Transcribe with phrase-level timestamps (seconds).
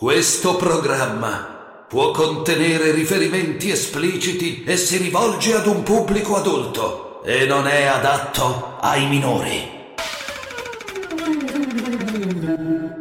[0.00, 7.66] Questo programma può contenere riferimenti espliciti e si rivolge ad un pubblico adulto e non
[7.66, 9.58] è adatto ai minori.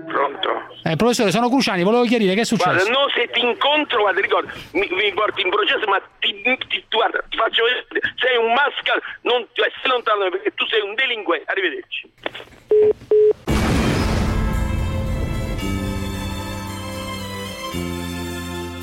[0.07, 0.49] Pronto?
[0.86, 2.89] Eh, professore, sono Cruciani, volevo chiarire che è Guarda, successo.
[2.89, 6.34] no, se ti incontro, guarda, ricordo, mi, mi porti in processo, ma ti,
[6.68, 10.82] ti- guarda, ti faccio vedere, sei un mascal, non, cioè, stai lontano perché tu sei
[10.82, 11.45] un delinquente.
[11.45, 12.09] Arrivederci.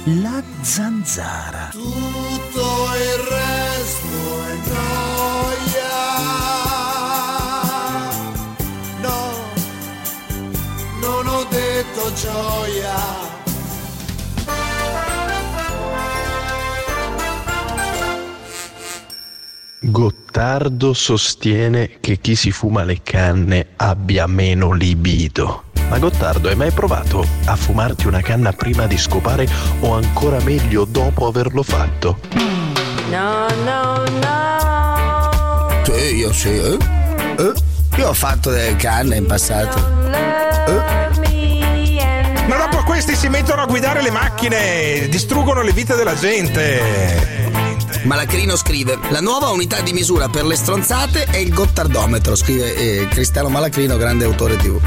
[0.07, 1.71] La zanzara.
[1.71, 2.61] Tutto
[2.95, 5.89] il resto è gioia.
[9.01, 9.33] No,
[11.01, 12.95] non ho detto gioia.
[19.81, 25.64] Gottardo sostiene che chi si fuma le canne abbia meno libido.
[25.89, 29.49] Ma Gottardo, hai mai provato a fumarti una canna prima di scopare
[29.81, 32.19] o ancora meglio dopo averlo fatto?
[33.11, 35.83] No, no, no.
[35.85, 36.77] Sì, io sì, eh?
[37.39, 37.53] Eh?
[37.97, 39.77] Io ho fatto delle canne in passato.
[39.77, 41.23] And
[42.49, 47.53] Ma dopo questi si mettono a guidare le macchine, distruggono le vite della gente.
[48.03, 52.35] Malacrino scrive: La nuova unità di misura per le stronzate è il gottardometro.
[52.35, 54.81] Scrive eh, Cristiano Malacrino, grande autore TV.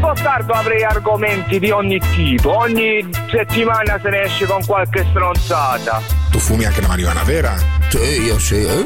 [0.00, 2.56] Con Gottardo avrei argomenti di ogni tipo.
[2.56, 6.00] Ogni settimana se ne esce con qualche stronzata.
[6.30, 7.56] Tu fumi anche la marijuana vera?
[7.88, 8.84] Sì, io sì, eh?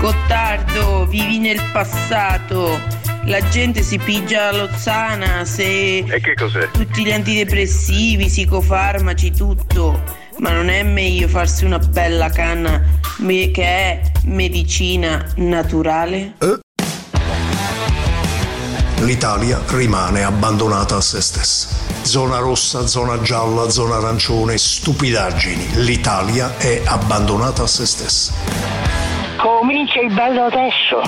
[0.00, 2.80] Gottardo, vivi nel passato.
[3.26, 6.68] La gente si pigia la lozzana se E che cos'è?
[6.72, 10.02] tutti gli antidepressivi, psicofarmaci, tutto.
[10.38, 12.80] Ma non è meglio farsi una bella canna
[13.18, 16.32] me- che è medicina naturale?
[19.02, 21.66] L'Italia rimane abbandonata a se stessa.
[22.02, 25.82] Zona rossa, zona gialla, zona arancione, stupidaggini.
[25.82, 28.32] L'Italia è abbandonata a se stessa.
[29.38, 31.02] Comincia il bello adesso.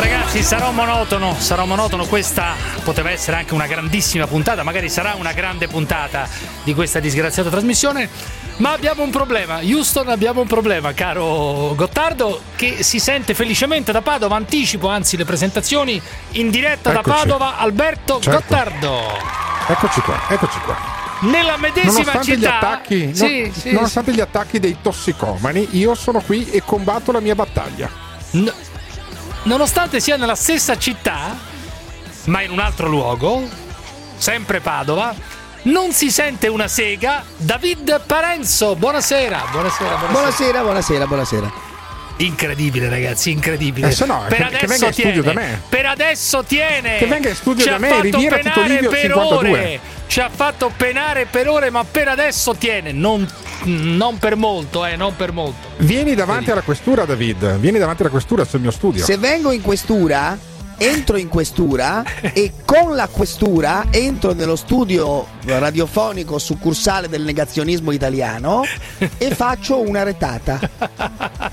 [0.00, 2.06] Ragazzi, sarò monotono, sarò monotono.
[2.06, 6.26] Questa poteva essere anche una grandissima puntata, magari sarà una grande puntata
[6.64, 8.08] di questa disgraziata trasmissione.
[8.56, 14.00] Ma abbiamo un problema, Houston, abbiamo un problema, caro Gottardo, che si sente felicemente da
[14.00, 14.36] Padova.
[14.36, 16.00] Anticipo anzi le presentazioni
[16.32, 17.16] in diretta da Eccoci.
[17.18, 18.38] Padova, Alberto Certo.
[18.40, 19.02] Gottardo.
[19.68, 20.76] Eccoci qua, eccoci qua.
[21.20, 22.56] Nella medesima Nonostante gli città.
[22.56, 27.20] attacchi, Sì, no- sì, nonostante gli attacchi dei tossicomani, io sono qui e combatto la
[27.20, 27.88] mia battaglia.
[28.32, 28.52] N-
[29.44, 31.36] nonostante sia nella stessa città,
[32.24, 33.48] ma in un altro luogo,
[34.16, 35.14] sempre Padova,
[35.62, 37.24] non si sente una sega.
[37.36, 39.46] David Parenzo, buonasera.
[39.50, 40.10] Buonasera, buonasera.
[40.12, 41.52] Buonasera, buonasera, buonasera.
[42.18, 43.88] Incredibile, ragazzi, incredibile.
[43.88, 45.34] Eh, se no, per che- adesso che venga in studio tiene.
[45.34, 45.62] da me.
[45.70, 46.98] Per adesso tiene.
[46.98, 49.48] Che venga in studio Ci da ha me, fatto Riviera Tito penare Livio per 52.
[49.50, 49.80] ore.
[50.06, 52.92] Ci ha fatto penare per ore, ma per adesso tiene.
[52.92, 53.26] Non,
[53.62, 55.68] non per molto, eh, non per molto.
[55.80, 57.58] Vieni davanti alla questura, David.
[57.58, 59.04] Vieni davanti alla questura sul mio studio.
[59.04, 60.36] Se vengo in questura,
[60.76, 68.62] entro in questura e con la questura entro nello studio radiofonico succursale del negazionismo italiano
[69.18, 70.60] e faccio una retata.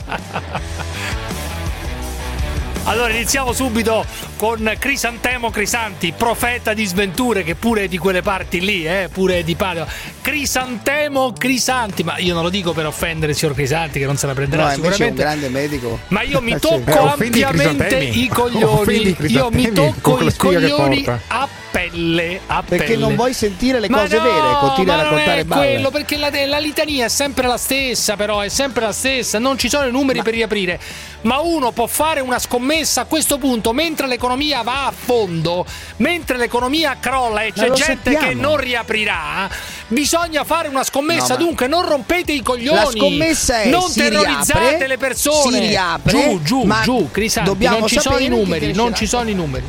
[2.90, 4.06] Allora iniziamo subito
[4.38, 9.40] con Crisantemo Crisanti, profeta di sventure che pure è di quelle parti lì, eh, pure
[9.40, 9.86] è di Padova.
[10.22, 14.26] Crisantemo Crisanti, ma io non lo dico per offendere il signor Crisanti che non se
[14.28, 15.22] la prenderà No, invece è un sicuramente.
[15.22, 16.00] grande medico.
[16.08, 16.60] Ma io mi Sì.
[16.60, 19.16] tocco Eh, ampiamente i coglioni.
[19.28, 22.98] Io mi tocco i coglioni a pelle, a Perché pelle.
[22.98, 25.92] non vuoi sentire le Ma cose no, vere, continui a ma non raccontare è quello,
[25.92, 29.70] perché la, la litania è sempre la stessa, però è sempre la stessa, non ci
[29.70, 30.80] sono i numeri per riaprire.
[31.22, 35.66] Ma uno può fare una scommessa a questo punto, mentre l'economia va a fondo,
[35.98, 38.28] mentre l'economia crolla e Ma c'è gente sappiamo.
[38.28, 39.50] che non riaprirà,
[39.88, 41.34] bisogna fare una scommessa.
[41.36, 42.78] No, ma- Dunque, non rompete i coglioni.
[42.78, 45.60] La scommessa è non terrorizzate riapre, le persone.
[45.60, 47.08] si riapre, giù, giù, ma giù,
[47.44, 49.66] dobbiamo non ci sono i numeri, non ci sono i numeri.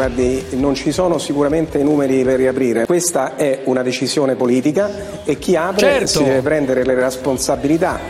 [0.00, 2.86] Guardi, non ci sono sicuramente i numeri per riaprire.
[2.86, 6.06] Questa è una decisione politica e chi apre Certo.
[6.06, 8.00] si deve prendere le responsabilità.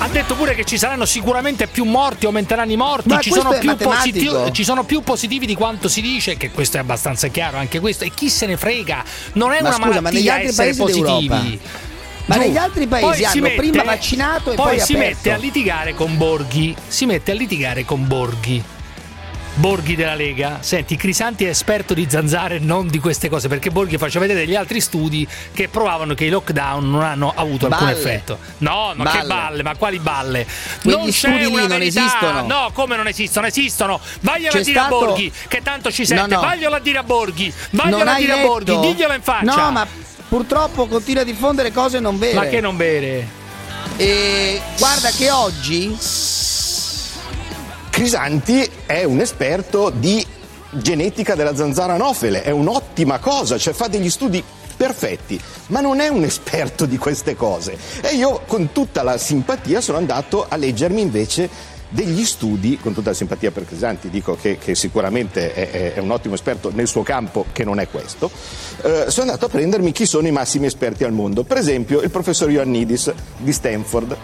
[0.00, 3.56] Ha detto pure che ci saranno sicuramente più morti, aumenteranno i morti, Ma ci sono,
[3.78, 7.80] positivi, ci sono più positivi di quanto si dice, che questo è abbastanza chiaro anche
[7.80, 9.02] questo, e chi se ne frega,
[9.32, 11.26] non è Ma una scusa, ma negli malattia altri essere paesi positivi.
[11.28, 11.68] d'Europa?
[12.26, 12.40] Ma Giù.
[12.40, 15.14] negli altri paesi Poi hanno prima vaccinato e poi si aperto.
[15.16, 18.62] mette a litigare con Borghi, si mette a litigare con Borghi.
[19.58, 20.58] Borghi della Lega.
[20.60, 24.54] Senti, Crisanti è esperto di zanzare, non di queste cose, perché Borghi faceva vedere degli
[24.54, 27.98] altri studi che provavano che i lockdown non hanno avuto alcun Balle.
[27.98, 28.38] effetto.
[28.58, 29.18] No, ma Balle.
[29.20, 30.46] che balle, ma quali balle?
[30.82, 32.46] Quegli non c'è studi lì una non esistono.
[32.46, 33.46] No, come non esistono?
[33.46, 33.98] Esistono.
[34.20, 36.34] Vagliela C'è a dire stato- a Borghi, che tanto ci sente.
[36.34, 36.46] No, no.
[36.46, 37.52] Vagliela a dire a Borghi.
[37.70, 38.48] Non Vagliela a dire a letto?
[38.48, 39.64] Borghi, diglielo in faccia.
[39.64, 39.86] No, ma
[40.28, 42.34] purtroppo continua a diffondere cose non vere.
[42.34, 43.26] Ma che non vere?
[43.96, 45.96] E guarda che oggi
[47.96, 50.22] Crisanti è un esperto di
[50.68, 54.44] genetica della zanzara anofele, è un'ottima cosa, cioè fa degli studi
[54.76, 57.78] perfetti, ma non è un esperto di queste cose.
[58.02, 61.48] E io con tutta la simpatia sono andato a leggermi invece
[61.88, 66.10] degli studi, con tutta la simpatia per Crisanti, dico che, che sicuramente è, è- un
[66.10, 68.30] ottimo esperto nel suo campo, che non è questo,
[68.82, 71.44] eh, sono andato a prendermi chi sono i massimi esperti al mondo.
[71.44, 74.16] Per esempio il professor Ioannidis di Stanford,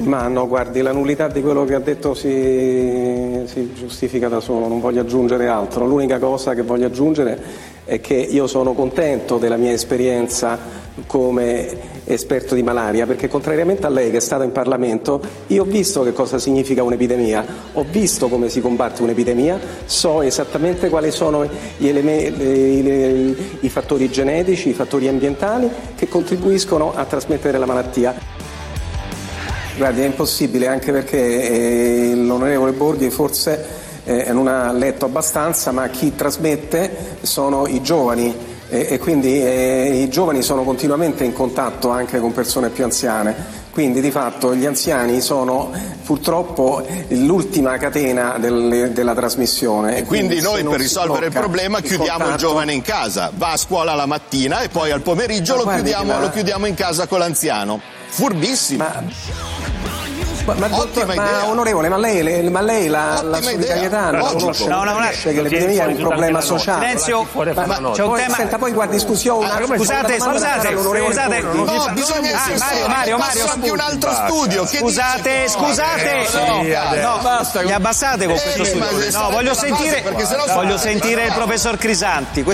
[0.00, 4.66] Ma no, guardi, la nullità di quello che ha detto si, si giustifica da solo,
[4.66, 5.86] non voglio aggiungere altro.
[5.86, 7.38] L'unica cosa che voglio aggiungere
[7.84, 10.58] è che io sono contento della mia esperienza
[11.06, 15.66] come esperto di malaria, perché contrariamente a lei che è stata in Parlamento, io ho
[15.66, 17.44] visto che cosa significa un'epidemia,
[17.74, 21.46] ho visto come si combatte un'epidemia, so esattamente quali sono
[21.76, 27.66] gli eleme- le- le- i fattori genetici, i fattori ambientali che contribuiscono a trasmettere la
[27.66, 28.48] malattia.
[29.76, 31.16] Guardi, è impossibile anche perché
[32.10, 33.64] eh, l'onorevole Borghi forse
[34.04, 38.34] eh, non ha letto abbastanza, ma chi trasmette sono i giovani
[38.68, 43.58] e, e quindi eh, i giovani sono continuamente in contatto anche con persone più anziane.
[43.70, 45.70] Quindi di fatto gli anziani sono
[46.04, 49.96] purtroppo l'ultima catena del- della trasmissione.
[49.98, 53.52] E quindi se noi per risolvere il problema chiudiamo il contatto- giovane in casa, va
[53.52, 57.06] a scuola la mattina e poi al pomeriggio lo chiudiamo, la- lo chiudiamo in casa
[57.06, 57.80] con l'anziano.
[58.08, 58.82] Furbissimo.
[58.82, 59.04] Ma,
[60.44, 64.38] ma, dottor- ma onorevole, ma lei, le- ma lei la, la solidarietà Logico.
[64.38, 66.84] conosce, No, no, non no, capisce che l'epidemia è un problema sociale.
[66.86, 67.26] Silenzio.
[67.32, 69.76] Ma- Ma- ma- c'è un poi, tema- Senta, poi guardi, scusi, ho una, Ah, scusi,
[69.78, 71.62] scusate, una scusate, scusate, Borghi.
[71.64, 72.58] no, bisogna Ah.
[72.58, 74.64] Mario, Mario, Mario, anche un altro studio.
[74.64, 76.26] Che Scusate, scusate.
[77.00, 77.62] No, basta.
[77.62, 79.10] mi abbassate con Eh, questo ma studio.
[79.18, 80.02] No, sentire,
[80.54, 82.44] voglio sentire il professor Crisanti.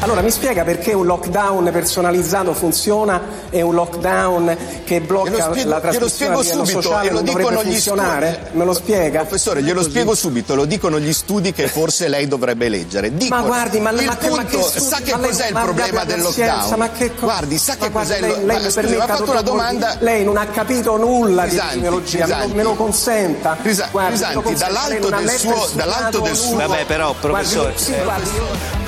[0.00, 3.20] Allora mi spiega perché un lockdown personalizzato funziona
[3.50, 8.32] e un lockdown che blocca spiego, la trasmissione subito sociale non dovrebbe funzionare?
[8.42, 8.58] studi.
[8.58, 9.20] Me lo spiega?
[9.20, 13.16] Professore, glielo spiego subito, lo dicono gli studi che forse lei dovrebbe leggere.
[13.16, 15.30] Dicono, Ma guardi, ma, il ma, che- ma che punto, studi- sa che ma lei-
[15.30, 16.74] cos'è il ma problema del lockdown?
[16.78, 18.46] Ma che co- Guardi, sa che guardi, cos'è il lei, lockdown?
[18.48, 19.96] lei mi Scusi, mi permetta, ha fatto una domanda.
[20.00, 22.54] Lei non ha capito nulla Crisanti, di epidemiologia, me lo, Crisanti.
[22.56, 23.56] me lo consenta.
[23.62, 24.18] Crisa- Guardi,
[24.56, 26.56] dall'alto del suo- dall'alto del suo-.
[26.56, 27.74] Vabbè, però, professore,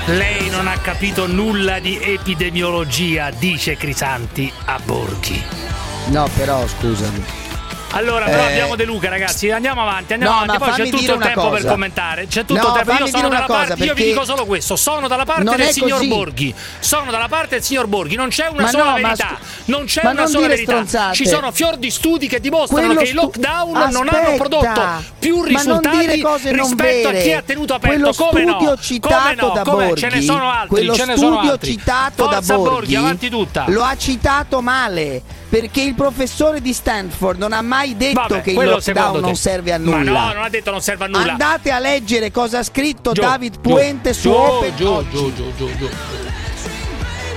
[0.09, 5.39] Lei non ha capito nulla di epidemiologia, dice Crisanti a Borghi.
[6.07, 7.48] No, però scusami.
[7.93, 9.51] Allora, però Eh, abbiamo De Luca, ragazzi.
[9.51, 10.63] Andiamo avanti, andiamo No, avanti.
[10.63, 11.69] Poi c'è tutto il tempo per cosa.
[11.71, 12.27] commentare.
[12.27, 13.03] C'è tutto No, il tempo.
[13.05, 13.85] Io sono dalla parte.
[13.85, 16.09] Io vi dico solo questo: sono dalla parte del signor così.
[16.09, 16.55] Borghi.
[16.81, 18.15] Sono dalla parte del signor Borghi.
[18.17, 19.15] Non c'è una Ma sola no, verità.
[19.15, 20.71] scu- non c'è una non sola verità.
[20.73, 21.15] stronzate.
[21.15, 24.37] Ci sono fior di studi che dimostrano Quello che i stu- lockdown non hanno Aspetta.
[24.37, 24.83] prodotto
[25.19, 26.07] più risultati
[26.53, 27.97] rispetto a chi ha tenuto aperto.
[27.97, 28.55] Quello come no?
[28.57, 29.53] studio citato come no?
[29.55, 29.85] da Come?
[29.87, 30.69] Borghi, Ce ne sono altri.
[30.69, 31.71] quello ce ne sono studio altri.
[31.71, 33.65] citato Forza da Borghi, avanti tutta.
[33.69, 38.51] lo ha citato male perché il professore di Stanford non ha mai detto Vabbè, che
[38.51, 40.27] il lockdown non serve a Ma nulla.
[40.27, 41.33] no, non ha detto non serve a nulla.
[41.33, 45.11] Andate a leggere cosa ha scritto Giù, David giù, Puente su giù, Open giù, oggi.
[45.11, 45.89] giù, giù, giù, giù.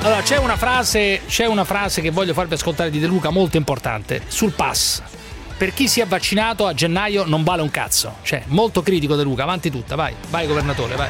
[0.03, 3.57] Allora, c'è una frase, c'è una frase che voglio farvi ascoltare di De Luca molto
[3.57, 5.01] importante sul pass.
[5.55, 8.15] Per chi si è vaccinato a gennaio non vale un cazzo.
[8.23, 11.09] Cioè, molto critico De Luca, avanti tutta, vai, vai governatore, vai.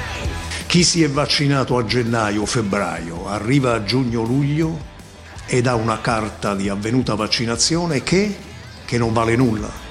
[0.67, 4.89] Chi si è vaccinato a gennaio, febbraio, arriva a giugno-luglio
[5.45, 8.37] ed ha una carta di avvenuta vaccinazione che,
[8.85, 9.89] che non vale nulla.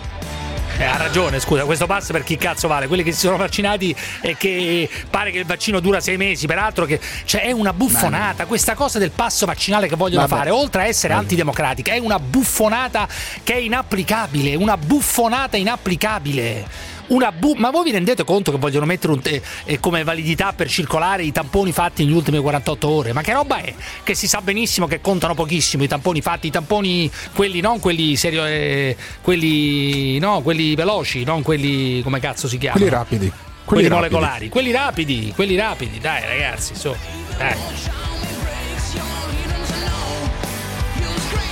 [0.80, 2.87] Eh, ha ragione, scusa, questo pass per chi cazzo vale?
[2.87, 6.87] Quelli che si sono vaccinati e che pare che il vaccino dura sei mesi, peraltro
[6.87, 8.47] che cioè, è una buffonata.
[8.47, 10.38] Questa cosa del passo vaccinale che vogliono Vabbè.
[10.38, 13.07] fare, oltre a essere antidemocratica, è una buffonata
[13.42, 16.99] che è inapplicabile, una buffonata inapplicabile.
[17.10, 20.52] Una bu- ma voi vi rendete conto che vogliono mettere un te- eh, come validità
[20.52, 23.12] per circolare i tamponi fatti negli ultimi 48 ore?
[23.12, 23.74] Ma che roba è?
[24.04, 28.14] Che si sa benissimo che contano pochissimo i tamponi fatti, i tamponi quelli non quelli
[28.14, 32.80] serio, eh, quelli no, quelli veloci, non quelli come cazzo si chiamano?
[32.80, 33.32] Quelli rapidi.
[33.64, 34.14] Quelli, Quelli rapidi.
[34.14, 36.94] molecolari, quelli rapidi, quelli rapidi, dai ragazzi, su.
[37.36, 37.54] Dai.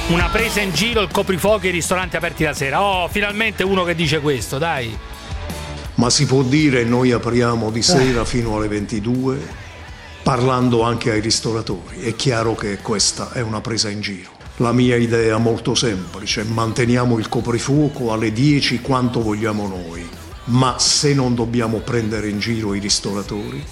[0.09, 2.81] Una presa in giro il coprifuoco e i ristoranti aperti la sera.
[2.83, 4.97] Oh, finalmente uno che dice questo, dai.
[5.99, 9.67] Ma si può dire noi apriamo di sera fino alle 22
[10.23, 12.03] parlando anche ai ristoratori.
[12.03, 14.31] È chiaro che questa è una presa in giro.
[14.57, 20.09] La mia idea è molto semplice, manteniamo il coprifuoco alle 10 quanto vogliamo noi,
[20.47, 23.63] Ma se non dobbiamo prendere in giro i ristoratori,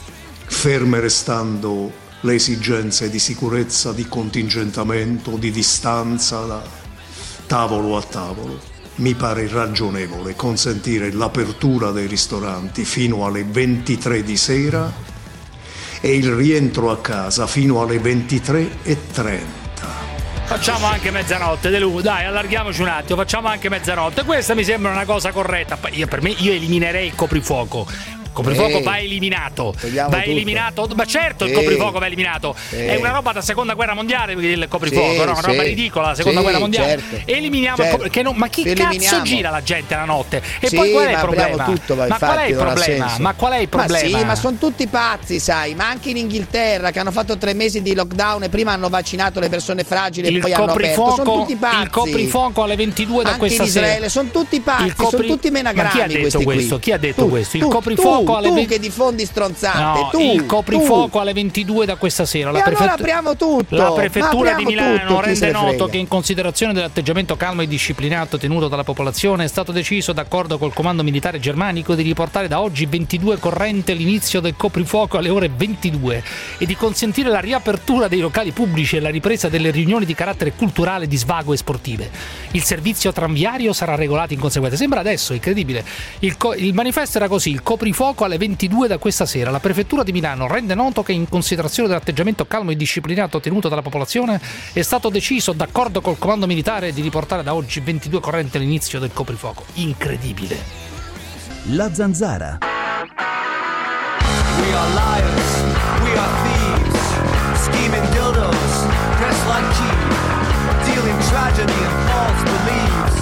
[0.47, 6.63] ferme restando le esigenze di sicurezza, di contingentamento, di distanza da
[7.47, 14.91] tavolo a tavolo, mi pare ragionevole consentire l'apertura dei ristoranti fino alle 23 di sera
[16.01, 19.65] e il rientro a casa fino alle 23.30.
[20.47, 24.23] Facciamo anche mezzanotte, De dai, allarghiamoci un attimo, facciamo anche mezzanotte.
[24.23, 25.77] Questa mi sembra una cosa corretta.
[25.91, 27.85] Io, per me, io eliminerei il coprifuoco.
[28.39, 28.83] Il coprifuoco Ehi.
[28.83, 29.75] va eliminato.
[29.81, 30.31] Togliamo va tutto.
[30.31, 30.89] eliminato.
[30.95, 32.55] Ma certo il coprifuoco va eliminato.
[32.69, 32.77] Sì.
[32.77, 35.23] È una roba da seconda guerra mondiale il coprifuoco, Sì, no?
[35.23, 35.69] Una roba sì.
[35.69, 36.89] ridicola, la seconda Sì, guerra mondiale.
[37.09, 37.31] certo.
[37.31, 37.97] Eliminiamo Certo.
[37.97, 38.99] copri- che non- ma chi Eliminiamo.
[38.99, 40.43] cazzo gira la gente la notte?
[40.61, 41.65] E poi qual è il problema?
[41.65, 43.15] tutto, ma ma qual è infatti il problema?
[43.19, 44.11] Ma qual è il problema?
[44.11, 47.55] Ma sì, ma sono tutti pazzi, sai, ma anche in Inghilterra che hanno fatto tre
[47.55, 50.95] mesi di lockdown e prima hanno vaccinato le persone fragili e il poi hanno aperto.
[50.95, 51.83] Sono coprifuoco, tutti pazzi.
[51.83, 54.09] il coprifuoco alle 22 da Anche questa in Israele sera.
[54.09, 56.79] sono tutti pazzi, copri- sono tutti Ma menagrami chi ha detto questo?
[56.79, 57.57] Chi ha detto questo?
[57.57, 57.69] Il tu,
[58.27, 61.19] coprifuoco tu, alle tu 20 che diffondi stronzate, No, tu, il coprifuoco tu.
[61.19, 62.51] alle 22 da questa sera.
[62.51, 63.77] La, E allora apriamo tutto.
[63.77, 68.69] la prefettura di Milano tutto, rende noto che in considerazione dell'atteggiamento calmo e disciplinato tenuto
[68.69, 73.39] dalla popolazione è stato deciso, d'accordo col comando militare germanico, di riportare da oggi 22
[73.39, 76.23] corrente l'inizio del coprifuoco alle ore 22
[76.59, 80.53] e di consentire la riapertura dei locali pubblici e la ripresa delle riunioni di carattere
[80.53, 82.11] culturale, di svago e sportive.
[82.53, 84.77] Il servizio tranviario sarà regolato in conseguenza.
[84.77, 85.85] Sembra adesso, incredibile.
[86.21, 89.51] Il, co- il manifesto era così: il coprifuoco alle 22 da questa sera.
[89.51, 93.83] La prefettura di Milano rende noto che, in considerazione dell'atteggiamento calmo e disciplinato tenuto dalla
[93.83, 94.41] popolazione,
[94.73, 99.13] è stato deciso, d'accordo col comando militare, di riportare da oggi 22 corrente l'inizio del
[99.13, 99.65] coprifuoco.
[99.75, 100.59] Incredibile.
[101.71, 102.59] La zanzara.
[104.59, 105.63] We are liars,
[106.03, 107.01] we are thieves,
[107.65, 108.87] scheming dildos,
[109.19, 110.17] dressed like Eve,
[110.87, 113.17] dealing tragedy and false beliefs.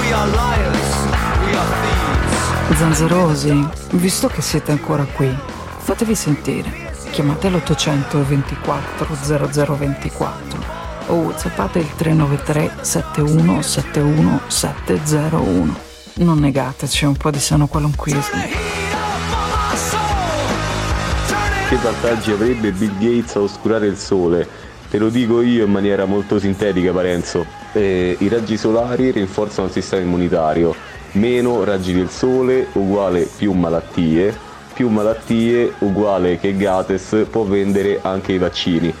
[0.00, 0.88] We are liars,
[1.44, 2.15] we are thieves.
[2.74, 5.34] Zanzerosi, visto che siete ancora qui,
[5.78, 6.92] fatevi sentire.
[7.10, 9.06] Chiamate l'800 24
[9.44, 10.74] 0024
[11.06, 15.76] o whatsappate il 393 71 71 701.
[16.14, 18.42] Non negateci un po' di sano qualunquismo.
[21.68, 24.48] Che vantaggi avrebbe Bill Gates a oscurare il sole?
[24.88, 27.44] Te lo dico io in maniera molto sintetica, Parenzo.
[27.72, 30.74] Eh, I raggi solari rinforzano il sistema immunitario.
[31.16, 34.36] Meno raggi del sole uguale più malattie.
[34.74, 38.92] Più malattie uguale che Gates può vendere anche i vaccini.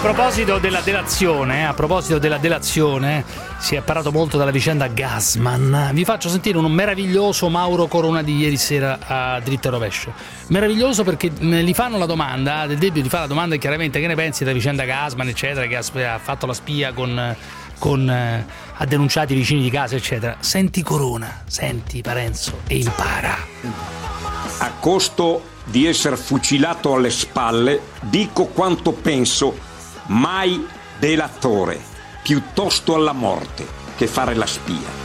[0.00, 3.22] Proposito della delazione, a proposito della delazione,
[3.58, 5.90] si è parlato molto della vicenda Gasman.
[5.92, 10.12] Vi faccio sentire un meraviglioso Mauro Corona di ieri sera a Dritto e Rovescio.
[10.46, 14.14] Meraviglioso perché gli fanno la domanda, Del Debbio gli fa la domanda chiaramente che ne
[14.14, 17.36] pensi della vicenda Gasman, eccetera, che ha fatto la spia con...
[17.78, 20.36] con eh, ha denunciato i vicini di casa, eccetera.
[20.40, 23.36] Senti Corona, senti Parenzo e impara.
[24.58, 29.68] a costo di essere fucilato alle spalle, dico quanto penso,
[30.10, 30.66] mai
[30.98, 31.80] delatore,
[32.22, 34.98] piuttosto alla morte che fare la spia.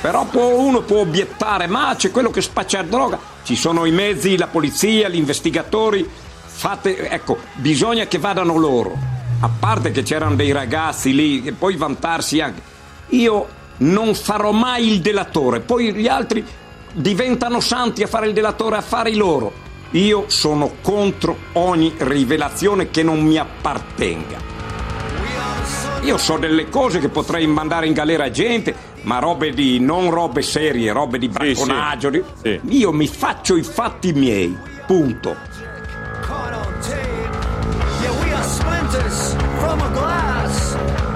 [0.00, 4.36] Però può- uno può obiettare, ma c'è quello che spaccia droga, ci sono i mezzi,
[4.36, 6.08] la polizia, gli investigatori,
[6.44, 8.96] fate, ecco, bisogna che vadano loro,
[9.40, 12.62] a parte che c'erano dei ragazzi lì e poi vantarsi anche.
[13.10, 16.44] Io non farò mai il delatore, poi gli altri
[16.92, 19.64] diventano santi a fare il delatore, a fare i loro.
[19.96, 24.36] Io sono contro ogni rivelazione che non mi appartenga.
[26.02, 30.42] Io so delle cose che potrei mandare in galera gente, ma robe di non robe
[30.42, 32.10] serie, robe di bracconaggio.
[32.10, 32.22] di-
[32.68, 34.54] Io mi faccio i fatti miei.
[34.86, 35.34] Punto.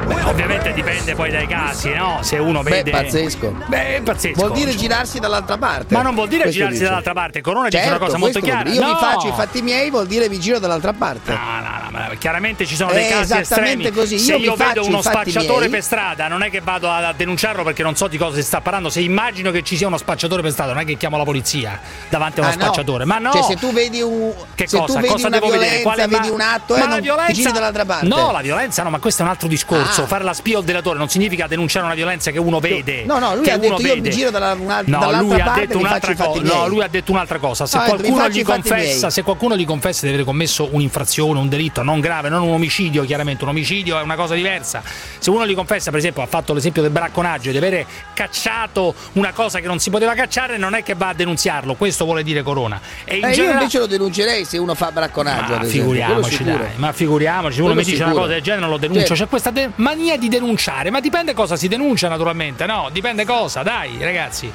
[0.09, 2.19] Yeah, Beh, ovviamente dipende poi dai casi, no?
[2.23, 2.91] Se uno Beh, vede.
[2.91, 3.55] pazzesco.
[3.67, 4.35] Beh, è pazzesco.
[4.37, 5.95] Vuol dire girarsi dall'altra parte.
[5.95, 6.89] Ma non vuol dire Questo girarsi dice.
[6.89, 7.41] dall'altra parte.
[7.41, 8.69] Corona dice Certo, una cosa molto chiara.
[8.71, 8.89] Io No!
[8.89, 11.33] mi faccio i fatti miei, vuol dire mi giro dall'altra parte.
[11.33, 13.91] No, no, no, ma chiaramente ci sono dei Eh, casi estremi.
[13.91, 14.19] così.
[14.19, 15.71] Se Io mi io vedo uno spacciatore miei.
[15.71, 18.61] per strada, non è che vado a denunciarlo perché non so di cosa si sta
[18.61, 18.91] parlando.
[18.91, 21.81] Se immagino che ci sia uno spacciatore per strada, non è che chiamo la polizia
[22.09, 22.63] davanti a uno Ah, no.
[22.63, 23.05] spacciatore.
[23.07, 23.33] Ma no!
[23.33, 24.93] Cioè, se tu vedi un Che se cosa?
[24.95, 25.77] tu vedi cosa una devo vedere?
[25.79, 27.33] violenza, Quale vedi un atto, eh, ma la violenza...
[27.33, 28.07] giri dall'altra parte.
[28.07, 30.07] No, la violenza no, ma questo è un altro discorso.
[30.11, 33.05] Fare la spia o il delatore non significa denunciare una violenza che uno vede.
[33.05, 34.11] No, no, lui che ha detto uno io mi vede.
[34.11, 36.43] giro dalla- una- No, dall'altra lui ha detto un'altra cosa.
[36.43, 37.65] No, lui ha detto un'altra cosa.
[37.67, 38.75] Se mi qualcuno gli confessa,
[39.07, 39.11] miei.
[39.13, 43.05] se qualcuno gli confessa di aver commesso un'infrazione, un delitto, non grave, non un omicidio,
[43.05, 44.83] chiaramente, un omicidio è una cosa diversa.
[45.19, 49.33] Se uno gli confessa, per esempio, ha fatto l'esempio del bracconaggio, di avere cacciato una
[49.33, 52.43] cosa che non si poteva cacciare, non è che va a denunziarlo, questo vuole dire
[52.43, 52.81] Corona.
[53.05, 55.57] E in Eh, io genera- invece lo denuncerei se uno fa bracconaggio.
[55.57, 58.77] ma figuriamoci, dai, ma figuriamoci, uno Quello mi dice una cosa del genere, non lo
[58.77, 59.07] denuncio.
[59.07, 59.23] Certo.
[59.23, 62.89] C'è questa de- mania di denunciare, ma dipende cosa si denuncia, naturalmente, no?
[62.91, 64.51] Dipende cosa, dai, ragazzi.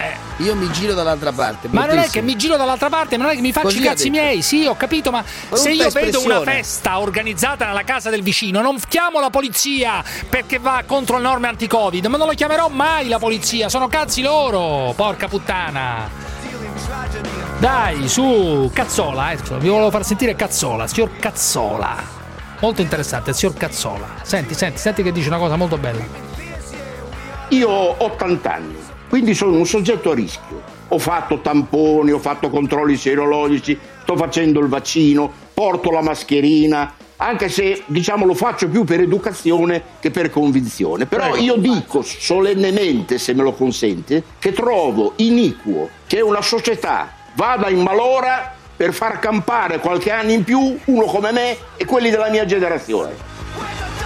[0.00, 0.44] Eh.
[0.44, 1.68] Io mi giro dall'altra parte.
[1.70, 3.80] Ma non è che mi giro dall'altra parte, ma non è che mi faccio Così
[3.80, 8.10] i cazzi miei, sì, ho capito, ma se io vedo una festa organizzata nella casa
[8.10, 12.34] del vicino, non chiamo la polizia perché va contro le norme anti-Covid, ma non lo
[12.34, 16.08] chiamerò mai la polizia, sono cazzi loro, porca puttana.
[17.58, 22.17] Dai, su, Cazzola, eh, vi volevo far sentire Cazzola, signor Cazzola.
[22.60, 24.06] Molto interessante, il signor Cazzola.
[24.22, 26.02] Senti, senti, senti che dice una cosa molto bella.
[27.50, 28.76] Io ho 80 anni,
[29.08, 30.60] quindi sono un soggetto a rischio.
[30.88, 37.48] Ho fatto tamponi, ho fatto controlli serologici, sto facendo il vaccino, porto la mascherina, anche
[37.48, 41.06] se diciamo lo faccio più per educazione che per convinzione.
[41.06, 47.68] Però io dico solennemente, se me lo consente, che trovo iniquo che una società vada
[47.68, 52.30] in malora per far campare qualche anno in più uno come me e quelli della
[52.30, 53.12] mia generazione.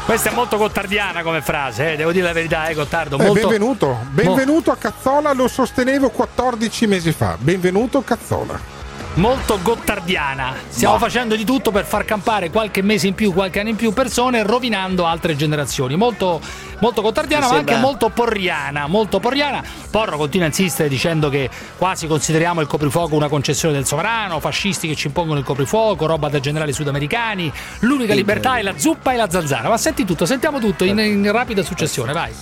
[0.06, 3.18] Questa è molto gottardiana come frase, eh, devo dire la verità, eh, Gottardo.
[3.18, 3.48] Eh, Molto...
[3.48, 7.36] benvenuto, benvenuto a Cazzola, lo sostenevo 14 mesi fa.
[7.38, 8.81] Benvenuto Cazzola.
[9.14, 10.54] Molto gottardiana.
[10.68, 13.76] Stiamo Ma- facendo di tutto per far campare qualche mese in più, qualche anno in
[13.76, 15.96] più persone, rovinando altre generazioni.
[15.96, 16.40] Molto,
[16.80, 18.86] molto gottardiana, ma anche molto porriana.
[18.86, 19.62] Molto porriana.
[19.90, 24.88] Porro continua a insistere dicendo che quasi consideriamo il coprifuoco una concessione del sovrano, fascisti
[24.88, 27.52] che ci impongono il coprifuoco, roba da generali sudamericani.
[27.80, 29.68] L'unica libertà è la zuppa e la zanzara.
[29.68, 32.32] Ma senti tutto, sentiamo tutto in, in rapida successione, vai.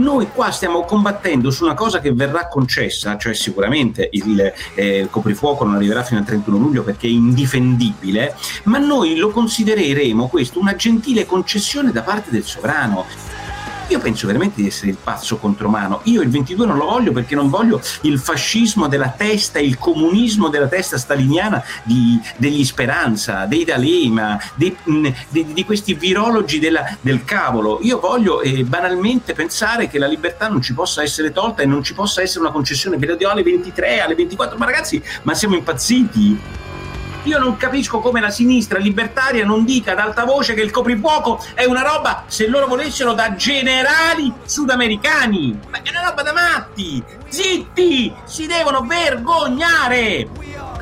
[0.00, 5.64] Noi qua stiamo combattendo su una cosa che verrà concessa, cioè sicuramente il eh, coprifuoco
[5.64, 10.74] non arriverà fino al 31 luglio perché è indifendibile, ma noi lo considereremo questo una
[10.74, 13.04] gentile concessione da parte del sovrano.
[13.90, 16.00] Io penso veramente di essere il pazzo contromano.
[16.04, 20.48] Io il 22 non lo voglio perché non voglio il fascismo della testa, il comunismo
[20.48, 27.24] della testa staliniana di- degli Speranza, dei D'Alema, mh, di, di questi virologi della- del
[27.24, 27.80] cavolo.
[27.82, 31.82] Io voglio eh, banalmente pensare che la libertà non ci possa essere tolta e non
[31.82, 32.96] ci possa essere una concessione.
[32.96, 34.56] Ve lo dico alle 23, alle 24.
[34.56, 36.38] Ma ragazzi, ma siamo impazziti?
[37.24, 41.44] Io non capisco come la sinistra libertaria non dica ad alta voce che il coprifuoco
[41.54, 45.58] è una roba, se loro volessero, da generali sudamericani.
[45.68, 47.02] Ma è una roba da matti!
[47.28, 48.12] Zitti!
[48.24, 50.28] Si devono vergognare!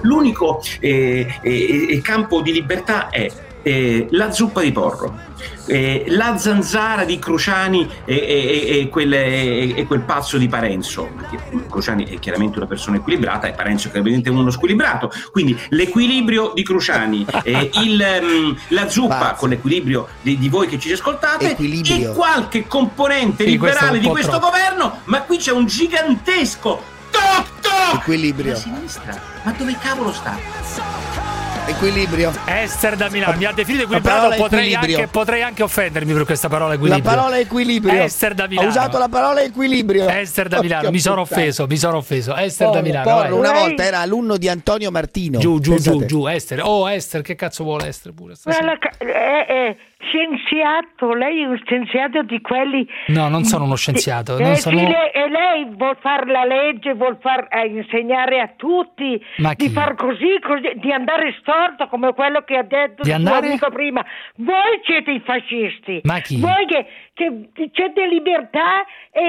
[0.02, 3.28] L'unico eh, eh, eh, campo di libertà è
[3.68, 5.26] eh, la zuppa di porro.
[5.70, 11.10] eh, la zanzara di Cruciani e, e- e quel, e- e quel pazzo di Parenzo.
[11.14, 15.12] Perché Cruciani è chiaramente una persona equilibrata e Parenzo è evidentemente uno squilibrato.
[15.30, 20.78] Quindi l'equilibrio di Cruciani, eh, il, ehm, la zuppa con l'equilibrio di, di voi che
[20.78, 24.46] ci ascoltate e qualche componente Sì, questo liberale un di questo troppo.
[24.46, 28.58] governo, ma qui c'è un gigantesco toc toc Equilibrio.
[29.44, 31.07] Ma dove cavolo sta?
[31.68, 32.32] Equilibrio.
[32.46, 34.96] Esther da Milano mi ha definito La equilibrato, parola potrei equilibrio.
[34.96, 37.14] anche, potrei anche offendermi per questa parola La equilibrio.
[37.14, 38.02] parola equilibrio.
[38.02, 38.66] Esther da Milano.
[38.66, 40.08] Ha usato la parola equilibrio.
[40.08, 42.34] Esther da Milano, mi sono offeso, mi sono offeso.
[42.34, 43.10] Esther da Milano.
[43.10, 45.38] Porro, una volta era alunno di Antonio Martino.
[45.38, 45.96] Giù, giù, Pensate.
[45.98, 46.62] giù, giù, Esther.
[46.64, 48.34] Oh, Esther, che cazzo vuole Esther pure?
[48.34, 48.72] stasera?
[48.96, 49.04] È,
[49.46, 52.86] è scienziato, lei è un scienziato di quelli...
[53.08, 54.38] No, non sono uno scienziato.
[54.38, 54.76] Eh, Non sì, sono...
[54.76, 59.20] lei, e lei vuol fare la legge, vuol far eh, insegnare a tutti
[59.56, 63.58] di far così, così, di andare storto come quello che ha detto Di il andare?
[63.72, 64.04] prima.
[64.36, 66.00] Voi siete i fascisti.
[66.04, 66.38] Ma chi?
[66.40, 66.86] Voi che,
[67.18, 69.20] che c'è libertà e,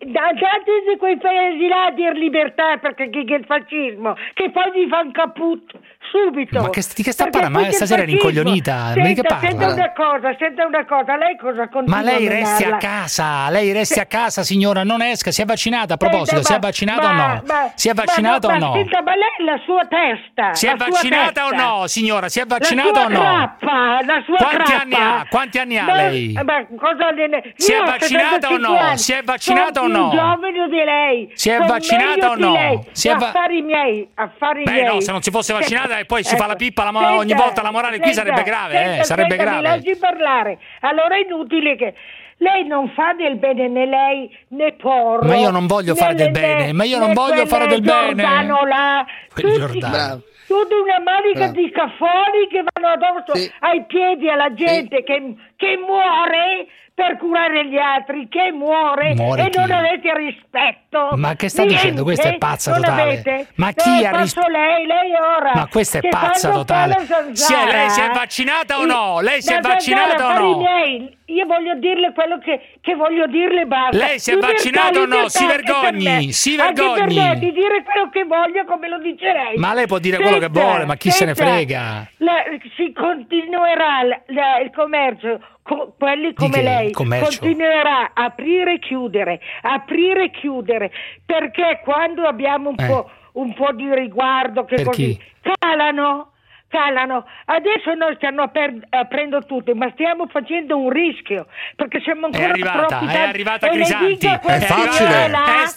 [0.00, 4.50] e andate di quei paesi là a dire libertà perché che, che il fascismo, che
[4.50, 5.72] poi vi fa un caput
[6.10, 6.60] subito.
[6.60, 7.60] Ma che- di che sta parlando?
[7.60, 9.74] Ma stasera è rincoglionita, ma di che Senta, senta parla?
[9.74, 12.88] una cosa, senta una cosa, lei cosa continua Ma lei a resti a menarla?
[12.88, 15.30] casa, lei resti a casa, signora, non esca.
[15.30, 17.42] Si è vaccinata a proposito, Senta, si è ma- vaccinata o ma- no?
[17.46, 18.72] ma- Si è vaccinata ma o no?
[18.74, 20.54] Senta, ma lei la sua testa.
[20.54, 21.66] Si è vaccinata o testa.
[21.66, 22.28] no, signora?
[22.28, 23.18] Si è vaccinata o no?
[23.20, 24.80] crappa, la sua Quanti crappa.
[24.82, 25.26] anni ha?
[25.28, 26.32] Quanti anni ha lei?
[26.44, 28.78] Ma cosa ne- Si è vaccinata o 75 no?
[28.78, 30.10] anni, Si è vaccinata sono o no?
[30.10, 31.30] giovane di lei.
[31.34, 32.52] Si è sono vaccinata o no?
[32.52, 32.78] lei.
[32.92, 34.84] Si è va- affari miei, affari Beh, miei.
[34.86, 37.16] no, se non si fosse vaccinata e poi si fa la pippa la mo- Senta,
[37.16, 39.62] ogni volta la morale qui senta, sarebbe grave, eh, senta, sarebbe senta, grave.
[39.62, 40.58] Lasci parlare.
[40.80, 41.94] Allora è inutile che
[42.38, 45.26] lei non fa del bene né lei né Porro.
[45.26, 48.14] Ma io non voglio fare del bene, ma io non voglio fare del bene.
[48.22, 49.92] Giordano là, tutti- Giordano.
[49.92, 50.22] Bravo.
[50.44, 51.52] Tutta una manica Bravo.
[51.52, 57.78] di caffoni che vanno addosso ai piedi alla gente che, che muore per curare gli
[57.78, 59.58] altri, che muore, Muore e chi?
[59.58, 61.08] non avete rispetto.
[61.16, 62.02] Ma che sta Niente, dicendo?
[62.04, 63.02] Questa è pazza totale.
[63.02, 63.46] avete?
[63.56, 65.52] Ma chi Eh, ha ris- passo lei, lei ora.
[65.54, 66.96] Ma questa è pazza totale.
[67.32, 69.20] Si è- lei si è vaccinata o no?
[69.20, 70.58] Lei si è vaccinata o no?
[70.58, 71.20] miei.
[71.32, 73.96] Io voglio dirle quello che, che voglio dirle basta.
[73.96, 75.28] Lei si è vaccinata o no?
[75.28, 77.16] Si vergogni, si Anche per vergogni.
[77.16, 79.56] me di dire quello che voglio come lo dice lei.
[79.56, 82.06] Ma lei può dire quello che Senza- vuole, ma chi se ne senza- frega?
[82.18, 82.42] la-
[82.76, 87.40] si continuerà la- la- il commercio, co- quelli come che lei, commercio?
[87.40, 90.90] continuerà a aprire e chiudere, aprire e chiudere,
[91.24, 92.86] perché quando abbiamo un, Eh.
[92.86, 95.20] po', un po' di riguardo che Per così chi?
[95.58, 96.31] calano.
[96.72, 102.30] Calano, adesso noi stiamo aper- aprendo tutto, ma stiamo facendo un rischio perché siamo È
[102.32, 104.26] ancora arrivata, troppi è arrivata Crisanti.
[104.26, 105.30] È facile.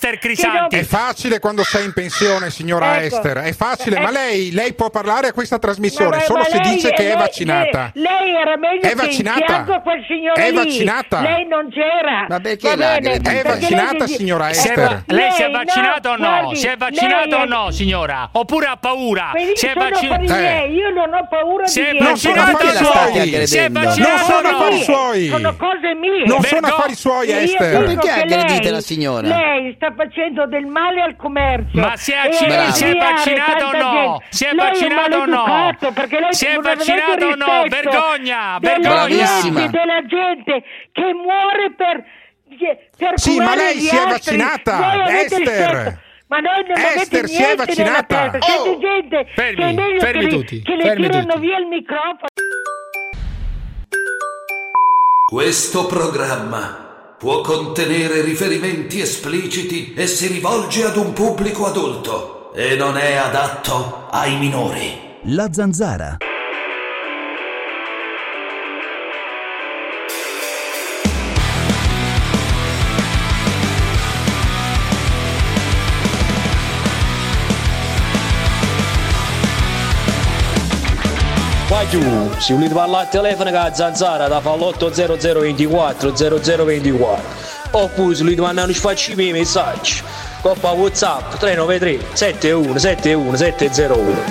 [0.09, 0.77] che Crisanti.
[0.77, 3.15] È facile quando sei in pensione, signora Ecco.
[3.17, 3.37] Esther.
[3.39, 3.99] È facile, Eh.
[3.99, 7.03] ma lei, lei può parlare a questa trasmissione Ma- solo ma se lei- dice che
[7.03, 7.91] è lei- vaccinata.
[7.93, 9.65] Lei, lei era meglio È che vaccinata?
[9.75, 10.55] a quel signore È lì.
[10.55, 11.19] vaccinata?
[11.21, 12.25] Lei non c'era.
[12.29, 13.11] Ma perché Va bene?
[13.15, 16.27] È vaccinata, lei si- signora è va- lei si è Lei no, vaccinata o no?
[16.27, 18.29] guardi, si è vaccinata lei o è- no, signora?
[18.31, 19.31] Oppure ha paura?
[19.55, 19.79] Si è sono
[20.85, 22.03] io non ho paura Si di niente.
[22.03, 23.47] Non sono affari suoi.
[23.47, 25.27] Si è Non sono affari suoi.
[25.27, 26.25] Sono cose mie.
[26.25, 27.73] Non sono affari suoi, Esther.
[27.73, 29.27] Ma perché che aggredite lei- la signora?
[29.27, 31.79] Lei sta facendo del male al commercio.
[31.79, 34.21] Ma si è, si è inviare vaccinata o no?
[34.29, 35.45] Si è Lei vaccinata o no?
[35.45, 37.63] maleducato, perché lei Si è vaccinata o no?
[37.67, 39.67] Vergogna, vergogna.
[39.67, 42.03] Della gente che muore per
[42.97, 46.03] per Sì, ma lei si è vaccinata, Esther.
[46.27, 48.29] Ma noi non Esther, avete si è vaccinata.
[48.31, 48.61] testa.
[48.61, 48.79] Oh.
[48.79, 51.39] gente Fermi, che è meglio fermi che, li- tutti, che le fermi tirano tutti.
[51.45, 52.27] via il microfono.
[55.29, 62.97] Questo programma può contenere riferimenti espliciti e si rivolge ad un pubblico adulto e non
[62.97, 65.03] è adatto ai minori.
[65.25, 66.17] La zanzara.
[81.75, 87.23] Guagliù, se volete parlare al telefono con la zanzara da fa l'80024 0024
[87.71, 90.01] oppure se volete mandare un sfacci messaggi.
[90.41, 94.23] Coppa whatsapp 393 71 71 701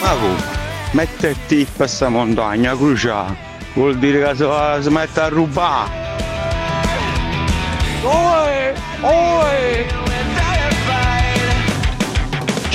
[0.00, 0.44] Ma come?
[0.92, 3.36] Metterti in questa montagna cruciale
[3.74, 4.44] vuol dire che si,
[4.82, 6.04] si mette a rubare.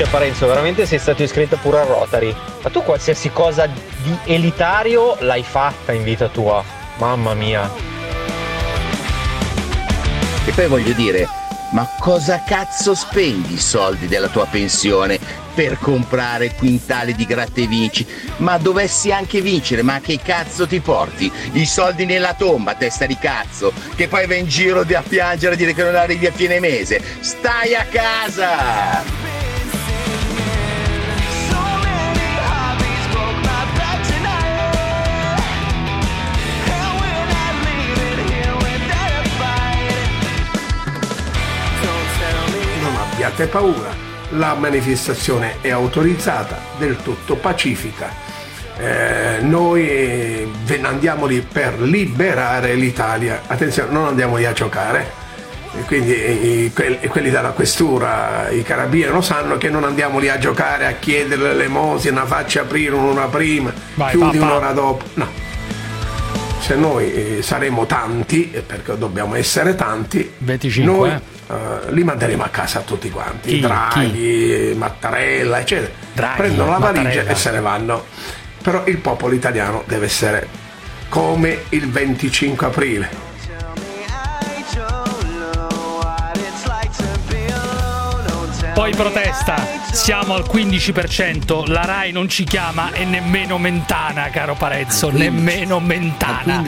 [0.02, 2.36] Cioè Parenzo, veramente sei stato iscritto pure al Rotary?
[2.64, 6.64] Ma tu qualsiasi cosa di elitario l'hai fatta in vita tua?
[6.98, 7.70] Mamma mia.
[10.44, 11.28] E poi voglio dire,
[11.74, 15.20] ma cosa cazzo spendi i soldi della tua pensione
[15.54, 18.04] per comprare quintali di gratta e vinci?
[18.38, 21.32] Ma dovessi anche vincere, ma che cazzo ti porti?
[21.52, 25.58] I soldi nella tomba, testa di cazzo, che poi vai in giro a piangere a
[25.58, 27.00] dire che non arrivi a fine mese.
[27.20, 29.21] Stai a casa!
[43.42, 43.90] Abbiate paura,
[44.38, 48.10] la manifestazione è autorizzata, del tutto pacifica.
[48.78, 50.48] Eh, noi eh,
[50.84, 53.42] andiamo lì per liberare l'Italia.
[53.48, 55.20] Attenzione, non andiamo lì a giocare.
[55.80, 56.32] E quindi eh,
[56.66, 60.86] i- quelli, quelli della questura, i carabinieri lo sanno che non andiamo lì a giocare,
[60.86, 64.52] a chiedere l'elemosina, facci aprire un'ora prima, Vai, chiudi papà.
[64.52, 65.04] un'ora dopo.
[65.16, 65.28] No.
[66.60, 71.22] Se noi eh, saremo tanti, perché dobbiamo essere tanti, 25, noi eh.
[71.52, 73.50] Eh, li manderemo a casa tutti quanti.
[73.50, 73.60] Chi?
[73.60, 75.92] Draghi, Mattarella, eccetera.
[76.14, 77.32] Draghi, Prendono la valigia Mattarella.
[77.32, 78.06] e se ne vanno.
[78.62, 80.48] Però il popolo italiano deve essere
[81.10, 83.30] come il 25 aprile.
[88.74, 89.56] Poi protesta,
[89.92, 96.64] siamo al 15%, la RAI non ci chiama e nemmeno Mentana, caro Parezzo, nemmeno Mentana.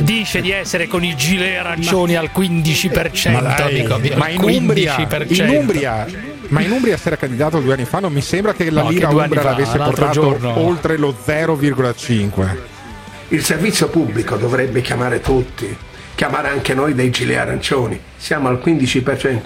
[0.00, 4.16] Dice di essere con i gilet arancioni al 15%, Ma, dai, amico mio.
[4.16, 5.42] ma in Umbria, 15%.
[5.42, 6.06] in Umbria,
[6.48, 8.88] ma in Umbria si era candidato due anni fa, non mi sembra che la No,
[8.88, 10.58] che lira anni Umbra fa, l'avesse portato giorno.
[10.58, 12.56] oltre lo 0,5.
[13.28, 15.74] Il servizio pubblico dovrebbe chiamare tutti,
[16.14, 17.98] chiamare anche noi dei gilet arancioni.
[18.16, 19.40] Siamo al 15%.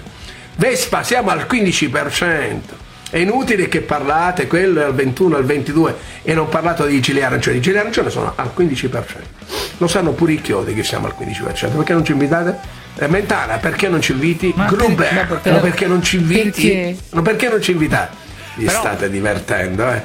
[0.56, 2.88] Vespa, siamo al 15%.
[3.11, 7.25] È inutile che parlate, quello è al 21, al 22 e non parlate di gilet
[7.25, 7.57] arancioni.
[7.57, 9.03] I gilet arancioni sono al 15%.
[9.79, 11.75] Lo sanno pure i chiodi che siamo al 15%.
[11.77, 12.57] Perché non ci invitate?
[12.99, 14.53] Eh, Mentana, perché non ci inviti?
[14.55, 16.51] Ma Gruber, per- ma per- no, perché non ci inviti?
[16.68, 16.96] perché?
[17.11, 18.16] No, perché non ci invitate?
[18.55, 20.03] Vi Però- state divertendo, eh?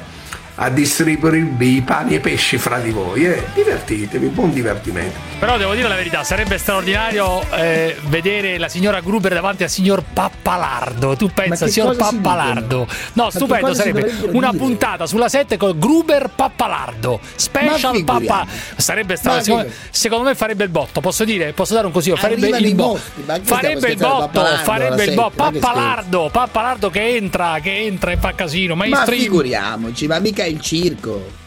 [0.58, 3.26] A distribuirvi i pani e pesci fra di voi.
[3.26, 5.18] Eh, divertitevi, buon divertimento.
[5.40, 10.04] Però devo dire la verità, sarebbe straordinario eh, vedere la signora Gruber davanti al signor
[10.14, 11.16] Pappalardo.
[11.18, 12.88] Tu pensa, signor cosa si Pappalardo?
[13.14, 14.64] No, Ma stupendo, sarebbe una dire?
[14.64, 17.20] puntata sulla 7 con Gruber Pappalardo.
[17.36, 18.20] Special Ma.
[18.20, 18.48] Pappa.
[18.78, 19.66] Sarebbe straordinario.
[19.66, 21.52] Ma Secondo, secondo me farebbe il botto, posso dire?
[21.52, 22.16] Posso dare un consiglio?
[22.16, 25.44] Farebbe Arrivano il ma stiamo Farebbe il botto, Pappalardo farebbe il botto.
[25.44, 28.76] ma che Pappalardo, Pappalardo che entra, che entra e fa casino.
[28.76, 29.22] Ma Mainstream.
[29.22, 31.44] figuriamoci, ma mica il circo.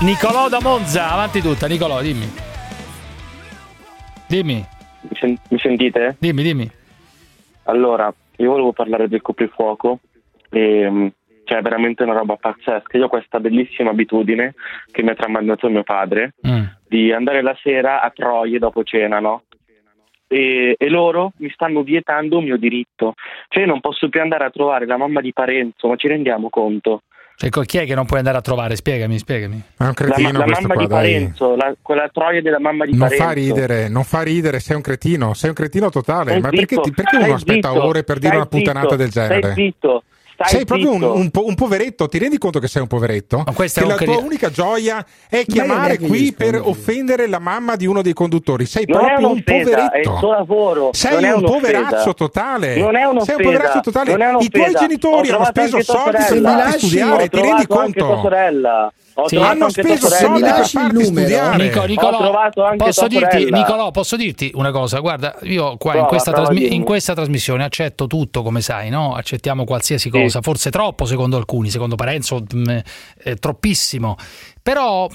[0.00, 2.26] Nicolò da Monza, avanti tutta, Nicolò, dimmi.
[4.26, 4.54] Dimmi.
[5.02, 6.16] Mi, sen- mi sentite?
[6.18, 6.70] Dimmi, dimmi.
[7.64, 10.00] Allora, io volevo parlare del coprifuoco
[10.50, 11.06] e mm,
[11.44, 12.96] cioè è veramente una roba pazzesca.
[12.98, 14.54] Io ho questa bellissima abitudine
[14.90, 16.64] che mi ha tramandato mio padre Mm.
[16.88, 19.42] di andare la sera a Troie dopo cena, no?
[20.32, 23.14] E, e loro mi stanno vietando un mio diritto.
[23.48, 26.48] Cioè io non posso più andare a trovare la mamma di Parenzo, ma ci rendiamo
[26.48, 27.02] conto?
[27.44, 28.76] Ecco, chi è che non puoi andare a trovare?
[28.76, 29.56] Spiegami, spiegami.
[29.56, 30.88] È un La, ma- cretino la questo mamma qua, di.
[30.88, 33.24] Parenzo, la- quella Troia della mamma di Non Parenzo.
[33.24, 36.30] fa ridere, non fa ridere, sei un cretino, sei un cretino totale.
[36.30, 38.88] Stai Ma perché, zitto, ti- perché uno stai aspetta zitto, ore per dire una puttanata
[38.90, 39.40] zitto, del genere?
[39.40, 40.02] Stai zitto,
[40.46, 43.44] sei proprio un, un po- un poveretto, ti rendi conto che sei un poveretto?
[43.54, 47.86] questo che è la tua unica gioia è chiamare qui per offendere la mamma di
[47.86, 48.66] uno dei conduttori.
[48.66, 49.92] Sei Non proprio un poveretto.
[49.92, 50.90] è il suo lavoro.
[50.92, 52.76] Sei non è un poveraccio totale.
[52.76, 53.36] Non è un'offesa.
[53.36, 54.16] Sei un poveraccio totale.
[54.16, 58.20] non è I tuoi genitori hanno speso soldi per farti studiare, ti rendi conto?
[59.26, 59.36] Sì.
[59.36, 61.56] Hanno speso soldi per farti studiare.
[61.64, 63.50] Nico- Nicolò, posso dirti.
[63.50, 64.98] Nicolò, posso dirti una cosa?
[65.00, 69.14] Guarda, io qua in, Prova, questa trasmi- in questa trasmissione accetto tutto, come sai, no?
[69.14, 70.20] Accettiamo qualsiasi Sì.
[70.20, 72.78] cosa, forse troppo secondo alcuni, secondo Parenzo mh,
[73.24, 74.16] eh, troppissimo.
[74.62, 75.08] Però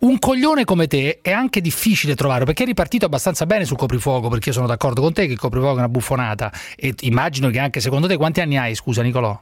[0.00, 4.28] un coglione come te è anche difficile trovare perché è ripartito abbastanza bene sul coprifuoco,
[4.28, 7.58] perché io sono d'accordo con te che il coprifuoco è una buffonata e immagino che
[7.58, 9.38] anche secondo te quanti anni hai, scusa Nicolò?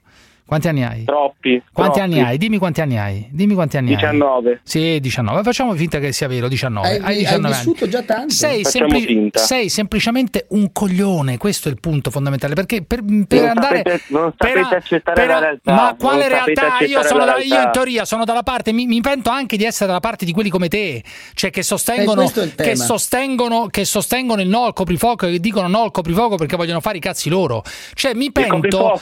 [0.48, 1.04] Quanti anni hai?
[1.04, 1.62] Troppi.
[1.70, 2.14] Quanti troppi.
[2.14, 2.38] anni hai?
[2.38, 3.28] Dimmi quanti anni hai.
[3.30, 3.96] Dimmi quanti anni hai.
[3.96, 4.61] 19.
[4.62, 5.42] Sì, 19.
[5.42, 6.88] Facciamo finta che sia vero, 19.
[6.88, 7.56] Hai, hai hai 19 anni.
[7.66, 8.32] vissuto già tanto.
[8.32, 12.54] Sei, sempli- sei semplicemente un coglione, questo è il punto fondamentale.
[12.54, 13.76] Perché per, per Non andare.
[13.76, 15.72] sapete- non per- sapete accettare per- la realtà.
[15.74, 16.78] Ma quale realtà?
[16.87, 19.84] Io, sono da- io in teoria sono dalla parte, mi, mi pento anche di essere
[19.87, 24.48] dalla parte di quelli come te, cioè che sostengono, Eh, che sostengono, che sostengono il
[24.48, 27.62] no al coprifuoco e che dicono no al coprifuoco perché vogliono fare i cazzi loro.
[27.92, 28.96] Cioè mi Il pento.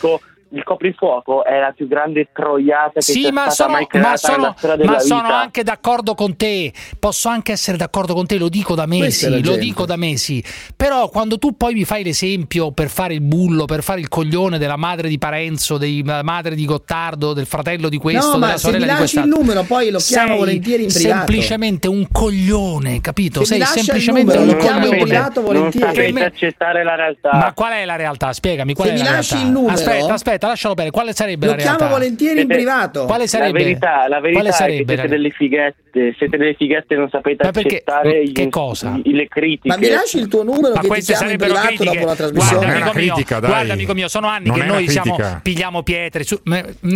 [0.50, 4.09] Il coprifuoco è la più grande troiata che Sì, sia ma stata sono, mai creata
[4.11, 5.40] ma sono- nella storia della ma sono vita.
[5.40, 6.72] anche d'accordo con te.
[6.98, 9.28] Posso anche essere d'accordo con te, lo dico da mesi.
[9.28, 9.59] Lo gente.
[9.59, 10.42] dico da mesi.
[10.76, 14.59] Però quando tu poi mi fai l'esempio per fare il bullo, per fare il coglione
[14.59, 18.59] della madre di Parenzo, della madre di Gottardo, del fratello di questo, no, ma della
[18.59, 21.16] se mi sorella di lasci il numero poi lo chiamo sei volentieri in privato.
[21.16, 23.44] semplicemente un coglione, capito?
[23.44, 24.96] Se Sei semplicemente numero, un coglione.
[25.02, 25.87] privato Non volentieri.
[25.87, 27.30] sapete me- accettare la realtà.
[27.32, 28.32] Ma qual è la realtà?
[28.32, 29.48] Spiegami, qual Se è mi la lasci realtà?
[29.48, 30.90] il numero- aspetta, aspetta, lascialo bene.
[30.90, 31.77] Quale sarebbe Lo la realtà?
[31.77, 33.05] chiamo volentieri in privato.
[33.07, 33.59] Quale sarebbe?
[33.59, 37.09] La verità, la verità Quale è che sarebbe siete delle fighette, siete delle fighette non
[37.11, 38.99] sapete Ma perché- accettare che gli- cosa?
[39.03, 39.68] gli- le critiche.
[39.68, 41.85] Ma mi lasci il tuo numero Ma che ti queste in sarebbero privato critiche.
[41.85, 42.66] dopo la Guarda, trasmissione?
[42.66, 43.51] Non è una amico mio, critica, dai.
[43.51, 46.40] guarda, amico mio, sono anni Non che noi siamo, pigliamo pietre, su-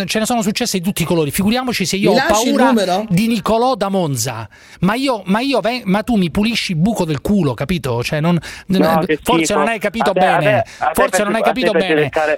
[0.07, 1.31] ce ne sono successe di tutti i colori.
[1.31, 4.48] Figuriamoci se io Mi ho paura di Nicolò da Monza.
[4.81, 8.03] Ma io, ma io ma tu mi pulisci il buco del culo, capito?
[8.03, 10.64] Cioè, non, No, forse non hai capito bene.
[10.92, 12.00] forse non hai a te capito piace bene.
[12.00, 12.37] leccare-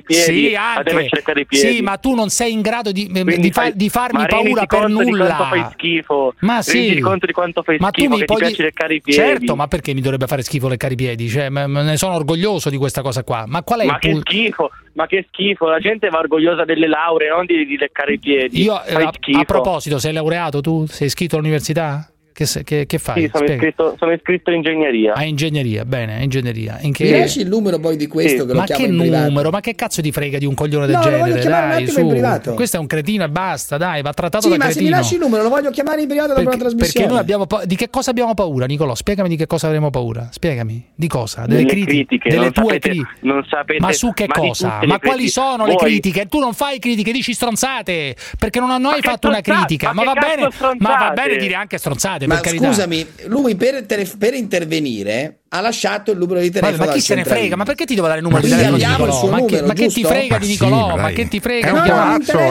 [0.00, 1.74] i piedi, Sì, a piace leccare i piedi.
[1.76, 4.66] Sì, ma tu non sei in grado di, Quindi di, fa- fai- di farmi paura
[4.66, 5.36] per nulla.
[5.36, 6.34] quanto fai schifo.
[6.40, 6.78] Ma sì.
[6.78, 9.20] Renditi conto di quanto fai Ma tu schifo, mi che puoi piace leccare i piedi.
[9.20, 11.28] Certo, ma perché mi dovrebbe fare schifo leccare i piedi?
[11.28, 13.44] Cioè, ma ne sono orgoglioso di questa cosa qua.
[13.46, 14.30] Ma qual è Ma il che punto?
[14.30, 18.18] schifo, ma che schifo, la gente va orgogliosa delle lauree, non di, di leccare i
[18.18, 18.62] piedi.
[18.62, 20.86] Io, eh, a, a proposito, sei laureato tu?
[20.86, 22.10] Sei iscritto all'università?
[22.40, 23.24] Che, se- che- che fai?
[23.24, 25.12] Sì, sono iscritto, sono iscritto in ingegneria.
[25.12, 26.78] A ingegneria, bene, ingegneria.
[26.80, 27.04] In che...
[27.04, 29.26] Mi lasci il numero poi di questo che lo ma chiamo che in privato?
[29.28, 29.50] numero?
[29.50, 31.68] Ma che cazzo ti frega di un coglione del No, lo voglio genere?
[31.68, 32.00] Dai, su.
[32.00, 32.54] in privato.
[32.54, 34.88] Questo è un cretino e basta, dai, va trattato Sì, da ma se cretino.
[34.90, 36.92] mi lasci il numero lo voglio chiamare in privato dopo perché, la trasmissione.
[36.94, 38.94] perché noi abbiamo pa- di che cosa abbiamo paura, Nicolò?
[38.94, 40.28] Spiegami di che cosa avremo paura.
[40.30, 40.82] Spiegami.
[40.94, 41.42] Di cosa?
[41.44, 44.34] Delle, Delle criti- critiche, delle non tue sapete- cri- non sapete- Ma su che ma
[44.34, 44.66] cosa?
[44.86, 45.28] Ma quali critiche.
[45.28, 46.24] sono le critiche?
[46.26, 49.92] Tu non fai critiche, dici stronzate, perché non hanno mai fatto una critica.
[49.92, 50.48] Ma, Ma va bene,
[50.78, 55.60] ma va bene dire anche stronzate, Ma per scusami, lui per, tele- per intervenire ha
[55.60, 56.78] lasciato il numero di telefono.
[56.78, 57.56] Ma, ma chi se ne frega?
[57.56, 59.30] Ma perché ti devo dare il numero Ma di sì, telefono di Nicolò?
[59.30, 60.96] Ma, che, numero, ma che ti frega Ma di sì, Nicolò?
[60.96, 61.14] ma dai.
[61.14, 61.96] che ti frega È di un Nicolò?
[62.00, 62.50] poraccio, è un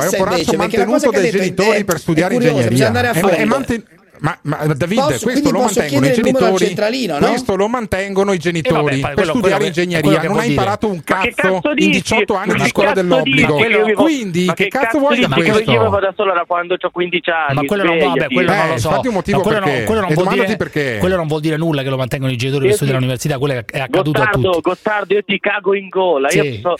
[2.85, 7.17] interessa ma, ma Davide, posso, questo, lo mantengono, genitori, no?
[7.19, 8.99] questo lo mantengono i genitori.
[8.99, 12.67] Vabbè, quello, per studiare ingegneria non hai imparato un cazzo, cazzo in 18 anni di
[12.67, 13.55] scuola dell'obbligo.
[13.55, 15.71] Quello, Quindi, che, che cazzo, cazzo vuoi da questo?
[15.71, 17.53] Io vado da solo da quando ho 15 anni.
[17.53, 18.89] Ma quello non, vabbè, quello eh, non lo so.
[18.89, 19.75] Fatti un motivo quello, perché.
[19.75, 20.97] Non, quello, non vuol dire, perché.
[20.99, 23.37] quello non vuol dire nulla che lo mantengono i genitori per studiare all'università.
[23.37, 24.61] Quello è accaduto Gottardo, a tutti.
[24.61, 26.27] Gottardo, io ti cago in gola.
[26.29, 26.75] Ecco,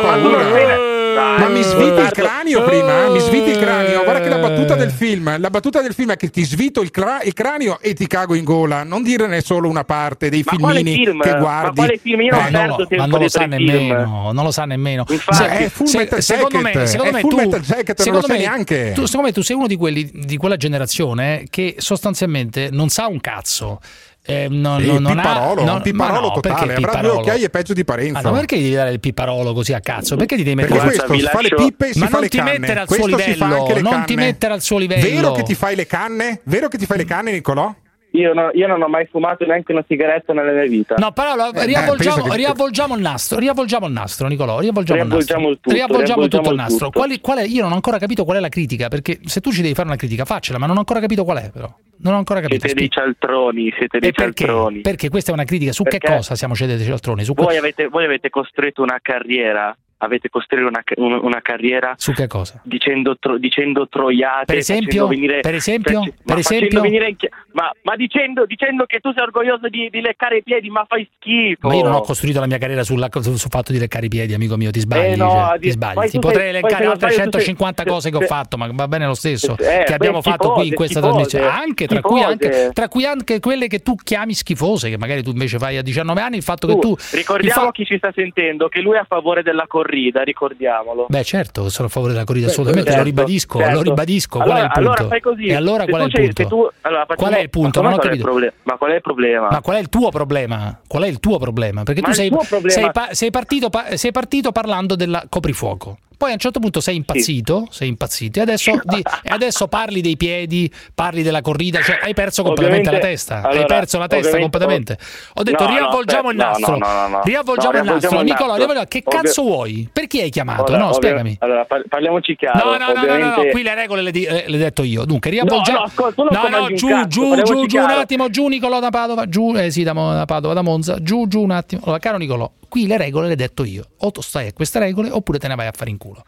[0.00, 3.04] qualcuno ma mi sviti il cranio prima?
[3.04, 3.10] Eh?
[3.10, 3.60] Mi sviti il eh.
[3.60, 4.02] cranio?
[4.02, 6.90] Guarda che la battuta del film, la battuta del film è che ti svito il,
[6.90, 8.82] cra- il cranio e ti cago in gola.
[8.84, 11.20] Non dirne solo una parte dei filmini film?
[11.20, 11.80] che guardi.
[11.80, 12.20] Ma quale film?
[12.20, 14.32] Io non, eh, perdo no, ma non lo sa nemmeno.
[14.32, 15.04] Non lo sa nemmeno.
[15.08, 18.92] Infatti, eh, secondo me, neanche.
[18.92, 23.06] Tu, secondo me tu sei uno di quelli di quella generazione che sostanzialmente non sa
[23.06, 23.80] un cazzo.
[24.22, 26.74] Eh, no, sì, no, non piparolo, ha, no, piparolo no, totale.
[26.74, 28.18] Avrà due occhiaia e peggio di Parenzo.
[28.18, 30.16] Ah, ma perché devi dare il piparolo così a cazzo?
[30.16, 32.20] Perché ti devi mettere perché questo si fa le pippe e si ma fa non
[32.22, 32.40] le ti.
[32.40, 33.46] Mettere al questo suo livello,
[33.80, 34.04] non canne.
[34.04, 35.02] ti mettere al suo livello.
[35.02, 36.40] Vero che ti fai le canne?
[36.44, 37.74] Vero che ti fai le canne, Nicolò?
[38.20, 40.96] Io, no, io, non ho mai fumato neanche una sigaretta nella mia vita.
[40.98, 45.48] No, però eh, riavvolgiamo, beh, riavvolgiamo, il nastro, riavvolgiamo il nastro, Nicolò, riavvolgiamo, riavvolgiamo il
[45.48, 45.50] nastro.
[45.50, 46.90] Il tutto, riavvolgiamo, tutto, il nastro.
[46.90, 49.50] Quali, qual è, io non ho ancora capito qual è la critica, perché se tu
[49.50, 51.72] ci devi fare una critica, faccela, ma non ho ancora capito qual è, però.
[52.02, 52.66] Non ho ancora capito.
[52.66, 54.44] Siete dei cialtroni, siete dei perché?
[54.44, 54.80] cialtroni.
[54.80, 57.24] Perché questa è una critica su perché che cosa siamo siete dei cialtroni?
[57.24, 57.56] Voi, que...
[57.56, 62.60] avete, voi avete costruito una carriera avete costruito una, una, una carriera su che cosa?
[62.64, 66.80] Dicendo, tro, dicendo troiate per esempio, venire, per esempio, facendo, per ma, esempio?
[66.80, 67.16] venire,
[67.52, 71.08] ma, ma, dicendo, dicendo che tu sei orgoglioso di, di, leccare i piedi ma fai
[71.16, 71.68] schifo.
[71.68, 74.32] Ma io non ho costruito la mia carriera sulla, sul fatto di leccare i piedi
[74.32, 76.08] amico mio ti sbagli, eh no, cioè, ti, ti sbagli.
[76.08, 79.14] Ti potrei sei, leccare altre 150 sei, cose che ho fatto ma va bene lo
[79.14, 81.46] stesso eh, che abbiamo beh, fatto schifose, qui in questa trasmissione.
[81.46, 85.30] anche tra, cui anche tra, cui anche quelle che tu chiami schifose che magari tu
[85.30, 87.70] invece fai a 19 anni il fatto tu, che tu ricordiamo fa...
[87.72, 91.06] chi ci sta sentendo che lui è a favore della corruzione corrida, ricordiamolo.
[91.08, 93.74] Beh, certo, sono a favore della corrida, Beh, assolutamente, certo, lo ribadisco, certo.
[93.74, 94.38] lo ribadisco.
[94.38, 94.90] Allora, è il punto?
[94.90, 95.46] Allora fai così.
[95.46, 97.80] E allora qual è, tu, tu, allora qual è il punto?
[97.80, 98.52] qual è il punto?
[98.62, 99.48] ma qual è il problema?
[99.50, 100.80] Ma qual è il tuo problema?
[100.86, 101.82] Qual è il tuo problema?
[101.82, 102.30] Perché ma tu sei,
[102.66, 105.98] sei, sei, partito, sei partito parlando della coprifuoco.
[106.20, 107.78] Poi a un certo punto sei impazzito, sì.
[107.78, 112.12] sei impazzito e adesso, di, e adesso, parli dei piedi, parli della corrida, cioè hai
[112.12, 114.98] perso completamente ovviamente, la testa, allora, hai perso la testa completamente.
[115.00, 118.20] Oh, ho detto no, riavvolgiamo no, il nastro, no, riavvolgiamo il nastro.
[118.20, 119.20] Nicola, che Ovvio...
[119.22, 119.88] cazzo vuoi?
[119.90, 120.64] Perché hai chiamato?
[120.64, 121.36] Allora, no, spiegami.
[121.40, 122.70] Allora, parliamoci chiaro.
[122.70, 123.36] No, no, ovviamente...
[123.36, 125.06] no, no, qui le regole eh, le, ho detto io.
[125.06, 125.86] Dunque, riavvolgiamo...
[126.16, 129.70] No, no, giù, cazzo, giù, giù, giù un attimo, giù Nicolò da Padova, giù, eh
[129.70, 131.80] sì, da, da Padova, da Monza, giù, giù un attimo.
[131.84, 133.84] Allora, caro Nicolò, qui le regole le ho detto io.
[134.00, 136.09] O tu stai a queste regole oppure te ne vai a fare in culo.
[136.14, 136.24] 了。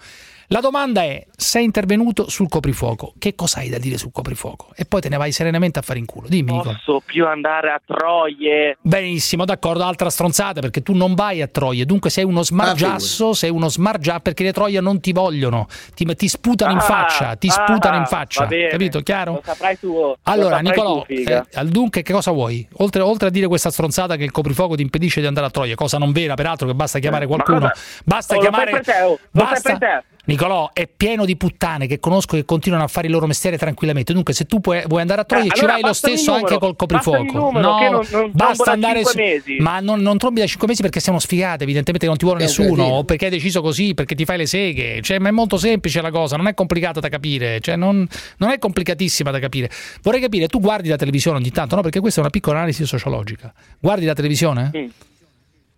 [0.49, 4.71] La domanda è: sei intervenuto sul coprifuoco, che cosa hai da dire sul coprifuoco?
[4.75, 6.29] E poi te ne vai serenamente a fare in culo.
[6.29, 6.53] Dimmi.
[6.53, 7.01] Non Posso Nicola.
[7.05, 8.77] più andare a Troie?
[8.81, 13.33] Benissimo, d'accordo, altra stronzata perché tu non vai a Troie, dunque sei uno ah, smargiasso,
[13.33, 17.37] sei uno smargiasso perché le Troie non ti vogliono, ti, ti sputano ah, in faccia,
[17.37, 18.47] ti ah, sputano in faccia.
[18.47, 19.01] Capito?
[19.01, 19.33] Chiaro?
[19.35, 20.15] Lo saprai tu.
[20.23, 22.67] Allora, saprai Nicolò, tu, eh, dunque che cosa vuoi?
[22.79, 25.75] Oltre, oltre, a dire questa stronzata che il coprifuoco ti impedisce di andare a Troie,
[25.75, 27.71] cosa non vera peraltro che basta chiamare eh, qualcuno,
[28.05, 32.85] basta oh, chiamare oh, lo basta, Nicolò, è pieno di puttane che conosco che continuano
[32.85, 34.13] a fare il loro mestiere tranquillamente.
[34.13, 36.59] Dunque, se tu puoi, vuoi andare a toglierci, eh, allora vai lo stesso numero, anche
[36.59, 37.33] col coprifuoco.
[37.33, 39.19] Numero, no, non, non basta andare su,
[39.59, 42.43] ma non, non trombi da 5 mesi perché siamo sfigate, evidentemente non ti vuole è
[42.45, 45.03] nessuno, o perché hai deciso così, perché ti fai le seghe.
[45.03, 48.07] Cioè, ma è molto semplice la cosa, non è complicata da capire, cioè, non,
[48.37, 49.71] non, è complicatissima da capire.
[50.03, 51.83] Vorrei capire, tu guardi la televisione ogni tanto, no?
[51.83, 53.53] Perché questa è una piccola analisi sociologica.
[53.81, 54.71] Guardi la televisione?
[54.77, 54.87] Mm.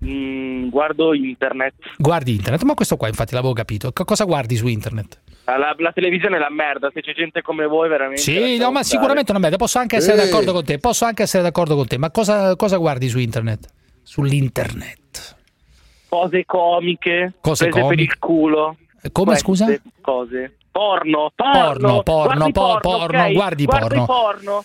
[0.04, 1.74] Mm, guardo internet.
[1.96, 3.90] Guardi internet, ma questo qua infatti l'avevo capito.
[3.90, 5.20] C- cosa guardi su internet?
[5.44, 8.20] Ah, la, la, televisione è la merda, se c'è gente come voi veramente...
[8.20, 10.28] Sì, no, ma sicuramente è una merda, posso anche essere Ehi.
[10.28, 13.68] d'accordo con te, posso anche essere d'accordo con te, ma cosa, cosa guardi su internet?
[14.02, 15.36] Sull'internet.
[16.08, 17.88] Cose comiche, cose comiche.
[17.88, 18.76] per il culo.
[19.10, 19.80] Come Queste scusa?
[20.00, 20.56] Cose.
[20.70, 24.04] Porno, porno, porno, porno, porno, porno, porno, porno, porno, porno, guardi, guardi porno.
[24.06, 24.64] porno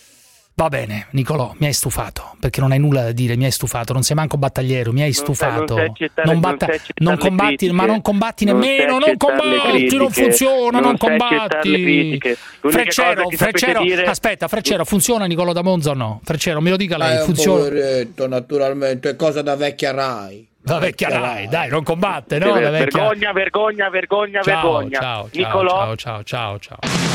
[0.60, 3.94] Va bene, Nicolò, mi hai stufato, perché non hai nulla da dire, mi hai stufato,
[3.94, 5.74] non sei manco battagliero, mi hai stufato.
[5.74, 12.20] Non, non, batta- non combatti, ma non combatti nemmeno, non, combatti, non funziona, non, combatti.
[12.60, 14.04] Freccero, Freccero, dire...
[14.04, 16.20] aspetta, Freccero, funziona Nicolò da Monza o no?
[16.24, 17.60] Freccero, me lo dica lei, eh, funziona.
[17.60, 20.46] Poveretto, naturalmente, è cosa da vecchia Rai.
[20.64, 22.52] La vecchia Rai, dai, non combatte, no?
[22.52, 25.00] Vergogna, vergogna, vergogna, vergogna.
[25.00, 25.96] Ciao, ciao, Nicolò.
[25.96, 26.58] ciao, ciao, ciao.
[26.58, 27.09] ciao.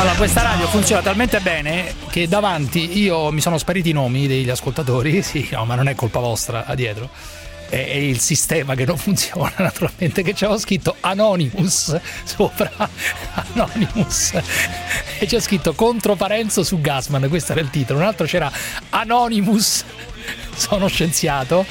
[0.00, 4.48] Allora, questa radio funziona talmente bene che davanti io mi sono spariti i nomi degli
[4.48, 7.10] ascoltatori, sì, no, ma non è colpa vostra, a dietro.
[7.68, 12.72] È, il sistema che non funziona naturalmente che c'era scritto Anonymous sopra.
[13.52, 14.40] Anonymous.
[15.18, 17.98] E c'è scritto contro Parenzo su Gasman questo era il titolo.
[17.98, 18.50] Un altro c'era
[18.88, 19.84] Anonymous
[20.56, 21.66] sono scienziato.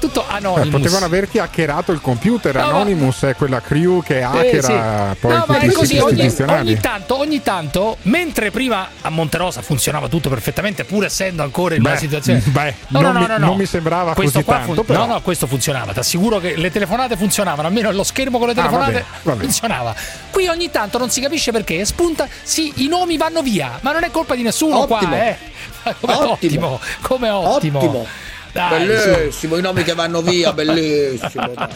[0.00, 0.78] Tutto Eh, anonimo.
[0.78, 2.54] potevano averti hackerato il computer.
[2.54, 5.18] No, ma- Anonymous è quella crew che Eh, hackera sì.
[5.20, 9.60] poi No, ma è i così, ogni, ogni tanto, ogni tanto, mentre prima a Monterosa
[9.60, 12.38] funzionava tutto perfettamente, pur essendo ancora in una Beh, situazione.
[12.46, 15.06] beh, No, non no, mi- no, no, non mi sembrava questo così qua tanto, però.
[15.06, 15.92] No, no, questo funzionava.
[15.92, 19.42] Ti assicuro che le telefonate funzionavano, almeno lo schermo con le Ah, telefonate vabbè, vabbè.
[19.42, 19.94] funzionava.
[20.30, 24.04] Qui ogni tanto non si capisce perché spunta, sì, i nomi vanno via, ma non
[24.04, 24.98] è colpa di nessuno Ottimo.
[24.98, 25.36] qua, eh.
[26.00, 27.78] Come ottimo, come ottimo.
[27.78, 28.06] Ottimo.
[28.52, 31.52] Dai, bellissimo, i nomi che vanno via, bellissimo.
[31.54, 31.68] dai.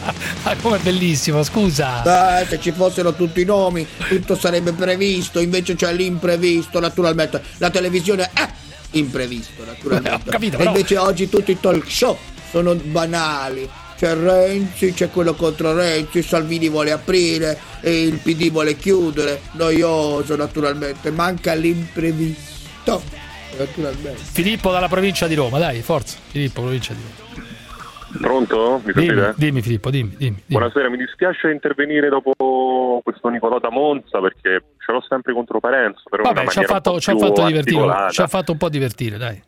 [0.43, 2.01] Ah, come bellissimo, scusa.
[2.03, 7.41] Dai, se ci fossero tutti i nomi, tutto sarebbe previsto, invece c'è l'imprevisto, naturalmente.
[7.57, 8.47] La televisione è
[8.91, 10.29] imprevisto, naturalmente.
[10.29, 12.17] Ho capito, però- invece oggi tutti i talk show
[12.51, 13.69] sono banali.
[13.97, 19.41] C'è Renzi, c'è quello contro Renzi, Salvini vuole aprire e il PD vuole chiudere.
[19.53, 21.11] Noioso, naturalmente.
[21.11, 23.01] Manca l'imprevisto.
[23.55, 26.17] Filippo dalla provincia di Roma, dai, forza.
[26.27, 27.43] Filippo, provincia di Roma.
[28.19, 28.81] Pronto?
[28.83, 30.41] Mi Dimmi, dimmi Filippo, dimmi, dimmi.
[30.45, 30.59] dimmi.
[30.59, 36.03] Buonasera, mi dispiace intervenire dopo questo Nicolò da Monza perché ce l'ho sempre contro Parenzo,
[36.09, 39.17] però Vabbè, ci ha fatto, ci ha fatto divertire, ci ha fatto un po' divertire,
[39.17, 39.41] dai.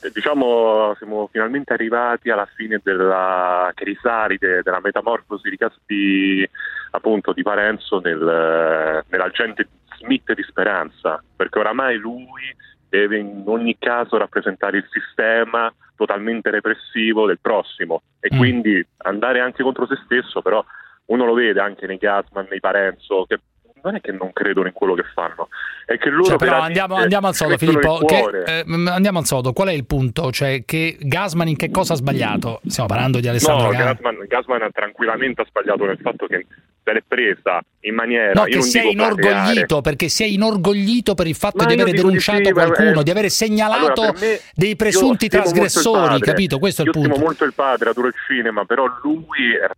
[0.00, 5.50] Eh, Diciamo, siamo finalmente arrivati alla fine della crisalide, della metamorfosi
[5.86, 6.48] di,
[6.90, 12.54] appunto, di Parenzo nel, nell'agente Smith di Speranza, perché oramai lui
[12.88, 18.38] deve in ogni caso rappresentare il sistema totalmente repressivo del prossimo e Mm.
[18.38, 20.64] quindi andare anche contro se stesso, però
[21.06, 23.40] uno lo vede anche nei Gasman, nei Parenzo, che
[23.86, 25.48] non è che non credono in quello che fanno,
[25.86, 27.98] è che loro Cioè, però andiamo, andiamo al sodo, Filippo.
[28.04, 29.52] Che, eh, andiamo al sodo.
[29.52, 30.32] Qual è il punto?
[30.32, 32.60] Cioè, che Gasman in che cosa ha sbagliato?
[32.66, 34.24] Stiamo parlando di Alessandro No, Gasman.
[34.26, 36.46] Gasman, tranquillamente ha sbagliato nel fatto che
[36.86, 38.32] se l'è presa in maniera.
[38.32, 41.74] No, io che si è inorgoglito perché si è inorgoglito per il fatto Ma di
[41.74, 44.76] io avere dico di denunciato sì, qualcuno, eh, di avere segnalato allora, me- dei io
[44.76, 46.58] presunti trasgressori, capito?
[46.58, 47.10] Questo è il Io punto.
[47.14, 49.26] stimo molto il padre, adoro il cinema, però lui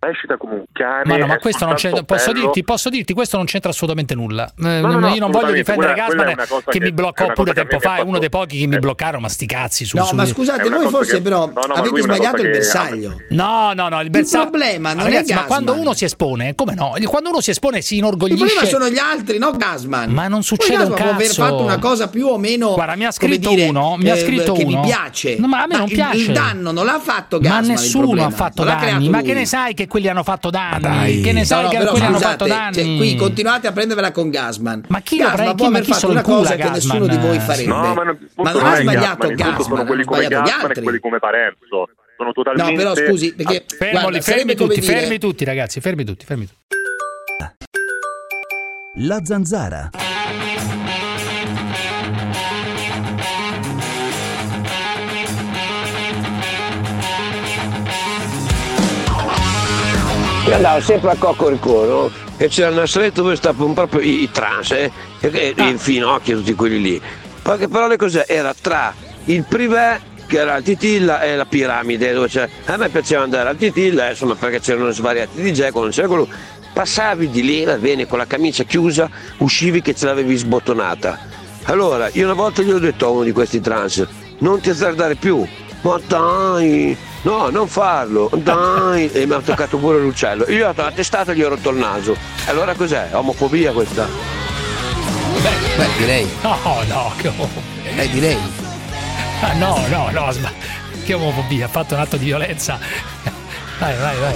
[0.01, 1.05] recita come un cane.
[1.05, 4.46] Ma no, ma questo non c'è, posso dirti, posso dirti, questo non c'entra assolutamente nulla.
[4.46, 6.92] Eh, No, no, no, io non voglio assolutamente, difendere Gasman è che, che- mi è
[6.92, 9.84] bloccò pure che tempo fa, è uno dei pochi che mi bloccarono, ma sti cazzi
[9.84, 12.03] su, No, su- ma scusate, È voi forse che- però no, no, ma avete è
[12.03, 13.16] sbagliato il che- bersaglio.
[13.30, 14.49] No, no, no, il bersaglio.
[14.51, 15.46] problema non è Ragazzi, ma Gasman.
[15.64, 16.94] quando uno si espone, come no?
[17.07, 18.44] Quando uno si espone si Il inorgoglisce.
[18.44, 20.11] problema sono gli altri, no Gasman.
[20.11, 21.42] Ma non Poi succede un Gasman può aver cazzo.
[21.42, 24.18] fatto una cosa più o meno Guarda, mi ha scritto dire, uno, mi ha eh,
[24.18, 24.80] scritto che uno.
[24.80, 25.36] mi piace.
[25.38, 26.16] No, ma a me non il- piace.
[26.18, 27.64] Il, danno non l'ha fatto Ma Gasman.
[27.64, 29.09] il nessuno ha fatto danni.
[29.09, 31.20] Ma che ne sai che quelli hanno fatto danni?
[31.20, 32.74] Che ne sai che quelli hanno fatto danni?
[32.74, 34.85] cioè, qui continuate a prendervela con Gasman.
[34.89, 35.55] Ma chi lo Gasman prende?
[35.57, 36.72] può aver chi fatto una cosa che Gasman?
[36.74, 37.68] nessuno di voi farebbe.
[37.68, 40.72] No, ma, non- Ma non non ha è sbagliato Gasman, Gasman, sono quelli come Gasman
[40.74, 41.89] e quelli come Parenzo.
[42.16, 46.05] Sono totalmente No, però scusi, perché Fermoli, guarda, fermi tutti, dire- fermi tutti, ragazzi, fermi
[46.05, 46.76] tutti, fermi tutti.
[49.07, 49.91] La zanzara.
[60.47, 62.28] Io andavo sempre a Cocorico, no?
[62.41, 64.91] E c'era una saletta dove stavano proprio i, i trans, eh?
[65.20, 65.68] e, Ah.
[65.68, 67.03] il Finocchio, tutti quelli lì.
[67.43, 68.24] Poche parole cos'è?
[68.28, 72.49] Era tra il privé, che era il Titilla, e la piramide, dove c'era...
[72.66, 76.28] A me piaceva andare al Titilla, insomma, perché c'erano svariati DJ, quando c'era quello...
[76.72, 81.18] Passavi di lì, va bene, con la camicia chiusa, uscivi che ce l'avevi sbottonata.
[81.64, 84.07] Allora, io una volta gli ho detto a uno di questi trans,
[84.39, 85.45] non ti azzardare più.
[85.80, 89.11] Ma dai, no, non farlo, dai.
[89.12, 90.49] E mi ha toccato pure l'uccello.
[90.51, 92.16] Io ho la testata e gli ho rotto il naso.
[92.47, 93.09] Allora cos'è?
[93.12, 94.07] Omofobia questa?
[95.77, 96.29] Beh, direi.
[96.43, 96.57] No,
[96.89, 97.91] no, che omofobia.
[97.97, 98.39] Eh, direi.
[99.41, 100.53] Ah, no, no, no, sba-
[101.05, 102.79] che omofobia, ha fatto un atto di violenza.
[103.79, 104.35] Vai, vai, vai.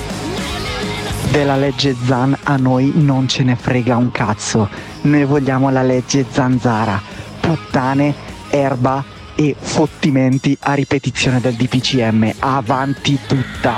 [1.30, 4.68] Della legge Zan a noi non ce ne frega un cazzo.
[5.02, 7.00] Noi vogliamo la legge Zanzara.
[7.40, 8.14] Puttane,
[8.50, 9.02] erba
[9.34, 12.32] e fottimenti a ripetizione del DPCM.
[12.38, 13.76] Avanti tutta.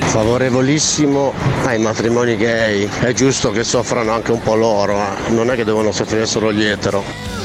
[0.00, 1.32] Favorevolissimo
[1.64, 5.30] ai matrimoni gay, è giusto che soffrano anche un po' loro, eh.
[5.30, 7.35] non è che devono soffrire solo gli etero.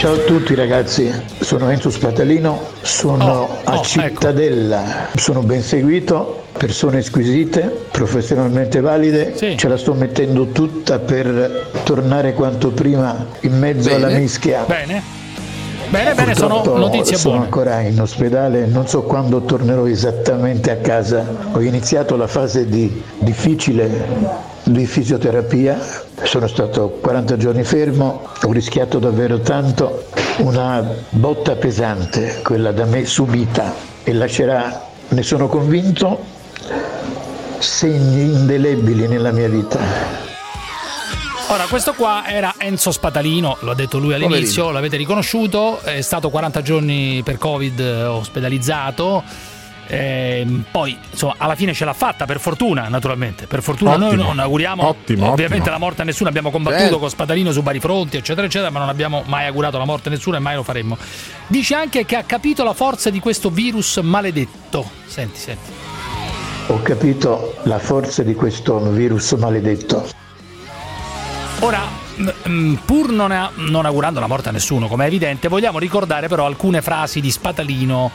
[0.00, 7.84] Ciao a tutti ragazzi, sono Enzo Spatalino, sono a Cittadella, sono ben seguito, persone squisite,
[7.90, 14.64] professionalmente valide, ce la sto mettendo tutta per tornare quanto prima in mezzo alla mischia.
[14.66, 15.02] Bene.
[15.90, 17.44] Bene, bene, sono notizie sono buone.
[17.44, 21.26] ancora in ospedale, non so quando tornerò esattamente a casa.
[21.52, 25.78] Ho iniziato la fase di difficile di fisioterapia,
[26.22, 30.06] sono stato 40 giorni fermo, ho rischiato davvero tanto,
[30.38, 36.18] una botta pesante, quella da me subita e lascerà, ne sono convinto,
[37.58, 40.28] segni indelebili nella mia vita.
[41.48, 44.72] Ora, questo qua era Enzo Spatalino, l'ha detto lui all'inizio, Poverino.
[44.72, 49.24] l'avete riconosciuto, è stato 40 giorni per Covid eh, ospedalizzato.
[49.92, 54.22] Ehm, poi insomma alla fine ce l'ha fatta per fortuna naturalmente per fortuna noi Ottimo.
[54.22, 55.70] non auguriamo Ottimo, ovviamente ottimo.
[55.72, 56.98] la morte a nessuno abbiamo combattuto Certo.
[57.00, 60.12] con Spatalino su vari fronti eccetera eccetera ma non abbiamo mai augurato la morte a
[60.12, 60.96] nessuno e mai lo faremmo
[61.48, 65.70] dice anche che ha capito la forza di questo virus maledetto senti senti
[66.68, 70.06] Ho capito la forza di questo virus maledetto.
[71.62, 71.80] Ora,
[72.84, 76.46] pur non, a- non augurando la morte a nessuno, come è evidente, vogliamo ricordare però
[76.46, 78.10] alcune frasi di Spatalino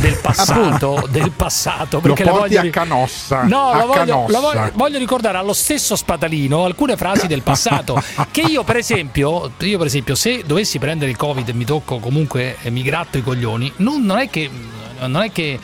[0.00, 3.42] del passato, del passato Lo perché le porti voglio a Canossa.
[3.44, 4.32] No, a lo voglio, Canossa.
[4.32, 9.52] lo voglio- voglio ricordare allo stesso Spatalino alcune frasi del passato che io per esempio,
[9.58, 13.18] io per esempio se dovessi prendere il Covid e mi tocco comunque e mi gratto
[13.18, 14.50] i coglioni, non, non è che
[15.00, 15.58] non è che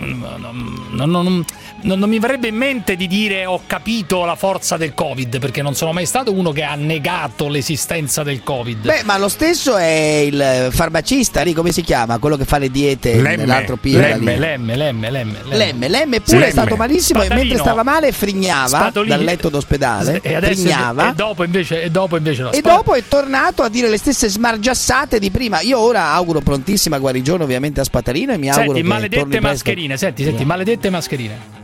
[0.00, 1.44] non, non-
[1.82, 5.74] non- mi verrebbe in mente di dire ho capito la forza del Covid perché non
[5.74, 8.86] sono mai stato uno che ha negato l'esistenza del Covid.
[8.86, 12.18] Beh, ma lo stesso è il farmacista, lì come si chiama?
[12.18, 14.38] Quello che fa le diete Lemme, nell'altro pillola Lemme.
[14.38, 19.14] Lemme, Lemme, Lemme, Lemme, Lemme pure è stato malissimo e mentre stava male frignava Spatolini-
[19.14, 22.52] dal letto d'ospedale, e adesso frignava e dopo invece e dopo invece no.
[22.52, 25.60] e dopo è tornato a dire le stesse smargiassate di prima.
[25.60, 29.38] Io ora auguro prontissima guarigione ovviamente a Spatalino e mi auguro Senti, che torni maledette
[29.38, 29.64] presto.
[29.90, 31.58] Mascherine, senti, senti, maledette mascherine.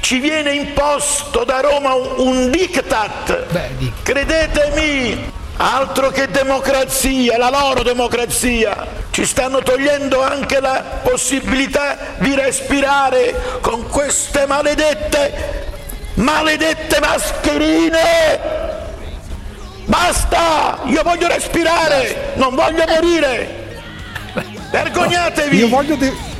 [0.00, 3.46] Ci viene imposto da Roma un, un diktat.
[4.02, 8.86] Credetemi, altro che democrazia, la loro democrazia.
[9.10, 15.66] Ci stanno togliendo anche la possibilità di respirare con queste maledette,
[16.14, 18.60] maledette mascherine.
[19.84, 20.80] Basta!
[20.86, 23.60] Io voglio respirare, non voglio morire.
[24.70, 25.56] Vergognatevi!
[25.58, 26.31] Io voglio, de-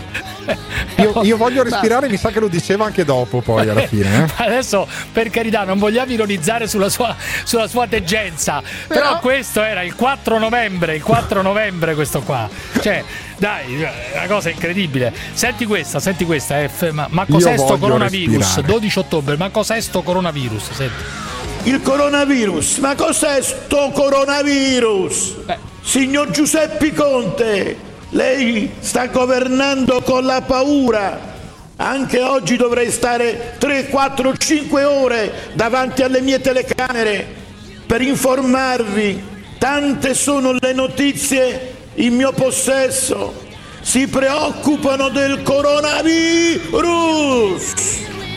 [0.96, 4.24] io, io voglio respirare, mi sa che lo diceva anche dopo, poi alla fine.
[4.24, 4.32] eh.
[4.44, 7.14] Adesso, per carità, non vogliamo ironizzare sulla sua,
[7.44, 9.18] sulla sua teggenza, però...
[9.18, 12.48] questo era il 4 novembre, il 4 novembre questo qua.
[12.80, 13.04] Cioè,
[13.36, 15.12] dai, è una cosa incredibile.
[15.32, 18.36] Senti questa, senti questa, eh, f- ma, ma cos'è voglio coronavirus?
[18.36, 18.72] respirare.
[18.72, 20.70] 12 ottobre, ma cos'è sto coronavirus?
[20.72, 21.02] Senti.
[21.64, 25.36] Il coronavirus, ma cos'è sto coronavirus?
[25.80, 27.76] Signor Giuseppe Conte,
[28.12, 31.30] lei sta governando con la paura.
[31.76, 37.26] Anche oggi dovrei stare 3, 4, 5 ore davanti alle mie telecamere
[37.86, 39.30] per informarvi.
[39.58, 43.50] Tante sono le notizie in mio possesso.
[43.80, 46.60] Si preoccupano del coronavirus.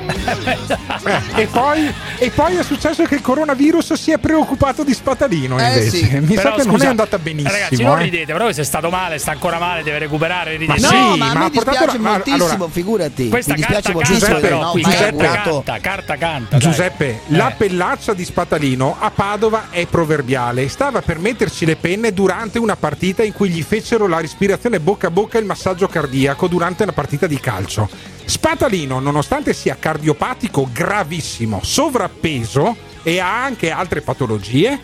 [0.07, 5.59] Eh, e, poi, e poi è successo che il coronavirus si è preoccupato di Spatalino
[5.59, 6.19] Eh, invece.
[6.19, 7.51] Mi Però, sa che non scusa, è andata benissimo.
[7.51, 8.03] Ragazzi, non eh.
[8.03, 10.57] ridete, però se è stato male, sta ancora male, deve recuperare.
[10.57, 10.79] Ridete.
[10.79, 13.29] Ma No, sì, ma a ma ha portato dispiace la- ma- moltissimo, allora- figurati.
[13.29, 15.63] Questa Mi dispiace carta moltissimo perché però, non carta augurato.
[15.65, 16.57] canta, carta canta.
[16.57, 16.59] dai.
[16.59, 20.67] Giuseppe, la pellaccia di Spatalino a Padova è proverbiale.
[20.69, 25.07] Stava per metterci le penne durante una partita in cui gli fecero la respirazione bocca
[25.07, 27.89] a bocca e il massaggio cardiaco durante una partita di calcio.
[28.25, 34.77] Spatalino, nonostante sia cardiopatico gravissimo, sovrappeso e ha anche altre patologie,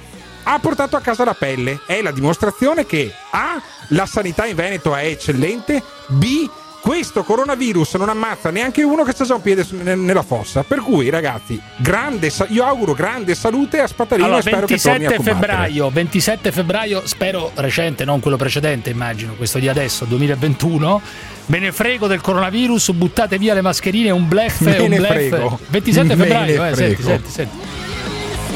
[0.44, 1.82] ha portato a casa la pelle.
[1.86, 3.62] È la dimostrazione che A.
[3.89, 6.50] La sanità in Veneto è eccellente, B.
[6.82, 10.64] Questo coronavirus non ammazza neanche uno che sta già un piede nella fossa.
[10.64, 15.06] Per cui, ragazzi, grande io auguro grande salute a Spatalino Allora, e spero che torni
[15.06, 15.58] a 27 combattere.
[15.58, 21.02] febbraio, 27 febbraio, spero recente, non quello precedente, immagino, questo di adesso, 2021.
[21.46, 25.12] Me ne frego del coronavirus, buttate via le mascherine, un blef, Me un ne blef.
[25.12, 25.60] frego.
[25.68, 27.58] 27 Me febbraio, eh, senti, senti, senti.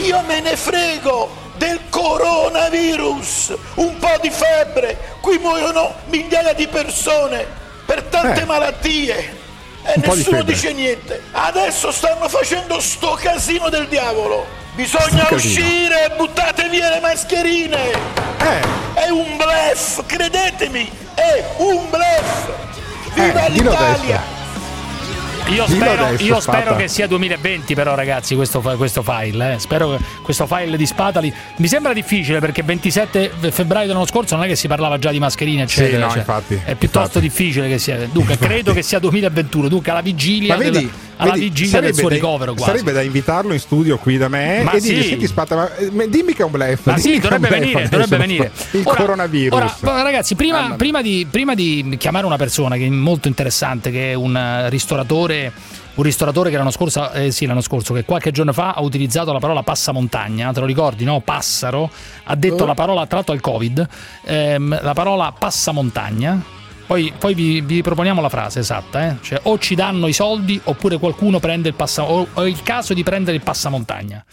[0.08, 7.64] Io me ne frego del coronavirus, un po' di febbre, qui muoiono migliaia di persone
[7.86, 8.46] per tante Eh.
[8.46, 9.44] malattie
[9.84, 10.54] e Un di nessuno febbre.
[10.54, 11.22] dice niente.
[11.32, 14.46] Adesso stanno facendo sto casino del diavolo.
[14.74, 17.92] Bisogna uscire, buttate via le mascherine.
[17.92, 18.60] Eh.
[18.94, 22.50] È un blef, credetemi, è un blef.
[23.14, 24.22] Viva Eh, l'Italia!
[25.48, 29.60] Io Dillo spero, adesso, io spero che sia 2020 però ragazzi questo, questo file, eh.
[29.60, 34.46] spero che questo file di Spatali mi sembra difficile perché 27 febbraio dell'anno scorso non
[34.46, 37.78] è che si parlava già di mascherine eccetera, no, cioè, infatti, è piuttosto difficile che
[37.78, 41.80] sia, dunque credo che sia 2021, dunque alla vigilia, Ma vedi, della- alla vedi, vigilia
[41.80, 42.72] del suo da- ricovero quasi.
[42.72, 45.10] Sarebbe da invitarlo in studio qui da me Ma e dirgli sì.
[45.10, 46.86] senti Spata, ma, eh, dimmi che è un blef.
[46.86, 48.52] Ma sì, dovrebbe blef venire, dovrebbe venire.
[48.72, 49.74] Il Ora- coronavirus.
[49.82, 54.12] Ora, ragazzi, prima, prima di, prima di chiamare una persona che è molto interessante, che
[54.12, 54.70] è un eh,
[55.36, 58.82] ristoratore, un ristoratore che l'anno scorso, eh, sì, l'anno scorso, che qualche giorno fa ha
[58.82, 61.22] utilizzato la parola passamontagna, te lo ricordi, no?
[61.22, 61.90] Passaro,
[62.24, 62.68] ha detto Oh.
[62.68, 63.88] la parola, tra l'altro al Covid,
[64.26, 66.54] ehm, la parola passamontagna.
[66.88, 69.16] Poi, poi vi, vi proponiamo la frase esatta, eh?
[69.22, 72.62] cioè o ci danno i soldi oppure qualcuno prende il passamontagna, o o è il
[72.62, 74.24] caso di prendere il passamontagna.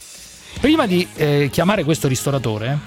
[0.61, 2.79] Prima di eh, chiamare questo ristoratore,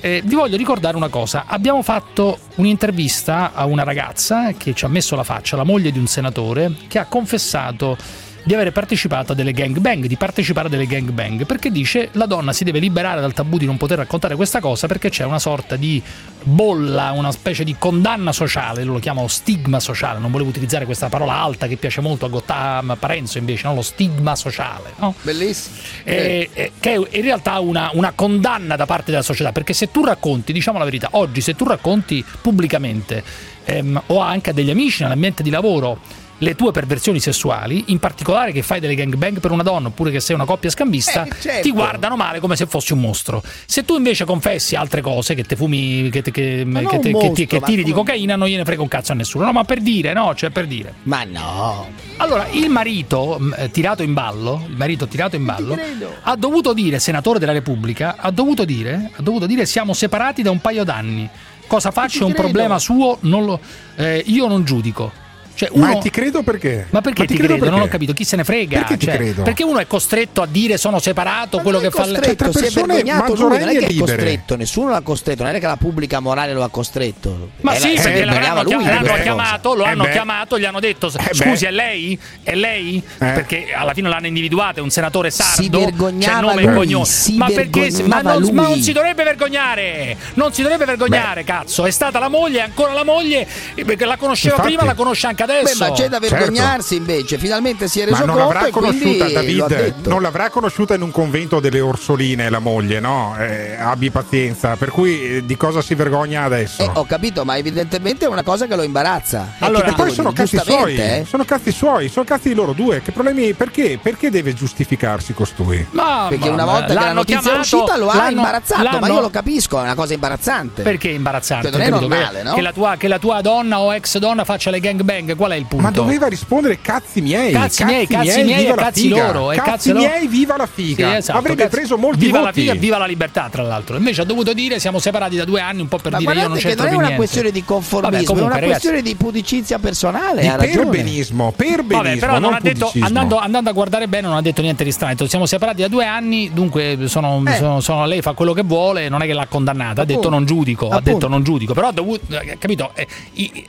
[0.00, 1.44] eh, vi voglio ricordare una cosa.
[1.46, 5.98] Abbiamo fatto un'intervista a una ragazza che ci ha messo la faccia, la moglie di
[5.98, 7.96] un senatore, che ha confessato
[8.42, 12.52] di avere partecipato a delle gangbang, di partecipare a delle gangbang, perché dice la donna
[12.52, 15.76] si deve liberare dal tabù di non poter raccontare questa cosa perché c'è una sorta
[15.76, 16.02] di
[16.42, 21.34] bolla, una specie di condanna sociale, lo chiamano stigma sociale, non volevo utilizzare questa parola
[21.34, 23.74] alta che piace molto a Gottam Parenzo invece, no?
[23.74, 25.14] lo stigma sociale, no?
[25.22, 25.76] Bellissimo.
[26.04, 29.90] Eh, eh, che è in realtà una, una condanna da parte della società, perché se
[29.90, 33.22] tu racconti, diciamo la verità, oggi se tu racconti pubblicamente
[33.64, 35.98] ehm, o anche a degli amici nell'ambiente di lavoro
[36.42, 40.20] le tue perversioni sessuali, in particolare che fai delle gangbang per una donna oppure che
[40.20, 41.60] sei una coppia scambista, Eh, certo.
[41.62, 43.42] ti guardano male come se fossi un mostro.
[43.66, 46.86] Se tu invece confessi altre cose, che te fumi, che, te- che- che te- un
[46.88, 49.44] che ti- mostro, che ma tiri di cocaina, non gliene frega un cazzo a nessuno.
[49.44, 50.94] No, ma per dire, no, cioè per dire.
[51.04, 51.88] Ma no.
[52.16, 55.76] Allora, il marito mh, eh, tirato in ballo, il marito tirato in ballo,
[56.22, 60.50] ha dovuto dire, senatore della Repubblica, ha dovuto dire, ha dovuto dire siamo separati da
[60.50, 61.28] un paio d'anni.
[61.66, 63.60] Cosa faccio è un problema suo, non lo-
[63.96, 65.28] eh, io non giudico.
[65.60, 66.86] Cioè, Ma uno- ti credo perché?
[66.88, 67.64] ma perché ti, credo credo?
[67.66, 67.90] Non ho perché?
[67.90, 68.78] capito, chi se ne frega?
[68.78, 69.42] Perché ti Cioè, credo?
[69.42, 72.70] Perché uno è costretto a dire sono separato, quello che fa il- costretto, si è
[72.70, 74.14] vergognato lui, non è che è libere.
[74.16, 77.50] costretto, nessuno l'ha costretto, non è che la pubblica morale lo ha costretto.
[77.60, 80.10] Ma Eh, sì, si perché vergognava l'hanno, lui l'hanno chiamato, lo Eh hanno beh.
[80.12, 82.18] chiamato, gli hanno detto scusi è lei?
[82.42, 82.96] È lei?
[82.96, 83.02] Eh.
[83.18, 86.74] Perché alla fine l'hanno individuato, è un senatore sardo, Si c'è vergognava nome e lui,
[86.74, 87.04] cognome.
[87.04, 90.16] si ma perché ma non, ma si dovrebbe vergognare!
[90.34, 91.84] Non si dovrebbe vergognare, cazzo!
[91.84, 95.26] È stata la moglie, è ancora la moglie, eh, perché la conosceva prima, la conosce
[95.26, 95.48] anche adesso.
[95.62, 96.34] Beh, ma c'è da Certo.
[96.36, 100.22] vergognarsi invece, finalmente si è reso Ma non conto l'avrà e quindi conosciuta David, non
[100.22, 103.36] l'avrà conosciuta in un convento delle Orsoline la moglie, no?
[103.38, 106.82] Eh, abbi pazienza, per cui eh, di cosa si vergogna adesso?
[106.82, 109.54] Eh, ho capito, ma evidentemente è una cosa che lo imbarazza.
[109.58, 111.24] Allora, e poi sono cazzi suoi, eh.
[111.28, 113.00] sono cazzi suoi, sono cazzi di loro due.
[113.02, 113.52] Che problemi?
[113.54, 113.98] Perché?
[114.02, 115.86] Perché deve giustificarsi costui?
[115.90, 118.30] Ma, Perché ma- una volta che la l'hanno notizia è chiamato, uscita lo ha l'hanno-
[118.30, 120.82] imbarazzato, ma l'hanno- io lo capisco, è una cosa imbarazzante.
[120.82, 121.70] Perché è imbarazzante?
[121.70, 122.54] Cioè, non è normale, che, no?
[122.54, 125.56] che la tua, che la tua donna o ex donna faccia le gangbang, qual è
[125.56, 125.84] il punto?
[125.84, 127.52] Ma doveva rispondere cazzi miei.
[127.52, 131.10] Cazzi miei, cazzi miei viva e la cazzi loro, e Cazzi miei, viva la figa.
[131.10, 132.60] Sì, esatto, Avrebbe cazzi- preso molti viva la voti.
[132.60, 133.96] figa, viva la libertà, tra l'altro.
[133.96, 136.48] Invece ha dovuto dire siamo separati da due anni, un po' per Ma dire io
[136.48, 137.16] non c'entro non è più una niente.
[137.16, 140.40] questione di conformismo, Vabbè, è comunque, una ragazzi, questione di pudicizia personale.
[140.42, 144.26] Di ha perbenismo, perbenismo, Vabbè, però non non ha detto, andando, andando a guardare bene,
[144.28, 145.26] non ha detto niente di strano.
[145.26, 147.56] Siamo separati da due anni, dunque sono, Eh.
[147.56, 150.02] sono- sono- lei fa quello che vuole, non è che l'ha condannata.
[150.02, 151.74] Ha detto non giudico, ha detto non giudico.
[151.74, 153.66] Però ha dovuto, eh, capito, eh, eh,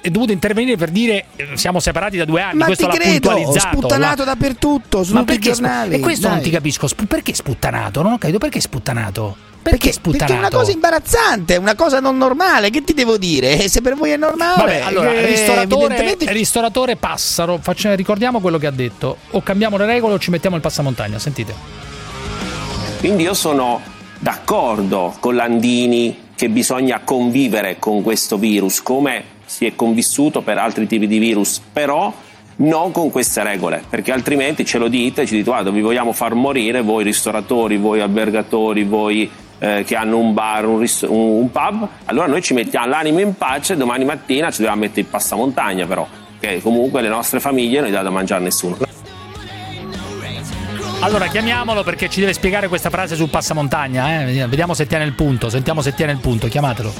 [0.00, 2.58] è dovuto intervenire per dire siamo separati da due anni.
[2.58, 3.76] Ma Questo ti l'ha credo, puntualizzato.
[3.76, 5.94] sputtanato l'ha- dappertutto, su Ma tutti i perché giornali.
[5.96, 6.44] E questo non dai.
[6.46, 6.86] ti capisco.
[6.86, 8.02] Sp- perché sputtanato?
[8.02, 9.36] Non ho capito perché sputtanato.
[9.64, 10.26] Perché, sputtanato?
[10.26, 12.68] Perché è una cosa imbarazzante, una cosa non normale.
[12.68, 13.56] Che ti devo dire?
[13.68, 18.58] Se per voi è normale, Vabbè, allora, eh, ristoratore, evidentemente ristoratore Passaro, faccia- ricordiamo quello
[18.58, 19.16] che ha detto.
[19.30, 21.18] O cambiamo le regole o ci mettiamo il passamontagna.
[21.18, 21.54] Sentite.
[22.98, 23.80] Quindi io sono
[24.18, 29.24] d'accordo con Landini che bisogna convivere con questo virus come
[29.54, 32.12] si è convissuto per altri tipi di virus, però
[32.56, 36.34] non con queste regole, perché altrimenti ce lo dite, ci dite guarda vi vogliamo far
[36.34, 39.30] morire voi ristoratori, voi albergatori, voi
[39.60, 43.20] eh, che hanno un bar, un, ris- un- un pub, allora noi ci mettiamo l'animo
[43.20, 46.04] in pace, domani mattina ci dobbiamo mettere il passamontagna però,
[46.40, 48.76] che comunque le nostre famiglie non gli dà da mangiare nessuno.
[51.00, 54.22] Allora chiamiamolo perché ci deve spiegare questa frase sul passamontagna.
[54.22, 54.46] Eh?
[54.46, 55.50] Vediamo se tiene il punto.
[55.50, 56.48] Sentiamo se tiene il punto.
[56.48, 56.92] Chiamatelo.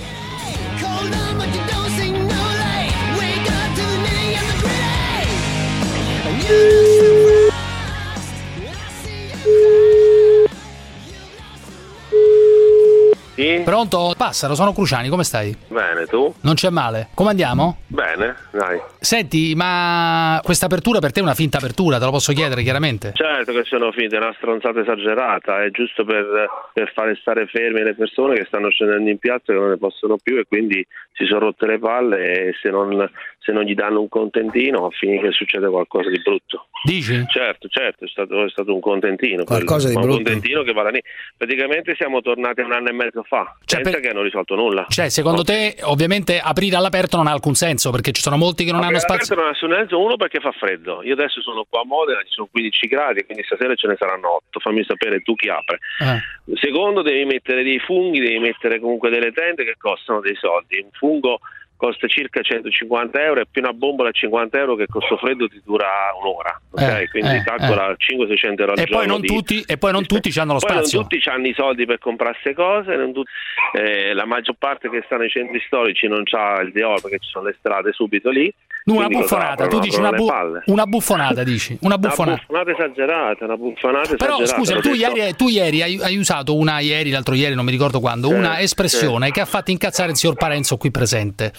[13.35, 13.61] Sì?
[13.65, 14.15] Pronto?
[14.17, 15.55] Passaro, sono Cruciani, come stai?
[15.67, 16.33] Bene, tu?
[16.43, 17.09] Non c'è male.
[17.15, 17.79] Come andiamo?
[17.89, 18.81] Bene, dai.
[19.01, 23.11] Senti, ma questa apertura per te è una finta apertura, te lo posso chiedere chiaramente.
[23.15, 27.83] Certo che sono finte, è una stronzata esagerata, è giusto per, per fare stare ferme
[27.83, 30.87] le persone che stanno scendendo in piazza e che non ne possono più e quindi
[31.13, 33.11] si sono rotte le palle e se non,
[33.45, 36.69] se non gli danno un contentino a finire che succede qualcosa di brutto.
[36.83, 37.23] Dici?
[37.29, 39.45] Certo, certo, è stato, è stato un contentino.
[39.45, 40.29] Qualcosa di quello, ma brutto.
[40.31, 41.03] Un contentino che va da lì.
[41.37, 44.87] Praticamente siamo tornati un anno e mezzo fa, Cioè, senza per- che hanno risolto nulla.
[44.89, 48.73] Cioè, secondo te, ovviamente aprire all'aperto non ha alcun senso perché ci sono molti che
[48.73, 49.35] non hanno Vabbè, spazio.
[49.35, 51.03] all'aperto non ha nessun senso, uno perché fa freddo.
[51.03, 54.37] Io adesso sono qua a Modena, ci sono 15 gradi, quindi stasera ce ne saranno
[54.37, 54.61] 8.
[54.61, 55.79] Fammi sapere tu chi apre.
[56.01, 56.57] Eh.
[56.57, 60.81] Secondo, devi mettere dei funghi, devi mettere comunque delle tende che costano dei soldi.
[60.81, 61.41] Un fungo
[61.77, 65.61] costa circa 150 euro e più una bombola a 50 euro che costo freddo ti
[65.65, 65.87] dura
[66.21, 67.03] un'ora okay?
[67.03, 67.97] eh, quindi eh, calcola eh.
[67.99, 70.71] 500-600 euro al e poi non di, tutti, e poi non tutti hanno lo poi
[70.71, 73.31] spazio non tutti hanno i soldi per comprare queste cose tutti,
[73.73, 77.29] eh, la maggior parte che sta nei centri storici non ha il Dior perché ci
[77.29, 78.53] sono le strade subito lì
[78.87, 80.31] una buffonata, tu dici una, bu-
[80.67, 82.45] una, buffonata, dici una buffonata.
[82.47, 86.55] Una buffonata esagerata, una buffonata Però esagerata, scusa, tu ieri, tu ieri hai, hai, usato
[86.55, 90.17] una ieri, l'altro ieri, non mi ricordo quando, una espressione che ha fatto incazzare il
[90.19, 91.53] signor Parenzo qui presente.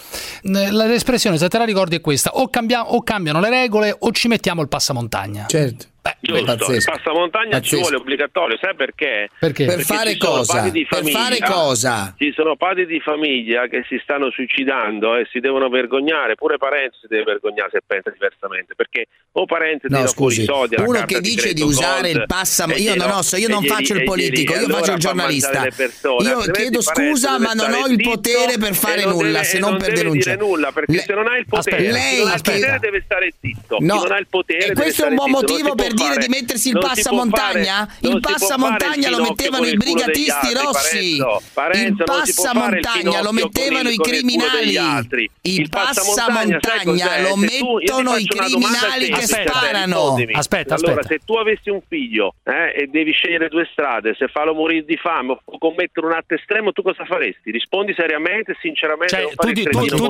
[0.43, 4.28] L'espressione, se te la ricordi, è questa: o, cambia- o cambiano le regole o ci
[4.28, 5.45] mettiamo il passamontagna.
[5.47, 5.93] Certo.
[6.06, 7.76] Beh, Giusto, il passamontagna pazzesco.
[7.76, 9.28] ci vuole obbligatorio, sai perché?
[9.39, 9.66] perché?
[9.66, 10.72] Per, perché fare, cosa?
[10.72, 12.14] per fare cosa?
[12.16, 16.99] Ci sono padri di famiglia che si stanno suicidando e si devono vergognare, pure Parenzo
[17.01, 21.47] si deve vergognare se pensa diversamente, perché o Parenzo no, scusi, soldi uno che dice
[21.47, 24.58] di, di usare il passamontagna, io non, so, io non gli, faccio il politico, gli,
[24.58, 25.68] io allora faccio il giornalista.
[25.76, 29.72] Persone, io chiedo scusa ma non ho il potere per fare nulla, deve, se non,
[29.72, 30.38] non per denunciare.
[30.38, 30.99] nulla, perché le...
[30.99, 34.20] se non hai il potere, aspetta, lei, non il potere deve stare zitto, non ha
[34.20, 37.88] il potere E questo è un buon motivo per dire fare, di mettersi il passamontagna?
[37.88, 41.16] Fare, il passamontagna lo mettevano i brigatisti rossi.
[41.16, 45.30] Il passamontagna lo mettevano i criminali.
[45.41, 50.16] Il passamontagna lo mettono i criminali che sparano.
[50.34, 54.54] Aspetta, Allora, se tu avessi un figlio eh, e devi scegliere due strade, se farlo
[54.54, 57.52] morire di fame o commettere un atto estremo, tu cosa faresti?
[57.52, 59.16] Rispondi seriamente, sinceramente.
[59.16, 60.08] Cioè, tu, tu, tu,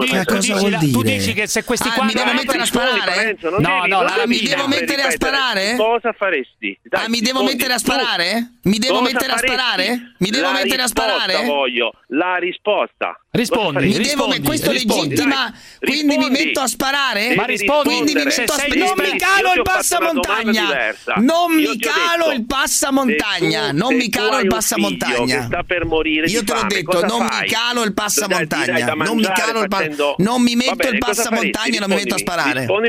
[0.92, 3.38] tu, dici, che se questi ah, qua mi devo mettere a sparare?
[3.60, 5.75] No, no, mi devo mettere a sparare?
[5.76, 6.78] Cosa faresti?
[6.84, 8.58] Dai, ah, mi devo mettere a sparare?
[8.64, 9.52] Mi devo cosa mettere faresti?
[9.52, 10.16] a sparare?
[10.20, 11.46] Mi devo la mettere a sparare?
[11.46, 13.20] voglio la risposta.
[13.32, 16.40] Rispondi, mi rispondi, devo, questo rispondi, legittima, dai, quindi rispondi.
[16.40, 17.36] mi metto a sparare?
[17.36, 18.76] Ma rispondi, quindi mi metto a sparare.
[18.76, 20.96] Non mi calo il passamontagna.
[21.18, 25.44] Non mi calo il passamontagna, non mi calo il passamontagna.
[25.44, 29.62] Sta per morire Io te l'ho detto, non mi calo il passamontagna, non mi calo
[29.62, 32.66] il passamontagna, non mi metto il passamontagna, non mi metto a sparare.
[32.66, 32.80] Non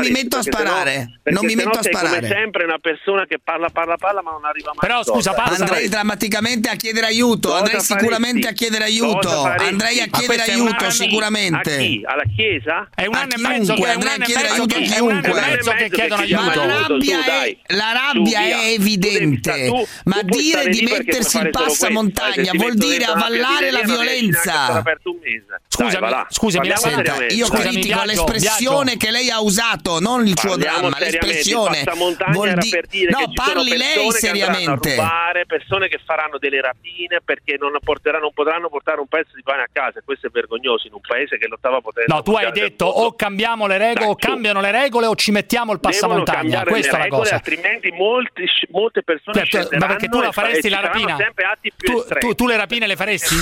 [0.00, 2.28] mi metto a sparare, non mi metto a sparare imparare.
[2.28, 4.88] Come sempre una persona che parla, parla, parla, ma non arriva mai.
[4.88, 5.56] Però scusa, parla.
[5.56, 7.48] Andrei drammaticamente a chiedere aiuto.
[7.48, 9.42] Cosa andrei sicuramente a chiedere aiuto.
[9.42, 11.74] Andrei a chiedere aiuto sicuramente.
[11.74, 12.02] A chi?
[12.04, 12.88] Alla chiesa?
[12.94, 15.32] È un anno e mezzo che andrei a chiedere aiuto a chiunque.
[16.30, 16.54] Ma
[17.66, 19.86] la rabbia è evidente.
[20.04, 24.82] Ma dire di mettersi in passa montagna vuol dire avallare la violenza.
[25.68, 26.68] Scusami, scusami,
[27.30, 32.60] io critico l'espressione che lei ha usato, non il suo dramma, l'espressione questa montagna era
[32.60, 32.68] di...
[32.68, 34.30] per dire no, che ci sono persone seriamente.
[34.30, 37.80] che andranno a rubare, persone che faranno delle rapine perché non, non,
[38.34, 40.00] potranno portare un pezzo di pane a casa.
[40.04, 42.12] Questo è vergognoso in un paese che lottava potenza.
[42.14, 45.30] No, tu hai detto o cambiamo le regole, Dai, o cambiano le regole, o ci
[45.30, 46.64] mettiamo il passamontagna.
[46.64, 47.34] Questa è la cosa.
[47.36, 51.16] Altrimenti molti, molte persone certo, ma perché tu la faresti la rapina?
[51.76, 53.34] Tu, tu, tu, le rapine le faresti?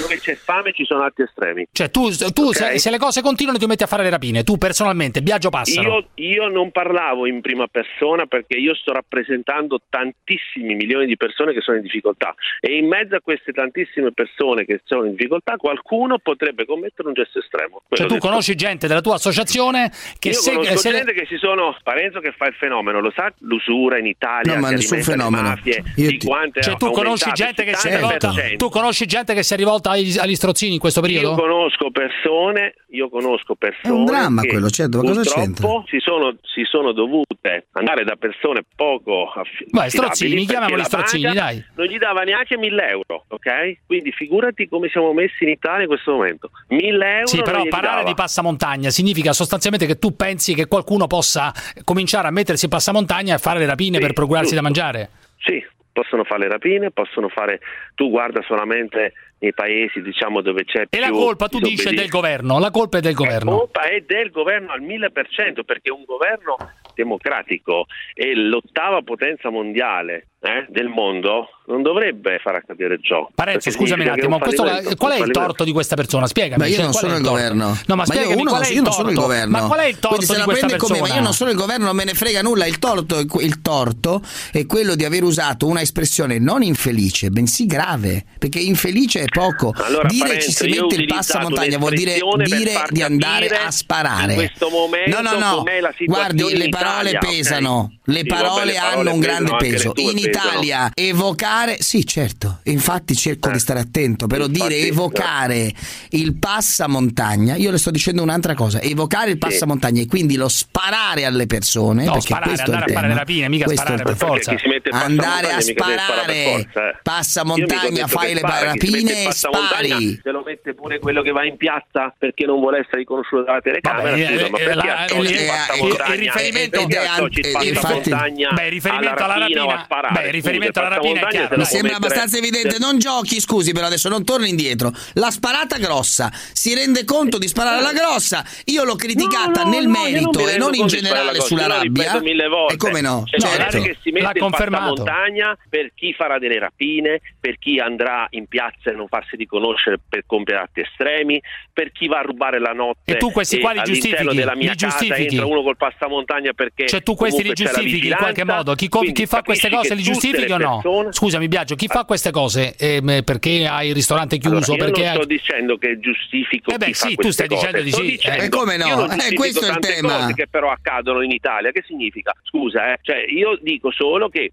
[0.00, 1.66] Dove c'è fame ci sono atti estremi.
[1.72, 2.72] Cioè, tu, tu okay.
[2.72, 4.44] se, se, le cose continuano, ti metti a fare le rapine.
[4.44, 5.88] Tu personalmente, Biagio Passano.
[5.88, 11.16] Io, io non parlavo in prima persona persona perché io sto rappresentando tantissimi milioni di
[11.16, 15.12] persone che sono in difficoltà e in mezzo a queste tantissime persone che sono in
[15.12, 17.82] difficoltà qualcuno potrebbe commettere un gesto estremo.
[17.88, 18.26] Cioè tu detto.
[18.26, 21.20] conosci gente della tua associazione che io se, conosco se gente le...
[21.20, 24.70] che si sono Parenzo che fa il fenomeno, lo sa l'usura in Italia, no, ma
[24.70, 25.42] nessun fenomeno.
[25.42, 26.18] Mafie, ti...
[26.18, 29.90] cioè, tu conosci gente che si è rivolta tu conosci gente che si è rivolta
[29.90, 31.30] agli, agli strozzini in questo periodo?
[31.30, 35.68] Io conosco persone, io conosco persone è un dramma quello, certo, ma cosa c'entra?
[35.86, 39.70] Si sono, si sono dovute andare da persone poco affidabili.
[39.70, 41.64] Vai, strozzini, chiamiamoli strozzini, dai.
[41.76, 43.78] Non gli dava neanche 1000 euro, ok?
[43.86, 46.50] Quindi figurati come siamo messi in Italia in questo momento.
[46.68, 47.26] 1000 euro.
[47.26, 51.52] Sì, però parlare di passamontagna significa sostanzialmente che tu pensi che qualcuno possa
[51.84, 54.62] cominciare a mettersi in passamontagna e fare le rapine sì, per procurarsi tutto.
[54.62, 55.10] da mangiare.
[55.38, 57.60] Sì, possono fare le rapine, possono fare
[57.94, 61.88] tu guarda solamente nei paesi diciamo dove c'è e più E la colpa tu dici
[61.88, 63.50] è del governo, la colpa è del governo.
[63.50, 66.56] La colpa è del governo al 1000% perché un governo
[67.00, 73.28] democratico e l'ottava potenza mondiale eh, del mondo non dovrebbe far accadere ciò.
[73.34, 74.64] Parezzo, scusami un attimo, questo,
[74.96, 76.26] qual è il torto di questa persona?
[76.26, 76.60] Spiegami.
[76.60, 77.78] Ma io non sono il, il governo.
[77.86, 79.58] No, ma, ma io, uno, qual è io non sono il governo.
[79.58, 80.98] Ma qual è il torto Quindi, di questa persona?
[80.98, 82.66] Come, ma io non sono il governo, non me ne frega nulla.
[82.66, 88.24] Il torto, il torto è quello di aver usato una espressione non infelice, bensì grave,
[88.38, 89.72] perché infelice è poco.
[89.76, 94.32] Allora, dire Parenzo, ci si mette il passamontagna vuol dire dire di andare a sparare.
[94.32, 95.64] In questo momento no, no, no.
[96.06, 97.78] Guardi, le parole Italia, pesano.
[97.78, 97.98] Okay.
[98.14, 99.92] Le parole, le parole hanno un grande peso.
[99.96, 105.72] In l'Italia evocare, sì certo, infatti cerco di stare attento, però dire evocare
[106.10, 111.24] il passamontagna, io le sto dicendo un'altra cosa, evocare il passamontagna e quindi lo sparare
[111.24, 113.14] alle persone, No, perché sparare, questo è il andare a fare tema.
[113.14, 114.54] le rapine, mica sparare per forza.
[114.90, 116.68] Andare a sparare eh.
[117.02, 120.20] passamontagna, detto fai le spara, rapine e spari.
[120.22, 123.60] Se lo mette pure quello che va in piazza perché non vuole essere riconosciuto dalla
[123.60, 127.68] telecamera, Vabbè, scusa, eh, ma eh, perché la- associ eh, il eh, riferimento- eh, eh,
[127.68, 130.19] infatti- alla rapina o a rapina- sparare?
[130.20, 131.56] Beh, il riferimento alla rapina è chiaro.
[131.56, 134.92] Mi sembra mettere- abbastanza evidente, non giochi, scusi, però adesso non torni indietro.
[135.14, 138.44] La sparata grossa, si rende conto di sparare alla grossa.
[138.66, 141.66] Io l'ho criticata No, no, nel no, merito mi e non in generale la sulla
[141.66, 142.04] rabbia.
[142.04, 142.74] ripeto mille volte.
[142.74, 143.22] E come no?
[143.24, 143.82] C'è certo.
[143.82, 145.02] che si mette confermato.
[145.02, 149.98] passamontagna per chi farà delle rapine, per chi andrà in piazza e non farsi riconoscere
[150.06, 151.40] per compiere atti estremi,
[151.72, 154.36] per chi va a rubare la notte E tu questi qua li giustifichi?
[154.36, 155.34] della mia Li casa giustifichi?
[155.36, 158.74] entra uno col passamontagna perché Cioè tu questi li giustifichi in qualche modo?
[158.74, 160.80] Chi, quindi chi fa queste cose li giustifichi o no?
[160.82, 164.72] persone- Scusami Biagio, chi fa queste cose ehm, perché hai il ristorante chiuso?
[164.72, 167.30] Allora, io perché non hai- sto dicendo che giustifico Eh beh, chi fa sì, tu
[167.30, 167.84] stai dicendo cose.
[167.84, 168.44] di Sto sì, dicendo- eh.
[168.44, 169.04] E come no?
[169.10, 170.16] Eh, questo è il tema.
[170.18, 171.70] cose che però accadono in Italia.
[171.70, 172.32] Che significa?
[172.42, 174.52] Scusa, eh, cioè io dico solo che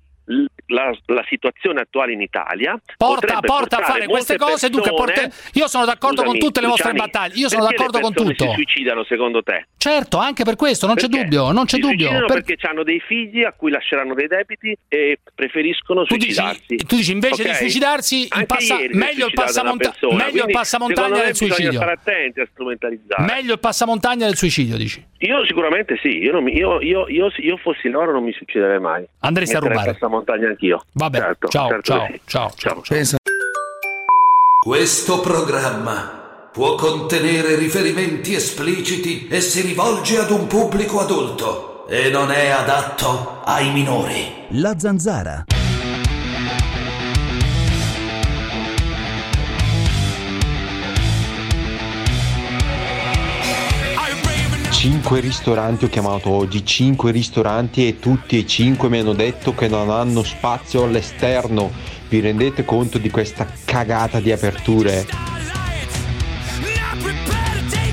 [0.68, 5.36] la, la situazione attuale in Italia Porta, porta a fare queste cose, dunque persone- porta-
[5.54, 8.46] io sono d'accordo con Scusami, tutte le vostre Luciani, battaglie, io sono d'accordo con tutto.
[8.48, 9.68] si suicidano secondo te?
[9.78, 11.24] Certo, anche per questo, non c'è Perché?
[11.24, 12.10] dubbio, non c'è Si dubbio.
[12.10, 16.76] Per- perché hanno dei figli a cui lasceranno dei debiti e preferiscono Tu dici- suicidarsi.
[16.86, 17.56] tu dici invece di Ok?
[17.56, 21.72] suicidarsi, il passa- meglio il una persona, meglio il passamontagna del suicidio.
[21.72, 23.24] Stare attenti a strumentalizzare.
[23.24, 25.06] Meglio il passamontagna del suicidio, dici.
[25.20, 29.06] Io sicuramente sì, io, mi- io, io, io, fossi loro non mi suiciderei mai.
[29.20, 29.96] Andresti a rubare.
[30.18, 30.84] Passamontagna anch'io.
[30.94, 32.22] Vabbè, Certo, ciao, certo ciao, sì.
[32.26, 33.18] ciao, ciao,
[34.64, 42.32] Questo programma può contenere riferimenti espliciti e si rivolge ad un pubblico adulto e non
[42.32, 44.46] è adatto ai minori.
[44.50, 45.46] La zanzara.
[54.90, 59.68] Cinque ristoranti ho chiamato oggi, cinque ristoranti e tutti e cinque mi hanno detto che
[59.68, 61.70] non hanno spazio all'esterno.
[62.08, 65.06] Vi rendete conto di questa cagata di aperture?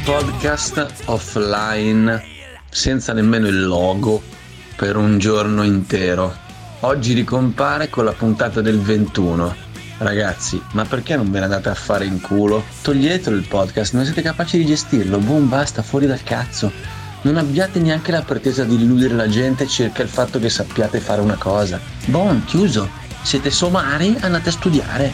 [0.04, 2.22] Podcast offline
[2.70, 4.22] senza nemmeno il logo
[4.76, 6.32] per un giorno intero.
[6.80, 9.63] Oggi ricompare con la puntata del 21.
[10.08, 12.62] Ragazzi, ma perché non ve ne andate a fare in culo?
[12.82, 15.16] Toglietelo il podcast, non siete capaci di gestirlo.
[15.16, 16.70] Boom, basta, fuori dal cazzo.
[17.22, 21.22] Non abbiate neanche la pretesa di illudere la gente circa il fatto che sappiate fare
[21.22, 21.80] una cosa.
[22.04, 22.86] Boom, chiuso.
[23.22, 25.12] Siete somari, andate a studiare.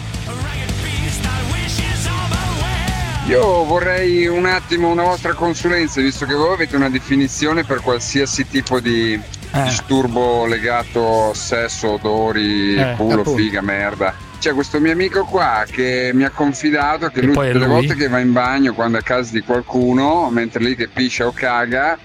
[3.29, 8.49] Io vorrei un attimo una vostra consulenza, visto che voi avete una definizione per qualsiasi
[8.49, 9.21] tipo di
[9.53, 13.37] disturbo legato a sesso, odori, Eh, culo, appunto.
[13.37, 14.27] figa, merda.
[14.41, 17.67] C'è questo mio amico qua che mi ha confidato che E lui tutte le lui?
[17.67, 21.27] volte che va in bagno quando è a casa di qualcuno, mentre lì che piscia
[21.27, 21.99] o caga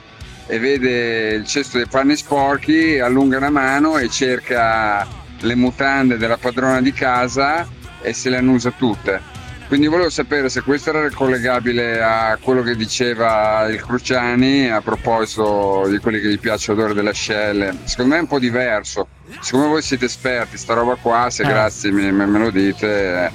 [0.46, 5.08] e vede il cesto dei panni sporchi, allunga una mano e cerca
[5.40, 7.66] le mutande della padrona di casa
[8.02, 9.22] e se le annusa tutte.
[9.68, 15.88] Quindi volevo sapere se questo era collegabile a quello che diceva il Cruciani a proposito
[15.88, 17.76] di quelli che gli piace l'odore delle ascelle.
[17.84, 19.08] Secondo me è un po' diverso.
[19.42, 21.48] Siccome voi siete esperti, sta roba qua, se Eh.
[21.48, 23.32] grazie me, me- lo dite,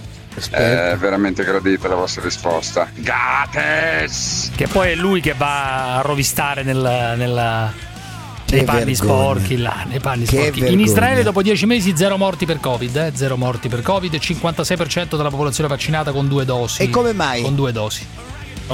[0.51, 2.89] è veramente gradita la vostra risposta.
[2.95, 4.53] Gates!
[4.55, 7.73] Che poi è lui che va a rovistare nel, nella-
[8.51, 10.59] nei panni sporchi là, nei panni Che sporchi.
[10.59, 10.85] In vergogna.
[10.85, 15.31] Israele dopo 10 mesi zero morti per Covid, eh, zero morti per Covid, 56% della
[15.31, 16.83] popolazione vaccinata con due dosi.
[16.83, 17.43] E come mai?
[17.43, 18.07] Con due dosi.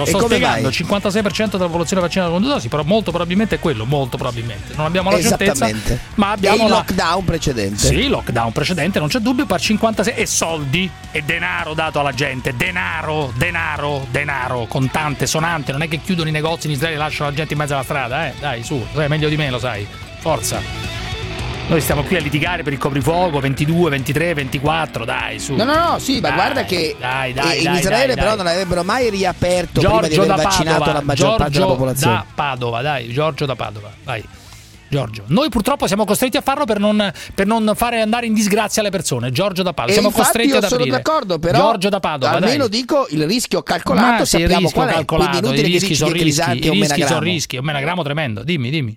[0.01, 0.71] Lo sto spiegando, mai?
[0.73, 4.75] 56% della popolazione vaccinata con due dosi, però molto probabilmente è quello, molto probabilmente.
[4.75, 5.69] Non abbiamo la certezza,
[6.17, 7.87] ma abbiamo e il la- lockdown precedente.
[7.87, 12.55] Sì, lockdown precedente, non c'è dubbio, per 56 e soldi e denaro dato alla gente,
[12.57, 17.31] denaro, denaro, denaro, contante, sonante, non è che chiudono i negozi in Israele e lasciano
[17.31, 18.35] la gente in mezzo alla strada, eh?
[18.39, 19.87] Dai, su, sai meglio di me, lo sai.
[20.21, 20.96] Forza.
[21.69, 25.55] Noi stiamo qui a litigare per il coprifuoco 22, 23, 24, dai, su.
[25.55, 28.47] No, no, no, sì, ma Dai, guarda che dai, dai, eh, in Israele però non
[28.47, 32.15] avrebbero mai riaperto prima di Giorgio aver vaccinato Padova, la maggior parte della Giorgio popolazione.
[32.15, 34.25] da Padova, dai, Giorgio da Padova, vai.
[34.89, 38.83] Giorgio, noi purtroppo siamo costretti a farlo per non, per non fare andare in disgrazia
[38.83, 39.33] le persone.
[39.33, 40.97] Giorgio da Padova, E siamo costretti io ad sono aprire.
[40.97, 42.79] d'accordo, però Giorgio da Padova, almeno dai.
[42.81, 44.93] dico il rischio calcolato, Ma sì, il sappiamo rischio qual è.
[44.95, 48.05] calcolato, Quindi i inutile che rischi sono rischi, i rischi sono rischi, è un menagramo
[48.05, 48.45] tremendo.
[48.45, 48.97] Dimmi, dimmi.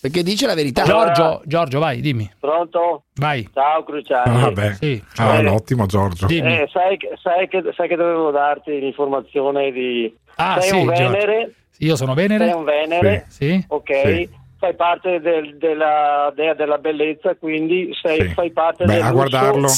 [0.00, 0.82] Perché dice la verità.
[0.84, 2.30] Giorgio, Giorgio, vai, dimmi.
[2.40, 3.04] Pronto?
[3.16, 3.46] Vai.
[3.52, 4.42] Ciao Cruciani.
[4.44, 4.74] Ah, beh.
[4.74, 5.02] Sì.
[5.16, 6.26] Ah, Eh, ottimo Giorgio.
[6.28, 10.14] eh, sai, che- sai che, sai che dovevo darti l'informazione di...
[10.36, 11.10] Ah, sei sì, un Giorgio.
[11.10, 11.54] Venere?
[11.78, 12.44] Io sono Venere.
[12.46, 13.24] Sei un Venere?
[13.28, 13.64] Sì.
[13.68, 13.90] Ok.
[14.04, 14.38] Sì.
[14.60, 18.28] fai parte del- della dea della bellezza, quindi sei, Sì.
[18.34, 19.68] fai parte Beh, del a guardarlo,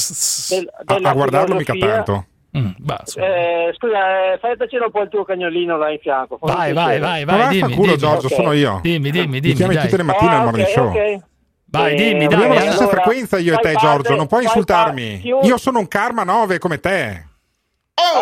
[0.48, 1.72] del- a, della a guardarlo mica
[2.52, 2.96] filosofia.
[2.96, 3.18] tanto.
[3.18, 6.38] Eh, scusa, eh, fai piacere un po' il tuo cagnolino là in fianco.
[6.40, 6.98] Vai, vai, piacere.
[7.00, 7.96] vai, Ma vai, dimmi, dimmi.
[7.96, 8.32] Giorgio, Ok.
[8.34, 8.78] sono io.
[8.82, 9.84] Dimmi, dimmi, Mi dimmi, chiami dai.
[9.84, 10.86] tutte le mattine Ah, al morning ok, show.
[10.88, 11.18] ok.
[11.70, 12.34] Vai, Eh, dimmi, dai.
[12.34, 12.62] Abbiamo la eh.
[12.64, 14.14] stessa allora, frequenza io e te, parte- Giorgio.
[14.16, 15.02] Non puoi insultarmi.
[15.08, 17.26] parte- chiudi- Io sono un karma 9 come te.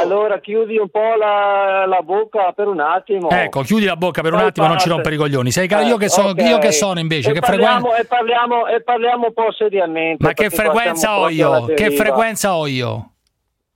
[0.02, 3.30] Allora chiudi un po' la, la bocca per un attimo.
[3.30, 5.50] Ecco, chiudi la bocca per un Fai attimo, non ci parte- rompere i coglioni.
[5.56, 6.40] Eh, io, che so- ok.
[6.42, 8.00] io che sono invece, e che parliamo, frequenza.
[8.02, 10.24] e, parliamo, e parliamo un po' seriamente.
[10.24, 11.64] Ma che frequenza ho io?
[11.74, 13.12] Che frequenza ho io?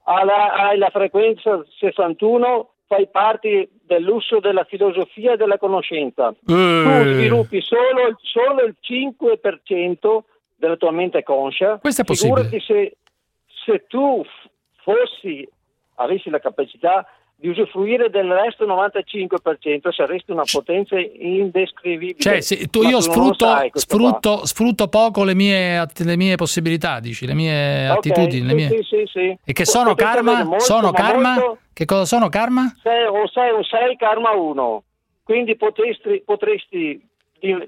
[0.07, 6.35] Hai la frequenza 61, fai parte del lusso della filosofia e della conoscenza.
[6.45, 7.03] Tu Eh.
[7.15, 10.25] sviluppi solo, il- solo il 5%
[10.57, 11.79] della tua mente conscia.
[11.79, 12.43] Questo è possibile.
[12.45, 12.97] Figurati se,
[13.65, 14.23] se tu
[14.83, 15.49] fossi,
[15.97, 17.07] avessi la capacità
[17.37, 22.19] di usufruire del resto 95%, saresti una potenza indescrivibile.
[22.19, 27.01] Cioè, se tu, io tu sfrutto, sai sfrutto, sfrutto poco le mie, le mie possibilità,
[27.01, 28.43] dici, le mie Ok, attitudini.
[28.47, 29.39] le sì, mie- sì, sì, sì.
[29.45, 30.45] E che sono Potete karma?
[30.45, 31.35] molto, sono ma karma?
[31.35, 32.73] molto- Che cosa sono karma?
[32.83, 34.83] sei, o sei un 6 karma 1
[35.25, 37.01] quindi potresti, potresti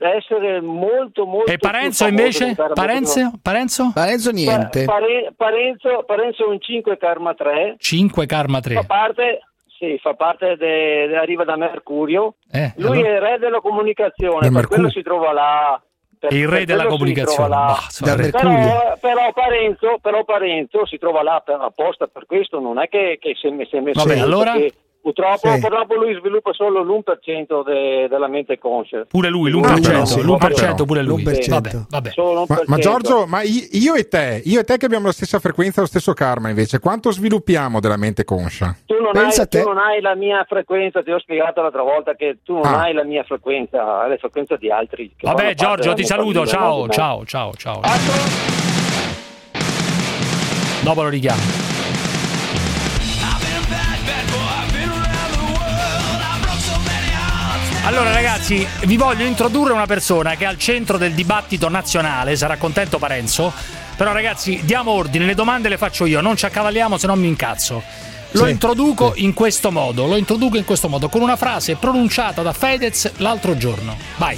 [0.01, 2.55] essere molto molto E Parenzo invece?
[2.55, 3.33] Parenzo?
[3.43, 3.91] Parenzo?
[3.93, 4.85] Parenzo niente.
[4.85, 8.85] Pa- Pare- Parenzo, Parenzo un 5 karma 3 5 karma fa 3.
[8.87, 9.41] parte
[9.79, 13.09] sì, fa parte de- de- arriva da Mercurio Eh, lui allora?
[13.09, 14.91] è il re della comunicazione Del per quello Mercurio.
[14.91, 15.81] si trova là
[16.19, 17.49] per- il re della quello si comunicazione.
[17.49, 17.79] trova là.
[18.01, 18.17] Bah.
[18.31, 23.19] Però, però Parenzo, però Parenzo si trova là per, apposta per questo, non è che,
[23.21, 24.53] che si è messo si è messo Vabbè, lì, allora?
[24.53, 24.73] perché
[25.07, 25.61] Purtroppo, Sì.
[25.61, 29.05] purtroppo lui sviluppa solo l'1% de- della mente conscia.
[29.07, 30.85] Pure lui, Lui l'1%, però, sì, l'1% però.
[30.85, 31.23] pure lui.
[31.23, 31.49] L'1%.
[31.51, 32.11] Vabbè, vabbè.
[32.11, 32.65] Solo Ma, 1%.
[32.67, 35.87] ma Giorgio, ma io e te, io e te che abbiamo la stessa frequenza, lo
[35.87, 38.77] stesso karma invece, quanto sviluppiamo della mente conscia?
[38.85, 39.61] tu non, pensa hai, te.
[39.63, 42.83] tu non hai la mia frequenza, ti ho spiegato l'altra volta che tu non Ah.
[42.83, 45.15] hai la mia frequenza, hai la frequenza di altri.
[45.21, 46.45] Vabbè, Giorgio, ti saluto.
[46.47, 47.81] Ciao, ciao, ciao, ciao.
[50.83, 51.76] Dopo lo richiamo.
[57.87, 62.57] Allora ragazzi, vi voglio introdurre una persona che è al centro del dibattito nazionale, sarà
[62.57, 63.53] contento Parenzo,
[63.97, 67.29] però ragazzi diamo ordine, le domande le faccio io, non ci accavalliamo se non mi
[67.29, 67.81] incazzo.
[68.33, 72.43] Lo Sì, introduco in questo modo, lo introduco in questo modo, con una frase pronunciata
[72.43, 73.97] da Fedez l'altro giorno.
[74.17, 74.37] Vai.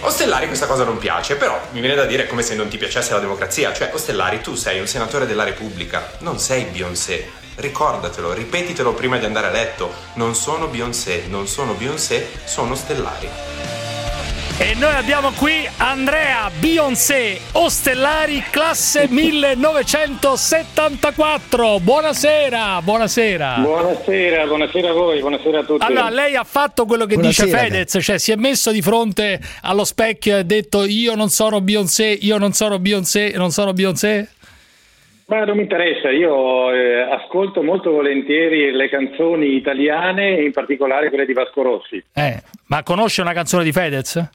[0.00, 3.14] Ostellari questa cosa non piace, però mi viene da dire come se non ti piacesse
[3.14, 3.72] la democrazia.
[3.72, 7.40] Cioè, Ostellari, tu sei un senatore della Repubblica, non sei Beyoncé.
[7.62, 9.94] Ricordatelo, ripetitelo prima di andare a letto.
[10.14, 13.28] Non sono Beyoncé, non sono Beyoncé, sono Ostellari.
[14.58, 21.78] E noi abbiamo qui Andrea Beyoncé Ostellari classe 1974.
[21.78, 23.58] Buonasera, buonasera.
[23.58, 25.84] Buonasera, buonasera a voi, buonasera a tutti.
[25.84, 29.38] Allora, lei ha fatto quello che Buonasera, dice Fedez, cioè si è messo di fronte
[29.62, 33.72] allo specchio e ha detto io non sono Beyoncé, io non sono Beyoncé, non sono
[33.72, 34.30] Beyoncé?
[35.32, 41.24] Ma non mi interessa, io eh, ascolto molto volentieri le canzoni italiane, in particolare quelle
[41.24, 42.04] di Vasco Rossi.
[42.12, 44.28] Eh, ma conosce una canzone di Fedez?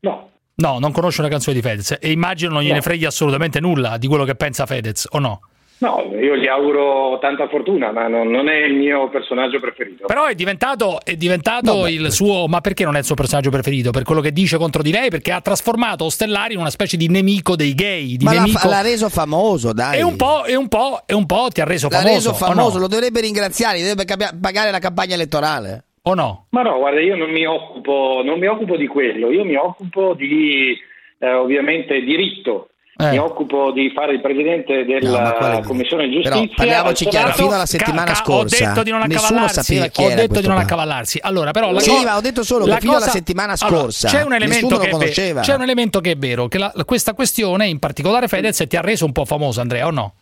[0.00, 2.82] No, No, non conosce una canzone di Fedez e immagino non gliene No.
[2.82, 5.40] freghi assolutamente nulla di quello che pensa Fedez, o no?
[5.78, 10.06] No, io gli auguro tanta fortuna, ma non, non è il mio personaggio preferito.
[10.06, 11.90] Però è diventato, è diventato Vabbè.
[11.90, 12.46] il suo.
[12.46, 13.90] Ma perché non è il suo personaggio preferito?
[13.90, 15.10] Per quello che dice contro di lei?
[15.10, 18.16] Perché ha trasformato Ostellari in una specie di nemico dei gay.
[18.16, 18.68] Di Ma l'ha, nemico...
[18.68, 19.98] l'ha reso famoso, dai.
[19.98, 22.14] E un po', e un po', e un po' ti ha reso L'ha famoso.
[22.14, 22.80] reso o famoso, no?
[22.82, 24.04] lo dovrebbe ringraziare, dovrebbe
[24.40, 25.84] pagare la campagna elettorale.
[26.02, 26.46] O no?
[26.50, 30.14] Ma no, guarda, io non mi occupo, non mi occupo di quello, io mi occupo
[30.14, 30.76] di
[31.18, 32.68] eh, ovviamente diritto.
[32.98, 33.10] Eh.
[33.10, 36.54] Mi occupo di fare il presidente No, della quale- Commissione Però Giustizia.
[36.56, 37.42] parliamoci al chiaro, Senato.
[37.42, 39.62] fino alla settimana Ca- ca- scorsa Ho detto di non nessuno accavallarsi.
[39.62, 41.18] sapeva chi Ho detto di non accavallarsi.
[41.22, 43.80] Allora, però la Sì, co- ma ho detto solo che la fino alla settimana Allora,
[43.82, 45.40] scorsa c'è un elemento che è ve- conosceva.
[45.42, 48.80] c'è un elemento che è vero, che la- questa questione, in particolare Fedez, ti ha
[48.80, 50.14] reso un po' famoso, Andrea, o no?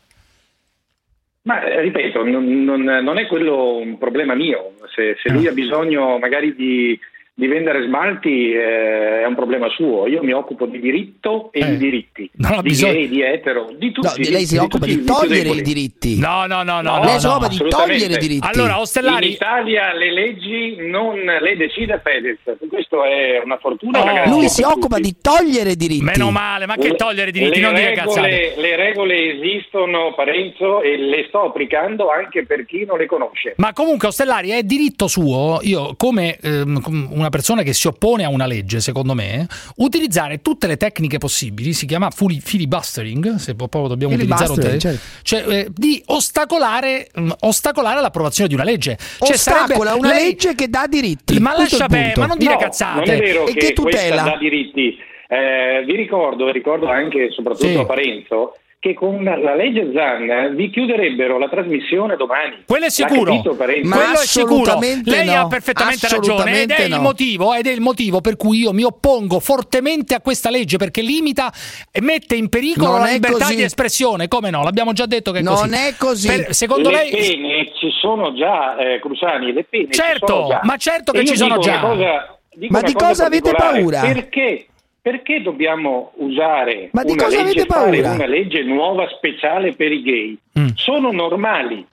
[1.42, 4.72] Ma eh, ripeto, non, non- non è quello un problema mio.
[4.94, 6.98] Se, se lui ha bisogno magari di,
[7.36, 10.06] di vendere smalti eh, è un problema suo.
[10.06, 11.70] Io mi occupo di diritto e Eh.
[11.70, 14.06] di diritti, ha di bisogno- gay, di etero, di tutti.
[14.06, 16.18] No, di- lei si occupa di i più togliere i diritti.
[16.20, 16.92] No, no, no, no.
[16.92, 17.32] No, no, lei si no.
[17.32, 18.46] occupa di togliere i diritti.
[18.48, 24.00] Allora, In Ostellari, Italia le leggi non le decide Fedez, questo è una fortuna.
[24.02, 24.28] una Oh.
[24.30, 25.02] Lui si occupa tutti.
[25.08, 26.04] di togliere i diritti.
[26.04, 28.54] meno male, ma che Le- togliere i diritti, le non dire regole, cazzate.
[28.58, 33.54] Le regole esistono, Parenzo, e le sto applicando anche per chi non le conosce.
[33.56, 37.86] Ma comunque Ostellari è diritto suo, io come ehm, com- un una persona che si
[37.86, 39.46] oppone a una legge, secondo me,
[39.76, 44.78] utilizzare tutte le tecniche possibili, si chiama fili- filibustering, se proprio dobbiamo utilizzare un termine,
[44.78, 48.96] Filibustering, cioè eh, di ostacolare, mh, ostacolare l'approvazione di una legge.
[49.18, 51.38] Cioè, Ostacola una lei- legge che dà diritti.
[51.38, 53.00] Ma lascia bene, ma non dire No, cazzate.
[53.00, 54.36] Non è vero E che, che tutela?
[54.38, 54.96] diritti.
[55.26, 57.76] Eh, vi ricordo, ricordo anche e soprattutto Sì.
[57.76, 62.64] a Parenzo, che con la legge Zan vi chiuderebbero la trasmissione domani.
[62.66, 63.96] Quello è sicuro, capito Parenzo?
[63.96, 64.78] quello è sicuro.
[65.04, 67.00] Lei ha no, perfettamente ragione ed è, no.
[67.00, 71.00] motivo, ed è il motivo per cui io mi oppongo fortemente a questa legge perché
[71.00, 71.50] limita
[71.90, 73.56] e mette in pericolo Non la libertà così.
[73.56, 74.28] di espressione.
[74.28, 74.62] Come no?
[74.62, 75.72] L'abbiamo già detto che è Non così.
[75.74, 76.28] è così.
[76.28, 80.48] Per- secondo le lei pene ci sono già, eh, Cruciani, le pene ci Certo, sono
[80.48, 80.60] già.
[80.62, 81.78] ma certo che E ci sono già.
[81.80, 84.00] cosa- Ma di cosa cosa avete paura?
[84.02, 84.66] Perché?
[85.04, 88.12] Perché dobbiamo usare Ma di una cosa legge, avete fare paura?
[88.12, 90.38] una legge nuova speciale per i gay?
[90.58, 90.68] Mm.
[90.76, 91.86] Sono normali.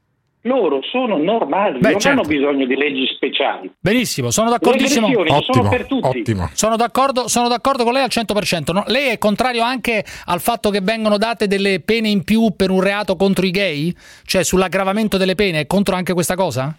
[0.44, 2.22] Loro sono normali, Beh, non certo.
[2.22, 3.70] hanno bisogno di leggi speciali.
[3.78, 5.08] Benissimo, sono d'accordissimo.
[5.08, 6.24] ci sono per tutti.
[6.54, 8.72] Sono d'accordo, sono d'accordo con lei al 100%.
[8.72, 12.70] No, lei è contrario anche al fatto che vengano date delle pene in più per
[12.70, 13.94] un reato contro i gay?
[14.24, 15.60] Cioè sull'aggravamento delle pene?
[15.60, 16.74] È contro anche questa cosa?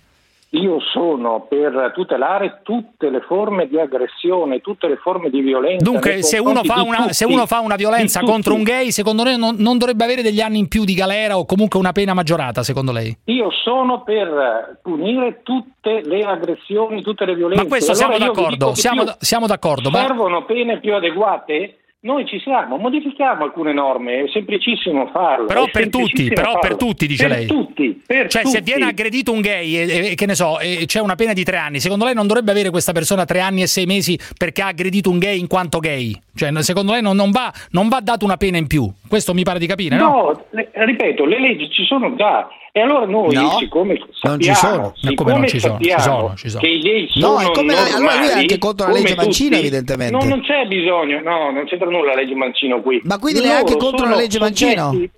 [0.55, 5.82] Io sono per tutelare tutte le forme di aggressione, tutte le forme di violenza.
[5.82, 7.14] Dunque, se uno, una, tutti.
[7.14, 10.42] se uno fa una violenza contro un gay, secondo lei non, non dovrebbe avere degli
[10.42, 13.16] anni in più di galera o comunque una pena maggiorata, secondo lei?
[13.24, 17.62] Io sono per punire tutte le aggressioni, tutte le violenze.
[17.62, 19.88] Ma questo Allora siamo d'accordo, siamo, siamo d'accordo.
[19.88, 21.78] ma- Servono pene più adeguate?
[22.05, 25.46] Noi ci siamo, modifichiamo alcune norme, è semplicissimo farlo.
[25.46, 27.46] Però per tutti, però per tutti, dice per lei.
[27.46, 28.57] Tutti, per Cioè, tutti.
[28.57, 31.44] se viene aggredito un gay e, e- che ne so, e c'è una pena di
[31.44, 34.62] tre anni, secondo lei non dovrebbe avere questa persona tre anni e sei mesi perché
[34.62, 36.12] ha aggredito un gay in quanto gay?
[36.34, 38.90] Cioè, secondo lei non, non va, non va data una pena in più?
[39.09, 40.09] Questo mi pare di capire, no?
[40.09, 42.48] No, le- ripeto, le leggi ci sono già.
[42.75, 44.95] E allora noi, No, siccome non ci sappiamo, sono.
[45.03, 45.79] Ma come non ci sono?
[45.79, 46.62] Ci sappiamo sono, ci sono.
[46.62, 48.93] che i gay No, sono è come la- allora lui è normali, anche contro la
[48.95, 50.16] legge Mancino, tutti, evidentemente.
[50.16, 53.01] No, non c'è bisogno, no, non c'entra nulla la legge Mancino qui.
[53.05, 54.91] Ma quindi lei è anche contro la legge Mancino?
[54.91, 55.11] soggetti-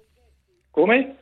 [0.72, 1.16] Come?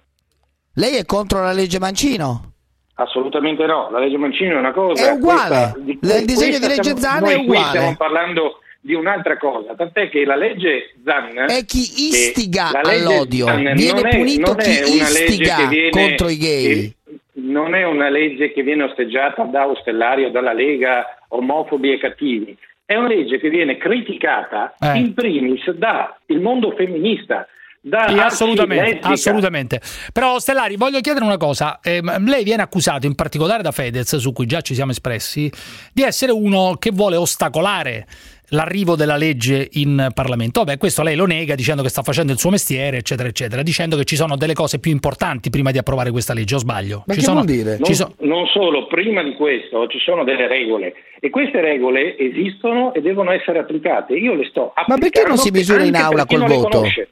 [0.74, 2.52] Lei è contro la legge Mancino?
[2.94, 5.06] Assolutamente no, la legge Mancino è una cosa.
[5.06, 5.74] È uguale.
[5.80, 7.68] di- Il disegno di legge Zan è qui uguale.
[7.68, 11.78] stiamo parlando di un'altra cosa, tant'è che la legge Zan È chi
[12.08, 13.46] istiga all'odio.
[13.46, 16.36] Zan Viene non è- punito non è chi una legge istiga che viene- contro i
[16.36, 16.64] gay.
[16.64, 16.94] che
[17.34, 22.56] non è una legge che viene osteggiata da Ostellari o dalla Lega omofobi e cattivi.
[22.84, 24.98] È una legge che viene criticata Eh.
[24.98, 27.46] in primis dal mondo femminista,
[27.80, 29.80] da Sì, assolutamente, assolutamente.
[30.12, 31.78] Però Stellari, voglio chiedere una cosa.
[31.82, 35.50] Ehm, lei viene accusato, in particolare da Fedez, su cui già ci siamo espressi,
[35.92, 38.06] di essere uno che vuole ostacolare
[38.52, 40.64] l'arrivo della legge in Parlamento.
[40.64, 43.96] Vabbè, questo lei lo nega dicendo che sta facendo il suo mestiere, eccetera, eccetera, dicendo
[43.96, 47.04] che ci sono delle cose più importanti prima di approvare questa legge, o sbaglio?
[47.06, 47.76] Ma ci che sono, vuol dire?
[47.82, 52.16] ci Non, so- non solo, prima di questo ci sono delle regole e queste regole
[52.18, 54.14] esistono e devono essere applicate.
[54.14, 54.92] Io le sto applicando.
[54.94, 56.68] Ma perché non si misura in aula col voto?
[56.68, 57.08] conosce.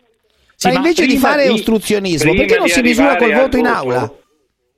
[0.64, 3.76] ma invece di fare ostruzionismo, prima perché non di si misura col voto in voto-
[3.76, 4.12] aula?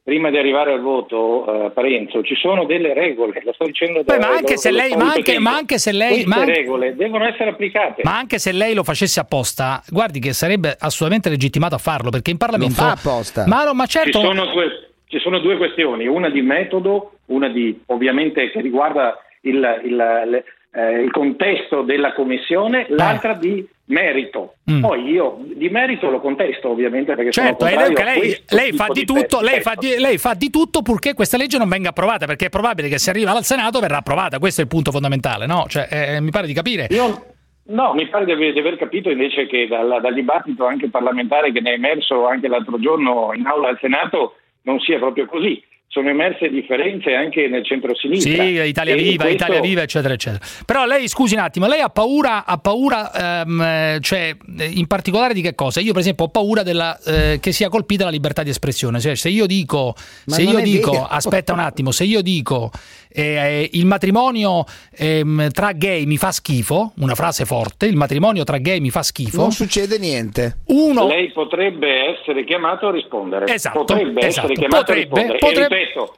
[0.05, 4.17] Prima di arrivare al voto, eh, Parenzo, ci sono delle regole, lo sto dicendo da
[4.17, 6.37] Beh, ma anche da- se dallo lei- ma anche- ma anche se lei- Queste ma
[6.39, 8.03] anche- regole devono essere applicate.
[8.03, 12.33] Ma anche se lei lo facesse apposta, guardi che sarebbe assolutamente legittimato a farlo, perché
[12.33, 12.75] in Parlamento...
[12.75, 13.45] fa apposta.
[13.47, 14.19] Ma, no, ma certo...
[14.19, 19.17] Ci sono, due, ci sono due questioni, una di metodo, una di ovviamente che riguarda
[19.43, 19.97] il, il-
[20.27, 20.45] le-
[20.75, 24.55] eh, il contesto della commissione, l'altra di merito.
[24.71, 24.81] Mm.
[24.81, 29.05] Poi io di merito lo contesto ovviamente perché Certo, sono lei, lei, lei fa di
[29.05, 32.47] tutto, lei fa di, lei fa di tutto purché questa legge non venga approvata, perché
[32.47, 35.67] è probabile che se arriva al Senato verrà approvata, questo è il punto fondamentale, no?
[35.69, 36.87] Cioè, eh, mi pare di capire.
[36.91, 37.27] Io-
[37.65, 41.53] No, mi pare di aver, di aver capito invece che dal, dal dibattito anche parlamentare
[41.53, 45.63] che ne è emerso anche l'altro giorno in aula al Senato non sia proprio così.
[45.93, 48.43] Sono emerse differenze anche nel centro-sinistra.
[48.43, 50.43] Sì, Italia E Viva, questo- Italia Viva, eccetera, eccetera.
[50.65, 54.35] Però lei, scusi un attimo, lei ha paura, ha paura ehm, eh, cioè,
[54.71, 55.81] in particolare di che cosa?
[55.81, 59.01] Io, per esempio, ho paura della, eh, che sia colpita la libertà di espressione.
[59.01, 62.71] Cioè, se io dico, Ma se io dico aspetta un attimo, se io dico
[63.15, 64.65] eh, il matrimonio
[64.97, 69.03] ehm, tra gay mi fa schifo, una frase forte, il matrimonio tra gay mi fa
[69.03, 69.41] schifo.
[69.41, 70.59] Non succede niente.
[70.67, 73.47] Uno, Lei potrebbe essere chiamato a rispondere.
[73.53, 74.47] Esatto, potrebbe esatto.
[74.47, 75.39] essere chiamato Potrebbe, a rispondere.
[75.39, 76.15] potrebbe- E ripeto,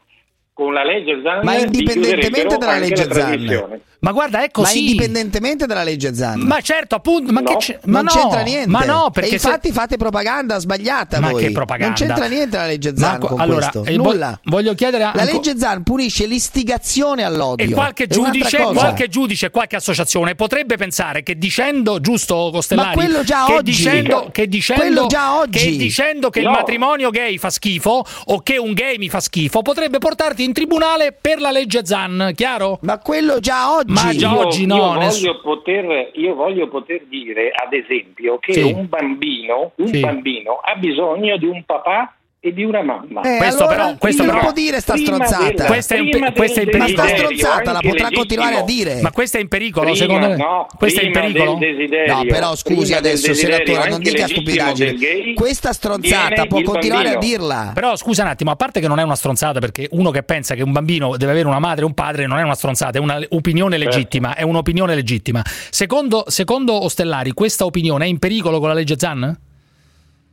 [0.54, 3.80] con la legge Zan Ma indipendentemente dalla legge Zan.
[3.98, 4.84] ma guarda, è Ma così.
[4.90, 6.38] indipendentemente dalla legge Zan.
[6.42, 8.68] Ma certo, appunto, ma, No, che ma non no, c'entra niente.
[8.70, 11.42] Ma no, perché e se- infatti fate propaganda sbagliata Ma voi.
[11.42, 11.86] che propaganda?
[11.98, 13.90] Non c'entra niente la legge Zan Marco, con allora, questo.
[13.90, 14.38] eh, Nulla.
[14.44, 17.66] voglio chiedere La anco- legge Zan punisce l'istigazione all'odio.
[17.66, 23.24] E qualche giudice, qualche giudice, qualche associazione potrebbe pensare che dicendo, giusto Costellari, Ma quello
[23.24, 23.70] già che, oggi.
[23.72, 25.58] dicendo, che dicendo già oggi.
[25.58, 26.50] che dicendo che No.
[26.50, 30.52] il matrimonio gay fa schifo o che un gay mi fa schifo, potrebbe portarti in
[30.52, 32.78] tribunale per la legge Zan, chiaro?
[32.82, 33.92] Ma quello già oggi.
[33.92, 34.76] Ma già io, oggi no.
[34.76, 38.72] Io voglio, ness- poter, io voglio, poter, dire, ad esempio, che sì.
[38.72, 40.00] un, bambino, un sì.
[40.00, 42.14] bambino ha bisogno di un papà
[42.46, 43.22] e di una mamma.
[43.22, 45.44] Eh, questo allora, però, questo però, può dire sta stronzata.
[45.44, 46.78] Della, è, un, questa è in pericolo.
[46.78, 49.00] Ma sta stronzata la potrà continuare a dire.
[49.00, 50.36] Ma questa è in pericolo, prima, secondo me.
[50.36, 51.58] No, questa è in pericolo.
[52.06, 55.32] No, però scusi adesso, senatore, non dica stupidaggine.
[55.32, 57.34] Questa stronzata può continuare bambino.
[57.34, 57.70] a dirla.
[57.72, 60.54] Però scusa un attimo, a parte che non è una stronzata perché uno che pensa
[60.54, 63.00] che un bambino deve avere una madre e un padre non è una stronzata, è
[63.00, 65.42] un'opinione legittima, è un'opinione legittima.
[65.70, 69.34] Secondo, secondo Ostellari, questa opinione è in pericolo con la legge Zan?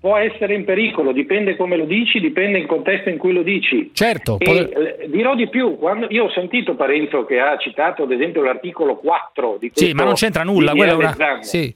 [0.01, 3.91] può essere in pericolo, dipende come lo dici, dipende il contesto in cui lo dici.
[3.93, 4.37] Certo.
[4.39, 5.77] E, pot- eh, dirò di più,
[6.09, 10.03] io ho sentito Parenzo che ha citato ad esempio l'articolo 4 di questo Sì, ma
[10.03, 11.15] non c'entra nulla, quello è una...
[11.41, 11.73] Sì.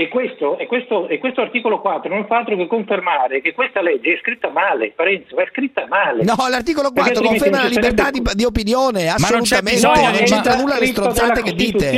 [0.00, 3.82] E questo, e, questo, e questo, articolo 4 non fa altro che confermare che questa
[3.82, 6.22] legge è scritta male, Parenzo, è scritta male.
[6.22, 8.30] No, l'articolo 4 conferma la libertà sarebbe...
[8.30, 11.90] di, di, opinione, assolutamente, ma non, c'è bisogno, non c'entra nulla le stronzate che dite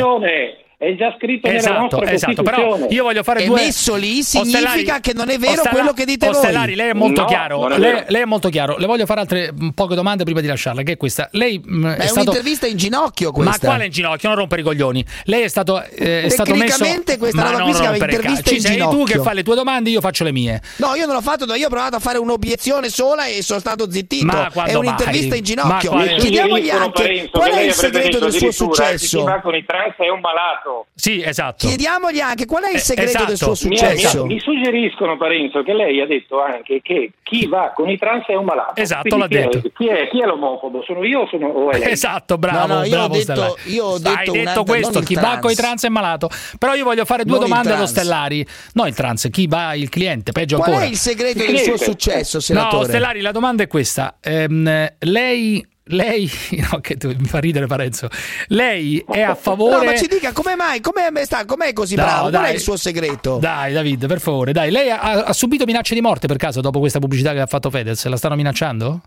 [0.81, 3.65] è già scritto esatto, nella esatto, esatto Però io voglio fare è due...
[3.65, 6.94] messo lì significa Ostellari, che non è vero Ostellari, quello che dite Ostellari, lei è
[6.94, 7.69] molto no, chiaro.
[7.69, 8.78] È lei, lei, è molto chiaro.
[8.78, 11.28] Le voglio fare altre mm, poche domande prima di lasciarla, che è questa.
[11.32, 12.31] Lei mm, mh, è, è stato...
[12.31, 13.59] un'intervista in ginocchio questa.
[13.61, 14.28] Ma quale in ginocchio?
[14.31, 15.05] Non rompere i coglioni.
[15.24, 16.82] Lei è stato eh, è stato messo
[17.19, 19.55] questa Ma roba qui si chiama intervista Ci in sei tu che fai le tue
[19.57, 20.62] domande, io faccio le mie.
[20.77, 23.90] No, io non l'ho fatto, io ho provato a fare un'obiezione sola e sono stato
[23.90, 24.24] zittito.
[24.24, 25.39] Ma è un'intervista mai?
[25.40, 25.90] in ginocchio.
[25.90, 29.19] Chiediamogli anche qual è il segreto del suo eh, successo.
[29.19, 30.86] Chi va con i trans è un malato successo.
[30.94, 31.66] Sì, esatto.
[31.66, 33.26] Chiediamogli anche qual è il eh, segreto eh, esatto.
[33.26, 34.26] del suo successo.
[34.26, 38.26] Mi, mi, suggeriscono, Parenzo, che lei ha detto anche che chi va con i trans
[38.26, 38.80] è un malato.
[38.80, 39.59] Esatto, Quindi l'ha chi detto.
[39.59, 40.82] È, chi, è, chi, è, l'omofobo?
[40.82, 42.66] Sono io o sono o Esatto, bravo.
[42.66, 45.51] No, no, io bravo, ho detto, io ho detto, Hai detto questo, chi va con
[45.51, 46.28] i trans è malato.
[46.59, 48.47] Però io voglio fare due non domande allo Stellari.
[48.74, 50.86] No, il trans, chi va il cliente, peggio qual ancora.
[50.86, 52.82] Qual è il segreto il del suo successo, senatore?
[52.82, 54.16] No, Stellari, la domanda è questa.
[54.20, 56.30] Ehm, lei lei,
[56.70, 58.08] no, che mi fa ridere Parenzo,
[58.48, 59.76] lei è a favore...
[59.76, 62.40] No, ma ci dica come mai, come sta, com'è così no, bravo, dai.
[62.40, 63.38] qual è il suo segreto?
[63.38, 66.78] Dai David, per favore, dai, lei ha, ha subito minacce di morte per caso dopo
[66.78, 69.00] questa pubblicità che ha fatto Fedez, la stanno minacciando?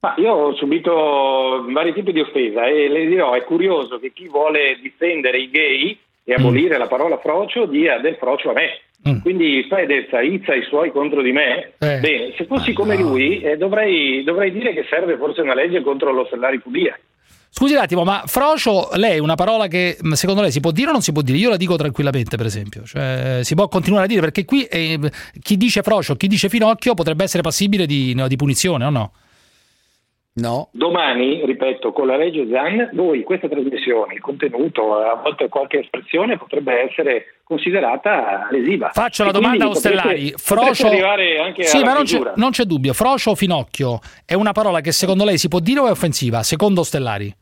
[0.00, 4.28] Ah, io ho subito vari tipi di offesa e le dirò, è curioso che chi
[4.28, 6.36] vuole difendere i gay e mm.
[6.36, 6.78] abolire mm.
[6.78, 8.80] la parola frocio dia del frocio a me.
[9.06, 9.20] Mm.
[9.20, 11.72] Quindi Fedez aizza i suoi contro di me.
[11.78, 11.98] Eh.
[11.98, 13.10] Bene, se fossi ah, come no.
[13.10, 16.26] lui eh, dovrei, dovrei, dire che serve forse una legge contro lo
[16.62, 16.98] fobia.
[17.50, 20.72] Scusi un attimo, ma frocio, lei è una parola che mm, secondo lei si può
[20.72, 21.38] dire o non si può dire?
[21.38, 22.82] Io la dico tranquillamente, per esempio.
[22.84, 24.98] Cioè, si può continuare a dire, perché qui eh,
[25.40, 29.12] chi dice frocio, chi dice finocchio potrebbe essere passibile di, di punizione o no?
[30.36, 30.68] No.
[30.72, 36.36] Domani, ripeto, con la legge Zan, voi questa trasmissione, il contenuto, a volte qualche espressione
[36.36, 38.90] potrebbe essere considerata lesiva.
[38.92, 40.32] Faccio e la domanda a Ostellari.
[40.32, 40.88] Potrete, Frocio...
[41.62, 42.92] Sì, ma non c'è, non c'è, dubbio.
[42.94, 46.42] Frocio o finocchio è una parola che secondo lei si può dire o è offensiva?
[46.42, 47.32] Secondo Ostellari?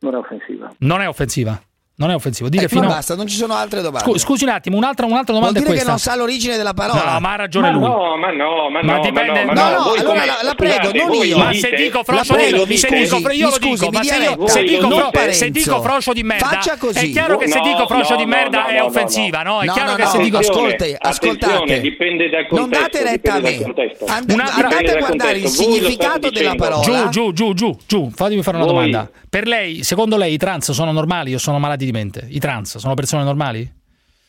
[0.00, 0.72] Non è offensiva.
[0.78, 1.60] Non è offensiva.
[1.96, 2.48] Non è offensivo.
[2.48, 4.04] Dire eh, fino basta, non ci sono altre domande.
[4.04, 5.60] Scusi, scusi un attimo, un'altra, un'altra domanda.
[5.60, 7.12] Vuol dire che non sa l'origine della parola.
[7.12, 7.86] No, ma ha ragione ma lui.
[7.86, 9.00] No, ma no, ma, ma no.
[9.00, 9.44] Dipende...
[9.44, 11.38] Ma no, no, no allora la, la, prego, Scusate, non io.
[11.38, 15.32] Ma se dico Froscio di merda, dico, io lo dico, ma se, io, dico, fro...
[15.32, 17.10] se dico Froscio di merda, Faccia così.
[17.10, 19.60] è chiaro che se dico Froscio di merda è offensiva, no?
[19.60, 21.96] È chiaro che se dico ascoltate, ascoltate.
[22.50, 23.72] Non date retta a me.
[24.06, 27.08] Andate a guardare il significato della parola.
[27.08, 28.10] Giù, giù, giù, giù.
[28.12, 29.08] Fatemi fare una domanda.
[29.28, 32.26] Per lei, secondo lei i trans sono normali o sono malati di mente?
[32.28, 33.70] I trans sono persone normali?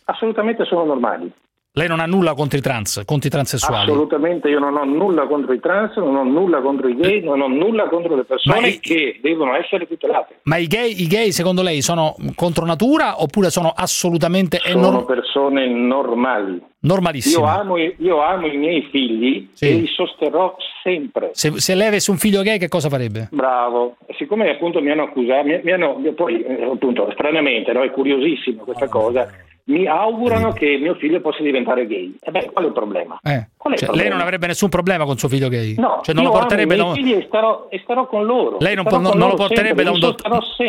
[0.05, 1.31] Assolutamente sono normali.
[1.77, 3.91] Lei non ha nulla contro i trans, contro i transessuali?
[3.91, 7.21] Assolutamente, io non ho nulla contro i trans, non ho nulla contro i gay, eh.
[7.21, 8.79] non ho nulla contro le persone i...
[8.79, 10.39] che devono essere tutelate.
[10.43, 14.59] Ma i gay, i gay, secondo lei sono contro natura oppure sono assolutamente...
[14.63, 15.05] Sono enorm...
[15.05, 16.63] persone normali.
[16.79, 17.43] Normalissime.
[17.43, 19.67] Io amo, io amo i miei figli sì.
[19.67, 21.31] e li sosterrò sempre.
[21.33, 23.27] Se, se lei avesse un figlio gay che cosa farebbe?
[23.31, 23.97] Bravo.
[24.17, 28.63] Siccome appunto mi hanno accusato, mi, mi hanno, poi eh, appunto stranamente, no, è curiosissima
[28.63, 29.27] questa cosa
[29.67, 32.15] mi augurano che mio figlio possa diventare gay.
[32.21, 33.19] E beh, qual è il problema?
[33.23, 33.47] Eh.
[33.57, 34.01] Qual è cioè, il problema?
[34.01, 35.75] Lei non avrebbe nessun problema con suo figlio gay?
[35.77, 36.91] No, cioè, non lo porterebbe da...
[36.93, 38.57] figli e starò, e starò con loro.
[38.59, 40.15] Lei non, po- non, non, lo porterebbe da un, do-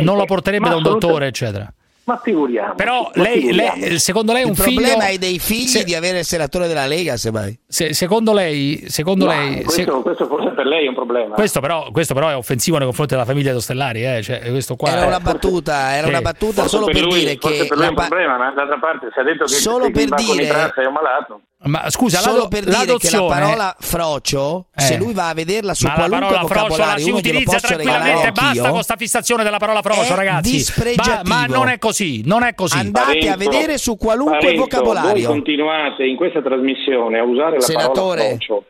[0.02, 1.70] lo porterebbe da un dottore, eccetera.
[2.06, 2.76] Ma figuriamoci.
[2.76, 3.80] Però lei, figuriamoci.
[3.80, 4.68] lei, secondo lei un figlio...
[4.68, 5.16] Il problema figlio...
[5.16, 5.84] è dei figli se...
[5.84, 7.58] di avere il senatore della Lega, semmai.
[7.66, 8.84] Se, secondo lei...
[8.86, 10.02] Secondo no, lei questo, se...
[10.02, 11.34] questo, forse per lei è un problema.
[11.34, 14.04] Questo però, questo però è offensivo nei confronti della famiglia Tostellari.
[14.06, 14.22] Eh?
[14.22, 15.06] Cioè, era è...
[15.06, 17.66] una battuta, era una battuta forse solo per, lui, per dire che...
[17.66, 18.06] Per lui è un pa...
[18.06, 20.46] problema, ma d'altra parte si è detto che solo per dire...
[20.46, 21.40] è un malato.
[21.64, 23.26] Ma scusa, solo la, per dire l'adozione...
[23.26, 24.82] che la parola frocio, eh.
[24.82, 28.72] se lui va a vederla su ma qualunque la vocabolario, si utilizza tranquillamente, basta con
[28.72, 30.94] questa fissazione della parola frocio, ragazzi.
[30.94, 32.76] Ba- ma non è così, non è così.
[32.76, 35.26] Andate Parenzo, a vedere su qualunque Parenzo, vocabolario.
[35.28, 38.18] Voi continuate in questa trasmissione a usare la Senatore.
[38.20, 38.64] parola frocio.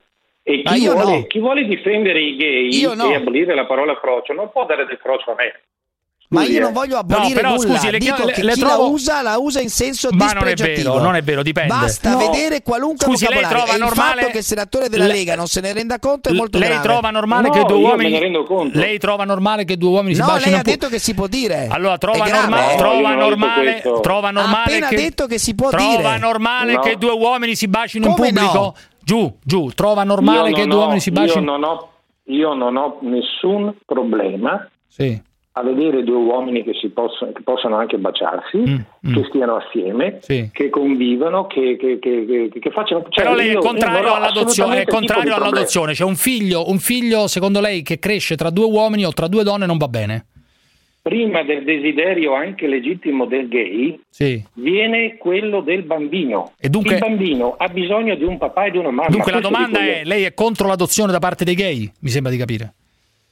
[0.49, 1.27] E chi vuole, no.
[1.27, 3.13] chi vuole, difendere i gay io e no.
[3.13, 5.61] abolire la parola frocio non può dare del frocio a me.
[6.29, 6.61] Ma io eh.
[6.61, 9.23] non voglio abolire però, nulla, scusi, le- dico le- che le chi trovo- la usa
[9.23, 10.93] la usa in senso Ma non è dispregiativo.
[10.95, 11.73] vero, non è vero, dipende.
[11.73, 12.19] Basta No.
[12.19, 15.13] vedere qualunque Scusi, lei vocabolario trova e il normale- fatto che il senatore della Le-
[15.13, 16.83] Lega non se ne renda conto è molto lei grave.
[16.83, 18.79] trova normale No, che due uomini me ne rendo conto.
[18.79, 20.99] Lei trova normale che due uomini si No, bacino lei in ha pu- detto che
[20.99, 21.69] si può dire.
[21.71, 25.55] Allora trova, norma- No, io trova normale, trova Ha normale appena che detto che si
[25.55, 26.19] può trova dire.
[26.19, 26.81] normale No.
[26.81, 28.53] che due uomini si bacino in Come pubblico?
[28.53, 28.75] no?
[29.01, 31.91] Giù, giù, trova normale che due uomini si bacino.
[32.29, 35.23] io non ho nessun problema Sì.
[35.59, 40.19] A vedere due uomini che, si possono, che possano anche baciarsi, Mm, che stiano assieme,
[40.21, 40.51] Sì.
[40.53, 43.07] che convivano, che, che, che, che- che facciano...
[43.09, 45.95] cioè, Però lei è io- io contrario all'adozione, è contrario all'adozione.
[45.95, 49.45] C'è un figlio, un figlio, secondo lei, che cresce tra due uomini o tra due
[49.45, 50.27] donne non va bene.
[51.01, 54.43] Prima del desiderio anche legittimo del gay Sì.
[54.55, 56.53] viene quello del bambino.
[56.59, 59.09] E dunque- Il bambino ha bisogno di un papà e di una mamma.
[59.09, 61.91] Dunque la domanda è: lei è contro l'adozione da parte dei gay?
[62.01, 62.75] Mi sembra di capire.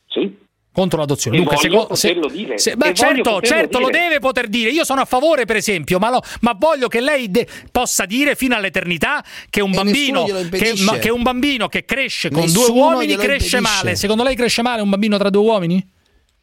[0.06, 0.42] Sì.
[0.74, 1.36] Contro l'adozione.
[1.36, 2.58] E Dunque, voglio se- dire.
[2.58, 3.98] se- ma voglio certo, certo, lo dire.
[4.00, 4.70] deve poter dire.
[4.70, 8.34] Io sono a favore, per esempio, ma, lo- ma voglio che lei de- possa dire
[8.34, 12.74] fino all'eternità che un, bambino che, ma- che un bambino che cresce con Nessuno due
[12.76, 13.60] uomini cresce impedisce.
[13.60, 13.94] male.
[13.94, 15.88] Secondo lei cresce male un bambino tra due uomini?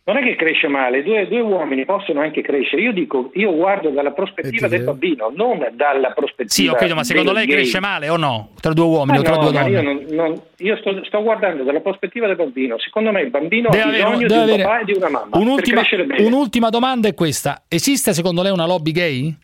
[0.04, 2.82] Non è che cresce male, due, due uomini possono anche crescere.
[2.82, 6.50] Io dico, io guardo dalla prospettiva del bambino, non dalla prospettiva.
[6.50, 7.56] Sì, ho capito, ma secondo lei gay.
[7.58, 8.50] cresce male o no?
[8.60, 9.72] Tra due uomini Ah, o tra no, due ma donne?
[9.72, 12.80] io, non- non- io sto, sto guardando dalla prospettiva del bambino.
[12.80, 14.94] Secondo me il bambino Deve ha avere- bisogno deve di un avere- papà e di
[14.94, 15.82] una mamma Un'ultima,
[16.18, 19.36] un'ultima domanda è questa: esiste secondo lei una lobby gay?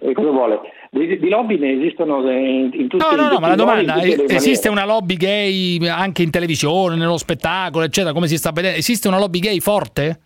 [0.00, 0.60] E cosa vuole?
[0.90, 4.24] Di, di lobby ne esistono in, in tutti No, no, no, ma la domanda è:
[4.28, 8.78] esiste una lobby gay anche in televisione, nello spettacolo, eccetera, come si sta vedendo?
[8.78, 10.20] Esiste una lobby gay forte?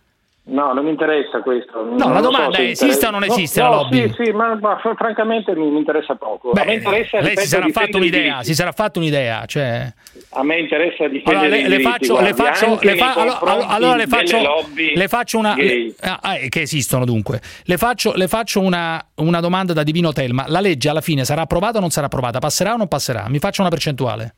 [0.45, 1.85] No, non mi interessa questo.
[1.85, 4.09] No, la lo domanda se è, esiste o non No, esiste no, la lobby?
[4.09, 6.51] Sì, sì, ma, ma fr- francamente mi, mi interessa poco.
[6.51, 9.93] a me interessa, lei ripeto, si sarà un'idea, si sarà fatto un'idea, cioè
[10.31, 14.07] A me interessa difendere Allora le, le faccio, le faccio, le fa- allora, allora le
[14.07, 14.37] faccio,
[14.93, 17.39] le faccio una le- ah, eh, che esistono dunque.
[17.63, 20.43] Le faccio, le faccio una, una domanda da Divino Telma.
[20.49, 22.39] La legge alla fine sarà approvata o non sarà approvata?
[22.39, 23.27] Passerà o non passerà?
[23.29, 24.35] Mi faccia una percentuale.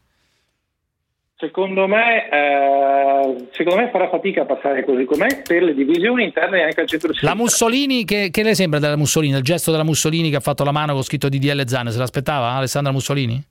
[1.38, 6.64] Secondo me, eh, secondo me farà fatica a passare così com'è per le divisioni interne
[6.64, 9.36] anche al centro La Mussolini, che, che le sembra della Mussolini?
[9.36, 12.52] Il gesto della Mussolini che ha fatto la mano con scritto DDL Zan, se l'aspettava
[12.52, 13.42] Alessandra Mussolini?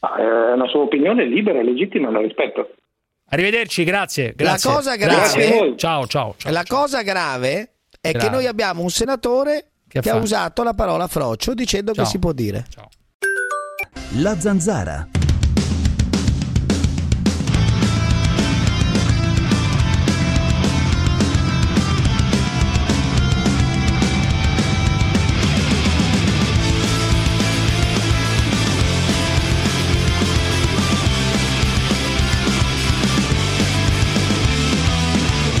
[0.00, 2.70] È una sua opinione libera e legittima, la rispetto.
[3.28, 4.34] Arrivederci, grazie.
[4.36, 4.70] grazie.
[4.70, 5.48] cosa Grazie.
[5.48, 6.52] grave- Ciao, ciao, ciao.
[6.52, 7.70] La cosa grave
[8.00, 8.18] è Grave.
[8.18, 12.04] che noi abbiamo un senatore Che che, ha usato la parola frocio dicendo Ciao.
[12.04, 12.64] che si può dire.
[14.20, 15.08] La zanzara.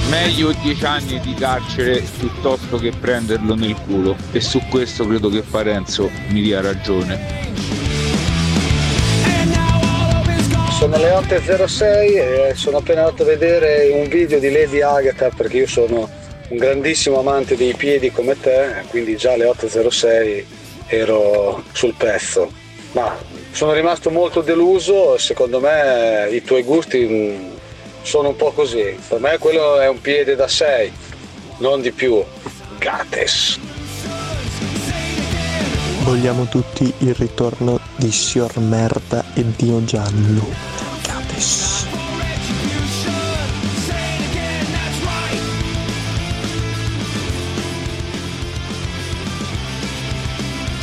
[0.08, 5.42] Meglio 10 anni di carcere piuttosto che prenderlo nel culo e su questo credo che
[5.42, 7.18] Parenzo mi dia ragione.
[10.70, 15.56] Sono le 8.06 e sono appena andato a vedere un video di Lady Agatha perché
[15.56, 16.08] io sono
[16.48, 20.44] un grandissimo amante dei piedi come te, quindi già alle 8.06
[20.86, 22.52] ero sul pezzo.
[22.92, 23.16] Ma
[23.50, 27.55] sono rimasto molto deluso, secondo me i tuoi gusti mh,
[28.06, 28.96] sono un po' così.
[29.08, 30.92] Per me quello è un piede da 6,
[31.58, 32.22] non di più.
[32.78, 33.58] Gates.
[36.04, 40.46] Vogliamo tutti il ritorno di Sior Merda e Dio Giallo.
[41.02, 41.86] Capes.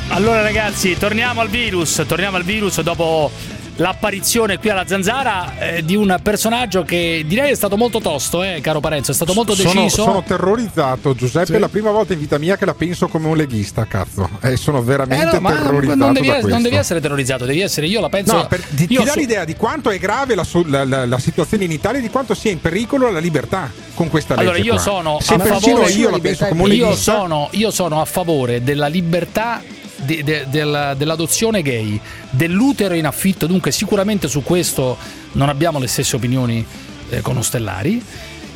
[0.10, 3.32] Allora ragazzi, torniamo al virus, torniamo al virus dopo
[3.78, 8.60] l'apparizione qui alla Zanzara eh, di un personaggio che direi è stato molto tosto, eh,
[8.62, 10.04] caro Parenzo, è stato molto Sono, deciso.
[10.04, 11.46] sono terrorizzato, Giuseppe.
[11.48, 11.54] Sì.
[11.54, 14.30] È la prima volta in vita mia che la penso come un leghista, cazzo.
[14.42, 18.00] E sono veramente Eh no, terrorizzato non devi, non devi essere terrorizzato, devi essere io
[18.02, 18.36] la penso.
[18.36, 21.20] No, per- ti, ti dà su- l'idea di quanto è grave la, la- la- la
[21.20, 24.48] situazione in Italia e di quanto sia in pericolo la libertà con questa legge.
[24.50, 24.82] Allora io qua.
[24.82, 28.64] sono Se a favore io la penso come un io sono, io sono a favore
[28.64, 29.62] della libertà
[30.06, 32.00] di- de- del- dell'adozione gay,
[32.30, 34.98] dell'utero in affitto, dunque sicuramente su questo
[35.34, 36.66] non abbiamo le stesse opinioni
[37.10, 38.04] eh, con Ostellari,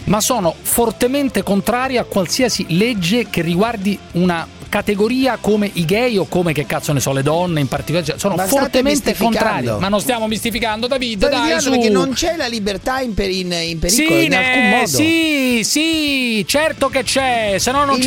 [0.05, 6.25] ma sono fortemente contrari a qualsiasi legge che riguardi una categoria come i gay o
[6.27, 9.65] come che cazzo ne so le donne in particolare cioè, sono fortemente contrari.
[9.79, 11.25] Ma non stiamo mistificando, David.
[11.25, 11.69] Stai dai, su.
[11.71, 14.87] perché non c'è la libertà in, per, in, in pericolo sì, in alcun modo.
[14.87, 17.99] Sì, sì, certo che c'è, se no non,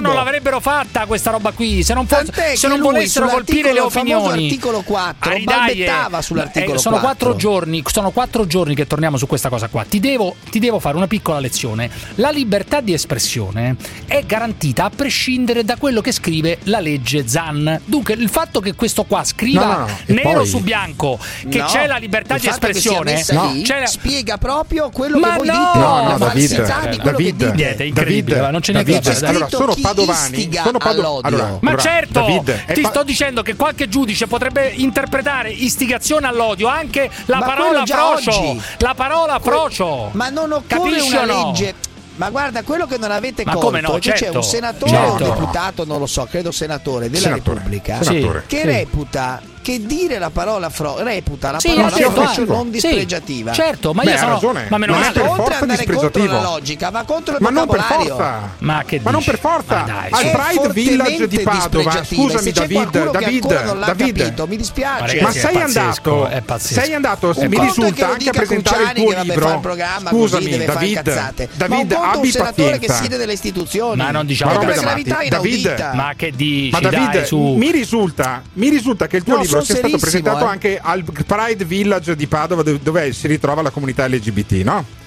[0.00, 1.82] non l'avrebbero fatta questa roba qui.
[1.82, 4.48] Se non, fosse, se non volessero colpire le opinioni.
[4.48, 7.12] L'articolo 4 ah, balbettava eh, sull'articolo eh, sono 4.
[7.12, 9.84] 4 giorni, sono quattro giorni che torniamo su questa cosa qua.
[9.84, 11.90] Ti devo, ti devo fare una piccola lezione.
[12.16, 17.80] La libertà di espressione è garantita a prescindere da quello che scrive la legge Zan.
[17.86, 20.46] Dunque, il fatto che questo qua scriva no, no, nero poi...
[20.46, 21.18] su bianco
[21.48, 23.86] che no, c'è la libertà di espressione la...
[23.86, 25.78] spiega proprio quello Ma che voi dite.
[25.78, 30.50] No, no, David, David, dite, incredibile, David, non ce n'è David, da allora, sono padovani,
[30.52, 31.20] sono padovani.
[31.24, 36.28] Allora, Ma certo, David, eh, ti pa- sto dicendo che qualche giudice potrebbe interpretare istigazione
[36.28, 40.10] all'odio anche la parola procio, la parola frocio.
[40.12, 41.90] Ma non occorre una legge.
[42.16, 44.42] Ma guarda, quello che non avete Ma come no, che c'è un certo.
[44.42, 45.10] senatore certo.
[45.10, 48.44] o un deputato, non lo so, credo senatore della senatore, Repubblica, senatore.
[48.46, 48.66] che sì.
[48.66, 52.52] reputa che dire la parola fro- reputa la sì, parola frocio certo.
[52.52, 53.52] non dispregiativa.
[53.52, 54.66] Sì, certo, ma Beh, io sono ragione.
[54.68, 55.20] ma meno ma male.
[55.20, 58.16] oltre ad andare contro la logica, va contro il ma vocabolario.
[58.58, 59.84] Ma, ma non per forza.
[59.86, 65.00] Ma Al Pride Village di Padova, scusami David, David, David, capito, mi dispiace.
[65.00, 69.62] Ma, ragazzi, sei, pazzesco, andato, sei andato, mi risulta anche a presentare il tuo libro.
[70.08, 73.96] Scusami David, David abbi senatore che siede delle istituzioni.
[73.96, 75.92] Ma non diciamo che la.
[75.94, 76.70] Ma che dici?
[76.70, 77.28] Ma David,
[78.54, 80.48] mi risulta che il tuo libro libro è stato presentato eh.
[80.48, 85.00] anche al Pride Village di Padova dove si ritrova la comunità LGBT, no?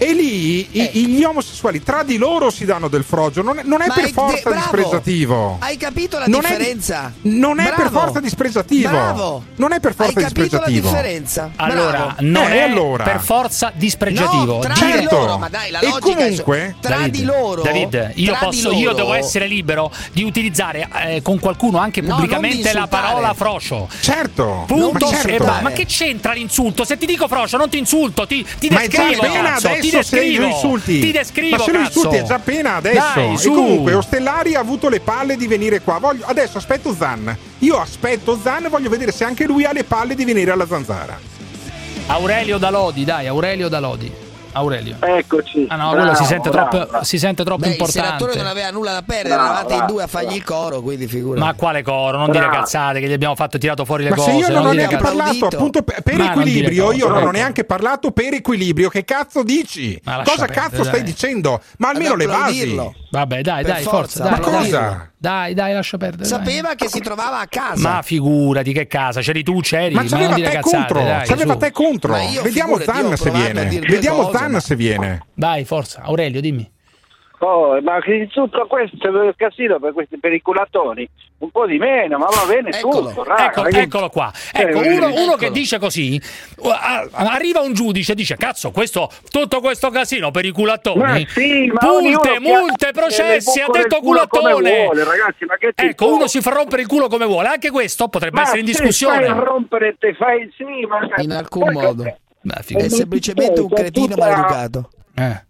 [0.00, 0.90] E lì eh.
[0.94, 4.04] i, gli omosessuali tra di loro si danno del frogio non è, non è per
[4.04, 5.56] è forza de- dispregiativo.
[5.58, 7.12] Hai capito la non differenza?
[7.20, 9.44] È, non è per forza disprezzativo Bravo.
[9.56, 10.90] Non è per forza Hai dispregiativo.
[10.90, 11.50] la differenza.
[11.56, 12.14] Allora, Bravo.
[12.20, 13.04] non eh, è allora.
[13.04, 14.98] per forza disprezzativo No, tra certo.
[14.98, 17.62] di loro, ma dai, la e comunque, è, tra David, di loro.
[17.62, 18.80] David, io, posso, loro.
[18.80, 23.88] io devo essere libero di utilizzare eh, con qualcuno anche pubblicamente no, la parola frocio.
[24.00, 24.64] Certo.
[24.66, 25.08] Punto.
[25.08, 25.44] Certo.
[25.44, 26.84] Eh, ma che c'entra l'insulto?
[26.84, 29.02] Se ti dico frocio non ti insulto, ti, ti descrivo.
[29.02, 30.98] Ma è già pena adesso ti descrivo, insulti.
[31.00, 33.12] Ti descrivo, ma se lo insulti è già appena adesso.
[33.14, 35.98] Dai, e comunque Ostellari ha avuto le palle di venire qua.
[35.98, 37.36] Voglio, adesso aspetto Zan.
[37.58, 40.66] Io aspetto Zan e voglio vedere se anche lui ha le palle di venire alla
[40.66, 41.18] zanzara.
[42.06, 44.26] Aurelio Dalodi, dai, Aurelio Dalodi.
[44.52, 44.96] Aurelio.
[45.00, 45.66] Eccoci.
[45.68, 47.04] Ah no, bravo, si sente bravo, troppo, bravo.
[47.04, 47.98] Si sente troppo Beh, importante.
[47.98, 51.06] Il senatore non aveva nulla da perdere, eravate i due a fargli il coro, quindi
[51.06, 51.44] figurati.
[51.44, 52.18] Ma quale coro?
[52.18, 54.30] Non dire cazzate che gli abbiamo fatto tirato fuori le Ma cose.
[54.30, 57.12] Ma io non, non ho neanche parlato, appunto per, per equilibrio, cose, io ecco.
[57.12, 57.36] non ho ecco.
[57.36, 58.88] neanche parlato per equilibrio.
[58.88, 60.00] Che cazzo dici?
[60.24, 60.84] Cosa cazzo dai.
[60.84, 61.60] stai dicendo?
[61.78, 62.76] Ma almeno le basi.
[63.10, 63.90] Vabbè, dai, per forza.
[63.90, 65.07] forza dai, Ma cosa?
[65.20, 66.28] Dai, dai, lascia perdere.
[66.28, 66.76] Sapeva dai.
[66.76, 67.88] che si trovava a casa.
[67.88, 69.92] Ma figurati che casa, c'eri tu, c'eri.
[69.92, 71.02] Ma sapeva te contro.
[71.02, 72.16] Dai, sapeva te contro.
[72.42, 73.80] Vediamo Zan se viene.
[73.80, 75.26] Vediamo Zan se viene.
[75.34, 76.70] Dai, forza, Aurelio, dimmi.
[77.40, 78.00] Oh, ma
[78.32, 81.08] tutto questo il casino per questi pericolatoni
[81.38, 83.22] un po' di meno, ma va bene eccolo, tutto.
[83.22, 83.80] Raga, eccolo, che...
[83.80, 84.32] eccolo qua.
[84.52, 85.36] Ecco, eh, uno, eh, uno eccolo.
[85.36, 86.20] che dice così,
[86.56, 86.68] uh,
[87.12, 91.70] arriva un giudice e dice, cazzo, questo, tutto questo casino per i culattoni, ma sì,
[92.40, 94.84] multe, processi, ha detto culattone.
[94.84, 95.46] Vuole, ragazzi,
[95.76, 96.16] ecco, può?
[96.16, 99.26] uno si fa rompere il culo come vuole, anche questo potrebbe ma essere in discussione.
[99.26, 101.08] Fai rompere, te fai sì, ma...
[101.22, 102.04] In alcun Poi modo.
[102.04, 104.90] È semplicemente un cretino cioè, maleducato.
[105.14, 105.46] Eh.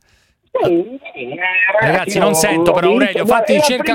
[0.65, 1.39] Sì, sì, eh,
[1.81, 3.95] ragazzi, non sento però Aurelio, fatti cerca...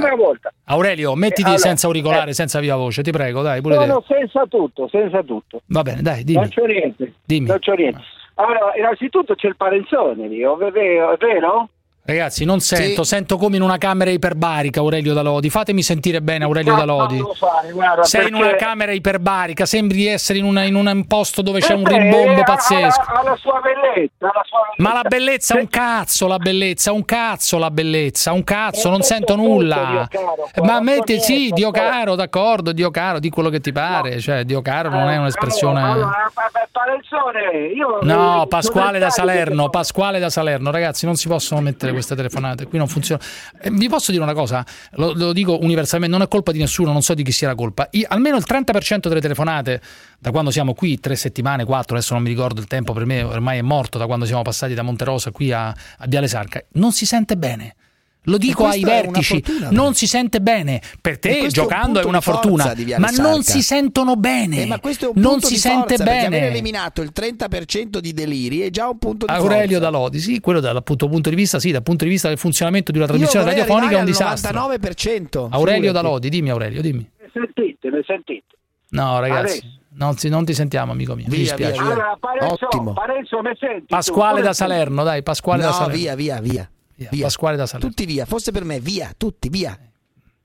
[0.66, 2.34] Aurelio, mettiti allora, senza auricolare, eh.
[2.34, 5.62] senza viva voce, ti prego, dai, pure no, no, senza tutto, senza tutto.
[5.68, 6.40] Va bene, dai, dimmi.
[6.40, 7.14] Non c'ho niente.
[7.26, 7.48] Dimmi.
[7.48, 8.02] Non c'ho niente.
[8.36, 11.70] Allora, innanzitutto c'è il parenzone lì, è vero?
[12.06, 13.16] Ragazzi, non sento, sì.
[13.16, 15.50] sento come in una camera iperbarica Aurelio Dalodi.
[15.50, 17.18] Fatemi sentire bene Aurelio Dalodi.
[17.34, 18.36] Fare, Sei perché...
[18.36, 21.86] in una camera iperbarica, sembri di essere in, una, in un posto dove c'è un
[21.86, 23.00] rimbombo eh, pazzesco.
[23.00, 24.84] Ha, la sua bellezza, alla sua bellezza.
[24.84, 29.38] Ma la bellezza un cazzo, la bellezza, un cazzo la bellezza, un cazzo, non sento
[29.38, 30.06] nulla.
[30.62, 34.62] Ma metti sì, Dio caro, d'accordo, Dio caro, di quello che ti pare, cioè Dio
[34.62, 35.82] caro non è un'espressione
[38.02, 42.78] No, Pasquale da Salerno, Pasquale da Salerno, ragazzi, non si possono mettere queste telefonate, qui
[42.78, 43.22] non funziona.
[43.62, 46.92] Eh, vi posso dire una cosa, lo, lo, dico universalmente, non è colpa di nessuno,
[46.92, 47.88] non so di chi sia la colpa.
[47.92, 49.82] Io, almeno il 30% delle telefonate,
[50.20, 53.24] da quando siamo qui, tre settimane, quattro, adesso non mi ricordo il tempo, per me
[53.24, 56.92] ormai è morto da quando siamo passati da Monterosa qui a, a Viale Sarca, non
[56.92, 57.76] si sente bene.
[58.28, 59.96] Lo dico ai vertici, fortuna, non beh.
[59.96, 60.82] si sente bene.
[61.02, 63.22] Per te giocando è, un è una fortuna, ma Sarca.
[63.22, 64.62] non si sentono bene.
[64.62, 66.38] Eh, ma questo è un non punto si sente forza, bene.
[66.38, 69.46] Aver eliminato il 30% di deliri è già un punto di vista.
[69.46, 69.92] Aurelio forza.
[69.92, 72.98] Dalodi, sì, quello dal punto di vista, sì, dal punto di vista del funzionamento di
[72.98, 74.58] una trasmissione radiofonica è un disastro.
[74.70, 75.48] 99%.
[75.50, 77.10] Aurelio Dalodi, dimmi Aurelio, dimmi.
[77.20, 78.46] Ne sentite, ne sentite.
[78.92, 79.58] No, ragazzi.
[79.58, 79.82] Adesso.
[79.96, 81.26] Non, si, non, ti sentiamo, amico mio.
[81.28, 81.74] Via, Mi dispiace.
[81.74, 81.92] Via, via.
[81.92, 82.94] Allora, Parenzo, Ottimo.
[82.94, 83.42] Parenzo,
[83.86, 84.46] Pasquale tu?
[84.46, 85.98] da Salerno, dai, Pasquale no, da Salerno.
[85.98, 86.70] Via, via, via.
[86.96, 87.24] Via, via.
[87.24, 87.90] Pasquale da Salerno.
[87.90, 89.78] Tutti via, fosse per me, via, tutti via.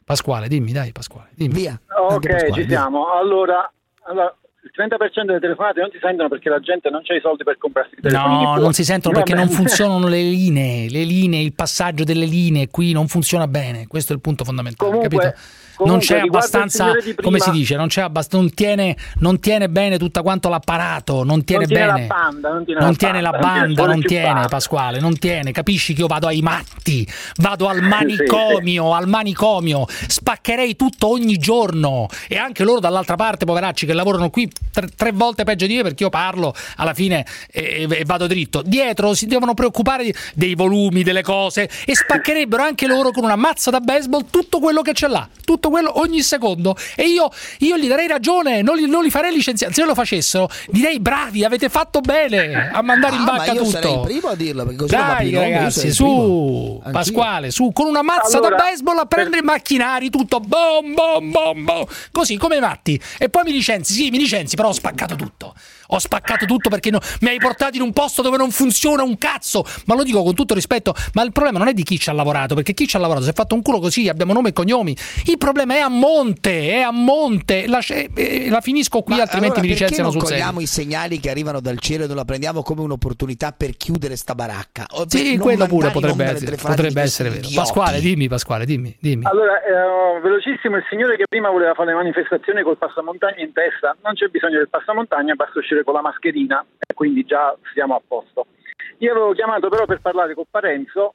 [0.05, 1.29] Pasquale, dimmi, dai, Pasquale.
[1.35, 1.53] Dimmi.
[1.55, 1.79] Via.
[2.11, 3.13] Ok, ci siamo.
[3.13, 3.71] Allora,
[4.07, 7.45] allora, il 30% delle telefonate non si sentono perché la gente non ha i soldi
[7.45, 8.43] per comprarsi i telefoni.
[8.43, 12.69] No, non si sentono perché non funzionano le linee, le linee, il passaggio delle linee
[12.69, 15.39] qui non funziona bene, questo è il punto fondamentale, Comunque- capito?
[15.79, 18.97] Non comunque, c'è riguardo il abbastanza, prima- come si dice, non, c'è abbast- non, tiene,
[19.19, 22.07] non tiene bene tutto quanto l'apparato, non tiene non tiene bene.
[22.07, 24.49] la banda, non tiene non la tiene la banda, banda, solo non tiene chippato.
[24.49, 27.07] Pasquale, non tiene, capisci che io vado ai matti,
[27.37, 33.87] vado al manicomio, al manicomio, spaccherei tutto ogni giorno e anche loro dall'altra parte, poveracci
[33.87, 37.87] che lavorano qui tre, tre volte peggio di me perché io parlo alla fine e,
[37.89, 38.63] e vado dritto.
[38.63, 43.37] Dietro si devono preoccupare di- dei volumi, delle cose e spaccherebbero anche loro con una
[43.37, 47.29] mazza da baseball tutto quello che c'è là, tutto quello ogni secondo e io,
[47.59, 51.45] io gli darei ragione, non li, non li farei licenziare, se lo facessero direi bravi,
[51.45, 53.71] avete fatto bene a mandare in Ah, ma vacca io tutto.
[53.71, 56.81] sarei il primo a dirlo perché così Dai ragazzi, su.
[56.91, 61.31] Pasquale, su con una mazza Allora, da baseball a prendere i macchinari, tutto bom bom
[61.31, 63.01] bom bom, così come i matti.
[63.19, 65.55] E poi mi licenzi, sì, mi licenzi, però ho spaccato tutto.
[65.93, 69.17] Ho spaccato tutto perché no- mi hai portato in un posto dove non funziona un
[69.17, 69.65] cazzo.
[69.87, 72.13] Ma lo dico con tutto rispetto, ma il problema non è di chi ci ha
[72.13, 74.53] lavorato, perché chi ci ha lavorato si è fatto un culo così, abbiamo nome e
[74.53, 74.95] cognomi.
[75.25, 77.67] Il problema è a monte, è a monte.
[77.67, 80.45] La, eh, la finisco qui, Ma altrimenti allora mi licenziano non sul serio.
[80.45, 84.17] cogliamo i segnali che arrivano dal cielo e non la prendiamo come un'opportunità per chiudere
[84.17, 84.87] sta baracca?
[84.91, 87.49] O Sì, quello pure potrebbe essere, potrebbe essere vero.
[87.55, 89.25] Pasquale, dimmi, Pasquale, dimmi, dimmi.
[89.25, 93.97] Allora, eh, velocissimo, il signore che prima voleva fare le manifestazioni col passamontagna in testa,
[94.03, 98.01] non c'è bisogno del passamontagna, basta uscire con la mascherina e quindi già siamo a
[98.07, 98.47] posto.
[98.99, 101.15] Io avevo chiamato però per parlare con Parenzo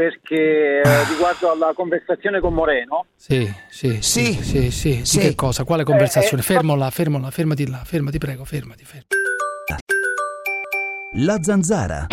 [0.00, 5.64] perché eh, riguardo alla conversazione con Moreno, Sì, sì, sì, sì, sì, Di che cosa?
[5.64, 6.38] Quale conversazione?
[6.38, 9.14] Eh, eh, Fermola, fermola, fermati là, fermati, prego, fermati, fermati.
[11.16, 12.06] La zanzara.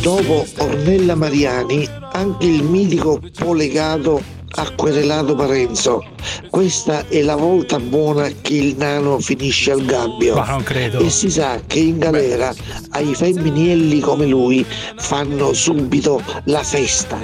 [0.00, 6.04] Dopo Ornella Mariani, anche il mitico Polegato ha querelato Parenzo.
[6.50, 10.34] Questa è la volta buona che il nano finisce al gabbio.
[10.34, 10.98] Ma non credo.
[10.98, 12.54] E si sa che in galera
[12.90, 14.64] ai femminielli come lui
[14.96, 17.18] fanno subito la festa.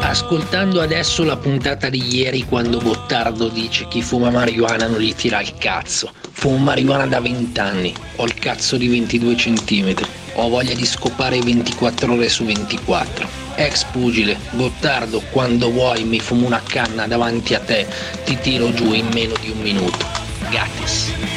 [0.00, 5.40] Ascoltando adesso la puntata di ieri quando Gottardo dice chi fuma marijuana non gli tira
[5.40, 6.10] il cazzo.
[6.32, 9.94] Fumo marijuana da 20 anni, ho il cazzo di 22 cm,
[10.34, 13.28] ho voglia di scopare 24 ore su 24.
[13.56, 17.86] Ex pugile, Gottardo, quando vuoi mi fumo una canna davanti a te,
[18.24, 20.06] ti tiro giù in meno di un minuto.
[20.50, 21.29] Gattis.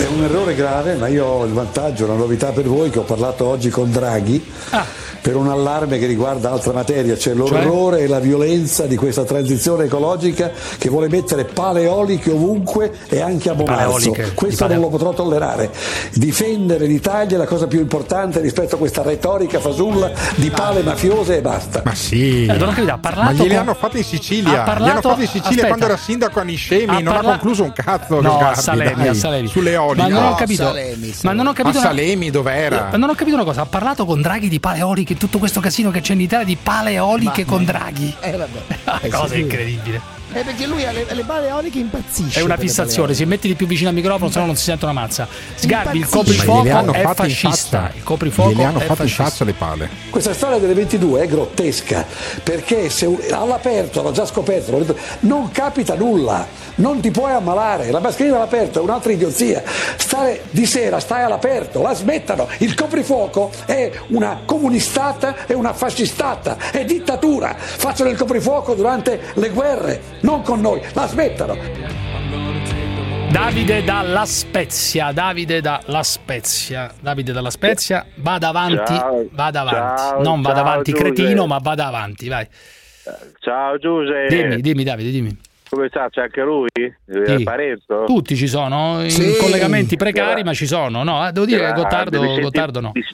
[0.00, 3.02] È un errore grave, ma io ho il vantaggio, la novità per voi che ho
[3.02, 4.42] parlato oggi con Draghi
[5.20, 9.84] per un allarme che riguarda altra materia, cioè l'orrore e la violenza di questa transizione
[9.84, 13.82] ecologica che vuole mettere pale eoliche ovunque e anche a Bomarzo.
[14.10, 15.70] Paleoliche, Questo non lo potrò tollerare.
[16.14, 21.36] Difendere l'Italia è la cosa più importante rispetto a questa retorica fasulla di pale mafiose
[21.36, 21.82] e basta.
[21.84, 22.46] Ma sì.
[22.46, 22.56] Eh,
[22.98, 24.62] parlato Ma gliele con- hanno fatte in Sicilia.
[24.62, 25.66] ha parlato- Li hanno fatte in Sicilia aspetta.
[25.66, 26.88] quando era sindaco a Niscemi.
[26.88, 28.20] Ha non parla- ha concluso un cazzo.
[28.22, 29.48] No, a Garbi, Salemi, dai, a Salemi.
[29.48, 30.08] Sulle eoliche.
[30.12, 30.62] Ma non ho No, capito.
[30.62, 31.78] Salemi, ma non ho capito.
[31.78, 32.88] A una- Salemi dov'era?
[32.90, 35.90] Ma non ho capito una cosa, ha parlato con Draghi di paleoliche, tutto questo casino
[35.90, 38.14] che c'è in Italia di paleoliche Ma- con Draghi.
[38.20, 38.58] Eh, vabbè.
[38.84, 39.40] Una Eh, cosa sì.
[39.40, 40.18] incredibile.
[40.32, 42.38] Eh, perché lui alle, alle pale eoliche impazzisce.
[42.38, 44.84] È una le fissazione, si metti di più vicino al microfono, sennò non si sente
[44.84, 45.26] una mazza.
[45.56, 46.02] Sgarbi, il.
[46.04, 47.90] Ma coprifuoco hanno è fascista.
[47.96, 49.24] Il coprifuoco Gliele hanno è fatte in fascista.
[49.24, 49.90] faccia le pale.
[50.08, 52.06] Questa storia delle 22 è grottesca
[52.44, 56.46] perché se all'aperto, l'ho già scoperto, non capita nulla,
[56.80, 61.82] non ti puoi ammalare, la mascherina all'aperto è un'altra idiozia, stare di sera stai all'aperto,
[61.82, 68.74] la smettano, il coprifuoco è una comunistata e una fascistata, è dittatura, facciano il coprifuoco
[68.74, 71.56] durante le guerre, non con noi, la smettano.
[73.30, 78.92] Davide dalla Spezia, Davide dalla Spezia, Davide dalla Spezia, vada avanti,
[79.30, 81.12] vada avanti, Ciao, non vada avanti Giuseppe.
[81.12, 82.46] cretino, ma vada avanti, vai.
[83.38, 84.34] Ciao Giuseppe.
[84.34, 85.38] Dimmi, dimmi Davide, dimmi.
[85.70, 86.08] Come sta?
[86.10, 86.66] C'è anche lui?
[86.74, 87.42] Chi?
[87.44, 88.02] Parenzo?
[88.04, 89.36] Tutti ci sono, in Sì.
[89.38, 91.04] collegamenti precari, ma ci sono.
[91.04, 92.90] No, eh, devo dire che Gottardo, Gottardo no.
[92.92, 93.04] mi-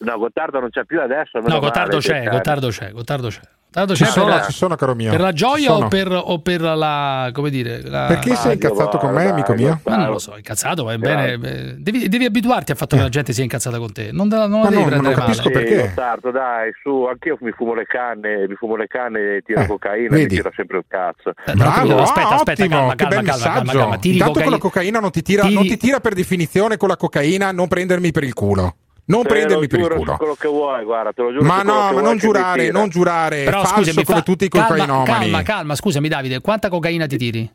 [0.00, 1.38] No, Gottardo non c'è più adesso.
[1.40, 3.40] No, Gottardo c'è, Gottardo c'è, Gottardo c'è.
[3.70, 5.10] Gottardo Ci c'è sono, per, ci sono, caro mio.
[5.10, 8.06] per la gioia o per, o per la, come dire, la...
[8.06, 9.78] Perché sei incazzato con me, amico mio?
[9.84, 11.32] Ma non lo so, incazzato, va bene.
[11.32, 14.08] eh, Devi, devi abituarti al fatto che la gente sia incazzata con te.
[14.10, 15.66] Non, da- non la Ma devi no, non prendere capisco male.
[15.68, 19.60] Sì, Gottardo, dai, su, anch'io mi fumo le canne, mi fumo le canne e tiro
[19.60, 20.22] Eh, cocaina, vedi?
[20.22, 21.32] mi tiro sempre il cazzo.
[21.54, 23.78] Bravo, aspetta, ah, aspetta, ottimo, calma, che calma, bel calma, calma, messaggio.
[23.78, 26.14] calma, tiri Intanto con cocaina- la cocaina non ti, tira, tiri- non ti tira per
[26.14, 28.74] definizione con la cocaina non prendermi per il culo.
[29.08, 30.16] Non Te prendermi per il culo.
[30.16, 33.44] quello che vuoi, guarda, te lo giuro Ma no, ma non giurare, non giurare.
[33.44, 35.06] Però falso scusami, come fa- tutti i calma, cocainomani.
[35.06, 37.50] calma, calma, scusami Davide, quanta cocaina ti tiri?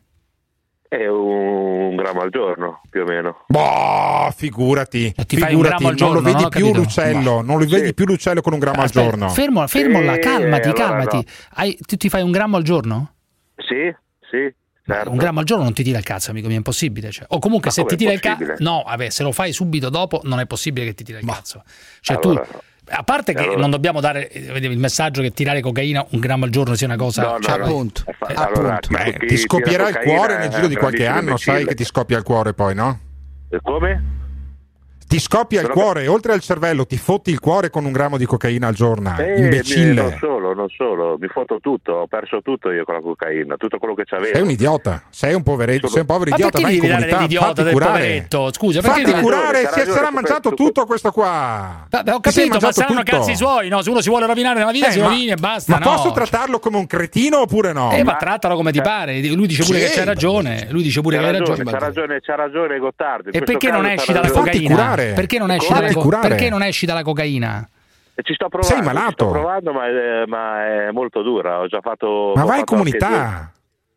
[0.88, 3.44] È un grammo al giorno, più o meno.
[3.46, 6.78] Boh, figurati, ti fai un figurati, al giorno, non lo vedi non più capito.
[6.80, 9.28] l'uccello, non lo vedi più l'ucello con un grammo al Aspetta, giorno.
[9.28, 11.16] Fermo, fermo là, Sì, calmati, allora calmati.
[11.16, 11.22] no.
[11.54, 13.14] Hai- tu ti fai un grammo al giorno?
[13.56, 13.94] Sì,
[14.30, 14.52] sì,
[14.84, 15.10] certo.
[15.10, 17.10] Un grammo al giorno non ti tira il cazzo, amico mio, è impossibile.
[17.10, 17.26] cioè.
[17.28, 18.54] O comunque Ma se ti tira il cazzo...
[18.58, 21.62] No, vabbè, se lo fai subito dopo non è possibile che ti tira il cazzo.
[22.00, 22.58] Cioè Allora, tu...
[22.86, 26.44] A parte che allora- non dobbiamo dare eh, il messaggio che tirare cocaina un grammo
[26.44, 27.22] al giorno sia una cosa...
[27.22, 27.64] No, no, cioè, no.
[27.64, 28.04] appunto.
[28.06, 29.02] Eh, allora, appunto.
[29.02, 32.22] Beh, ti scoppierà il cuore nel giro di qualche anno, sai che ti scoppia il
[32.22, 33.00] cuore poi, no?
[33.48, 34.02] Eh, Come?
[35.06, 38.16] Ti scoppia il Però- cuore, oltre al cervello, ti fotti il cuore con un grammo
[38.16, 39.14] di cocaina al giorno.
[39.18, 39.92] Eh, Imbecille.
[40.02, 43.78] non solo, non solo, mi foto tutto, ho perso tutto io con la cocaina, tutto
[43.78, 44.32] quello che c'avevo.
[44.34, 47.46] Sei un idiota, sei un poveretto, sei un povero Ma idiota, perché vai in comunità,
[47.46, 47.92] fatti del curare.
[47.92, 48.52] poveretto?
[48.52, 51.86] Scusa, perché fatti curare, C'ha si sarà mangiato tutto questo qua.
[51.88, 53.16] Vabbè, ho capito, ma saranno tutto.
[53.18, 53.82] cazzi suoi, no?
[53.82, 55.94] Se uno si vuole rovinare nella vita, Eh, si ma- rovini e basta, Ma no?
[55.94, 57.92] posso trattarlo come un cretino oppure no?
[57.92, 59.20] Eh, ma trattalo come ti pare.
[59.28, 60.66] Lui dice pure Sì, che c'hai ragione.
[60.70, 63.28] Lui dice pure C'ha che hai ragione, c'ha ragione, c'ha ragione Gottardo.
[63.30, 64.93] in E perché non esci c'ha dalla cocaina?
[64.94, 65.12] Curare.
[65.14, 66.28] Perché non esci dalla, co- curare.
[66.28, 67.68] perché non esci dalla cocaina?
[68.16, 69.12] E Ci sto provando, Sei ci malato.
[69.12, 71.60] sto provando, ma è, ma è molto dura.
[71.60, 72.32] Ho già fatto.
[72.34, 73.50] Ma ho vai in comunità.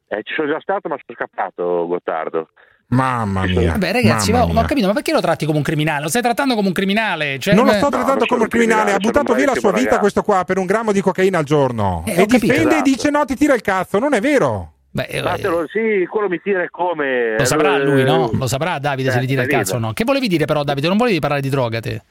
[0.08, 2.50] Eh, ci sono già stato, ma sono scappato, Gottardo.
[2.90, 3.72] Mamma mia.
[3.74, 4.64] Vabbè, ragazzi, mamma ma, ma mia.
[4.64, 6.04] ho capito, ma perché lo tratti come un criminale?
[6.04, 7.38] Lo stai trattando come un criminale?
[7.38, 10.24] Cioè, non lo sto trattando come un criminale, ha buttato via la sua vita questo
[10.24, 12.04] qua per un grammo di cocaina al giorno.
[12.08, 12.82] Eh, ho e difende e Esatto.
[12.84, 14.72] dice no, ti tira il cazzo, non è vero.
[14.98, 17.36] Beh, eh, Fatelo, sì, quello mi tira come.
[17.38, 18.32] lo saprà Eh, lui, no?
[18.34, 19.94] Lo saprà Davide se eh, gli tira il cazzo o no.
[19.94, 20.88] Che volevi dire però, Davide?
[20.88, 22.02] Non volevi parlare di droga te?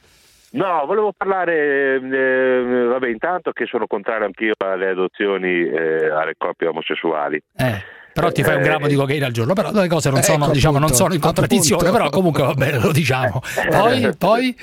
[0.51, 6.67] No, volevo parlare, eh, vabbè, intanto che sono contrario anch'io alle adozioni eh, alle coppie
[6.67, 7.41] omosessuali.
[7.57, 7.83] Eh.
[8.13, 10.45] Però ti fai un Eh, grammo di cocaina al giorno, però le cose non sono,
[10.45, 13.41] Ecco, diciamo, non sono in contraddizione, però comunque va bene, lo diciamo.
[13.69, 14.55] Poi, poi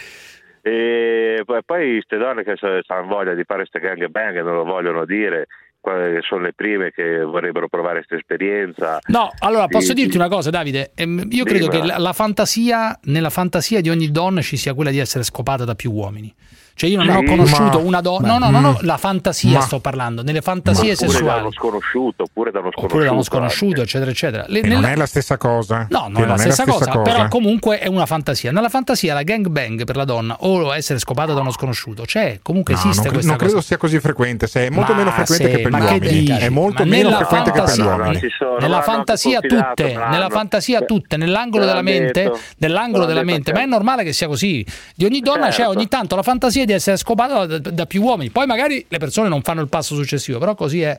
[0.62, 2.55] E poi, queste donne che
[2.86, 5.46] hanno voglia di fare queste gang bang e non lo vogliono dire,
[5.85, 8.98] qua- sono le prime che vorrebbero provare questa esperienza.
[9.09, 10.16] No, allora posso Sì, dirti sì.
[10.16, 10.93] una cosa, Davide.
[10.94, 11.98] Ehm, Io credo che Dimmela.
[11.98, 15.74] la, la fantasia, nella fantasia di ogni donna ci sia quella di essere scopata da
[15.74, 16.35] più uomini.
[16.76, 18.26] Cioè, io non Sì, ho conosciuto ma- una donna.
[18.26, 18.84] ma- No, no, no, no, mm.
[18.84, 21.40] la fantasia Ma- sto parlando, nelle fantasie da sessuali.
[21.42, 22.84] uno sconosciuto, oppure da uno sconosciuto.
[22.86, 23.82] Oppure da uno sconosciuto, anche.
[23.82, 24.44] eccetera, eccetera.
[24.48, 25.86] Le- E non nella- è la stessa cosa.
[25.90, 27.02] No, non Che è la stessa, cosa, cosa.
[27.02, 28.51] però comunque è una fantasia.
[28.51, 32.74] Nella fantasia la gangbang per la donna o essere scopata da uno sconosciuto, c'è, comunque
[32.74, 33.66] No, esiste non, cre- questa non credo cosa.
[33.66, 36.09] sia così frequente, se è molto Ma meno frequente se- che per ma gli uomini.
[36.09, 36.32] dici?
[36.32, 38.20] È molto Ma meno nella frequente che per gli fantasia- uomini.
[38.60, 43.60] Nella ma fantasia tutte, ma nella fantasia tutte, nell'angolo della mente, nell'angolo della mente, ma
[43.62, 44.66] è normale che sia così.
[44.96, 45.70] Di ogni donna c'è Certo.
[45.70, 48.31] ogni tanto la fantasia di essere scopata da, da più uomini.
[48.31, 50.97] Poi magari le persone non fanno il passo successivo, però così è.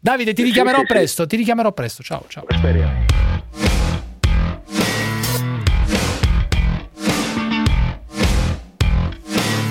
[0.00, 0.92] Davide, ti Sì, richiamerò sì, sì.
[0.92, 2.02] presto, ti richiamerò presto.
[2.02, 2.44] Ciao, ciao.
[2.48, 3.04] Speriamo.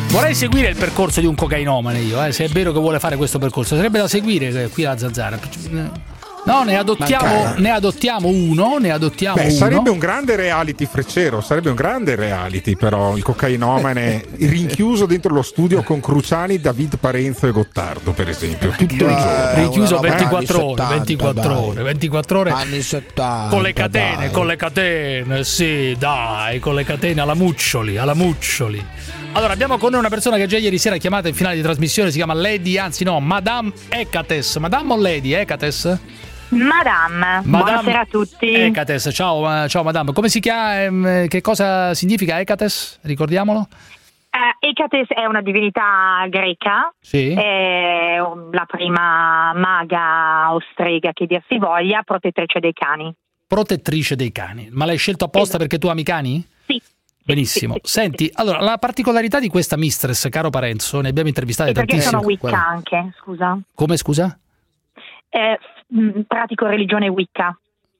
[0.10, 3.18] Vorrei seguire il percorso di un cocainomane io, eh, se è vero che vuole fare
[3.18, 3.76] questo percorso.
[3.76, 5.38] Sarebbe da seguire eh, qui alla Zanzara.
[6.46, 9.52] No, ne adottiamo, ne adottiamo uno, ne adottiamo Beh, uno.
[9.52, 15.42] sarebbe un grande reality freccero, sarebbe un grande reality però il cocainomane rinchiuso dentro lo
[15.42, 19.14] studio con Cruciani, David Parenzo e Gottardo per esempio, tutto il giorno.
[19.16, 21.58] Roba 24 anni ore, 70, 24 dai.
[21.58, 22.50] ore, 24 ore.
[22.52, 23.48] Anni 70.
[23.50, 24.32] Con le catene, dai.
[24.32, 28.86] con le catene, sì, dai, con le catene alla Muccioli, alla Muccioli.
[29.34, 31.62] Allora, abbiamo con noi una persona che già ieri sera è chiamata in finale di
[31.62, 34.56] trasmissione, si chiama Lady, anzi no, Madame Ecates.
[34.58, 36.00] Madame o Lady Ecates?
[36.56, 38.54] Madame, buonasera a tutti.
[38.54, 40.14] Ecates, ciao, eh, ciao Madame.
[40.14, 43.00] Come si chiama, ehm, che cosa significa Ecates?
[43.04, 43.68] Ricordiamolo?
[44.30, 47.32] Eh, Ecates è una divinità greca, Sì.
[47.34, 48.18] è
[48.52, 53.14] la prima maga o strega che dir si voglia, protettrice dei cani.
[53.48, 54.70] Protettrice dei cani.
[54.72, 56.46] Ma l'hai scelto apposta perché tu ami i cani?
[56.68, 56.82] Sì.
[57.24, 57.76] Benissimo.
[57.82, 62.22] Senti, allora, la particolarità di questa mistress, caro Parenzo, ne abbiamo intervistate E perché sono
[62.22, 62.50] tantissime.
[62.52, 63.60] Wicca anche, scusa.
[63.74, 64.38] Come, scusa?
[65.30, 67.58] Eh, mh, pratico religione Wicca.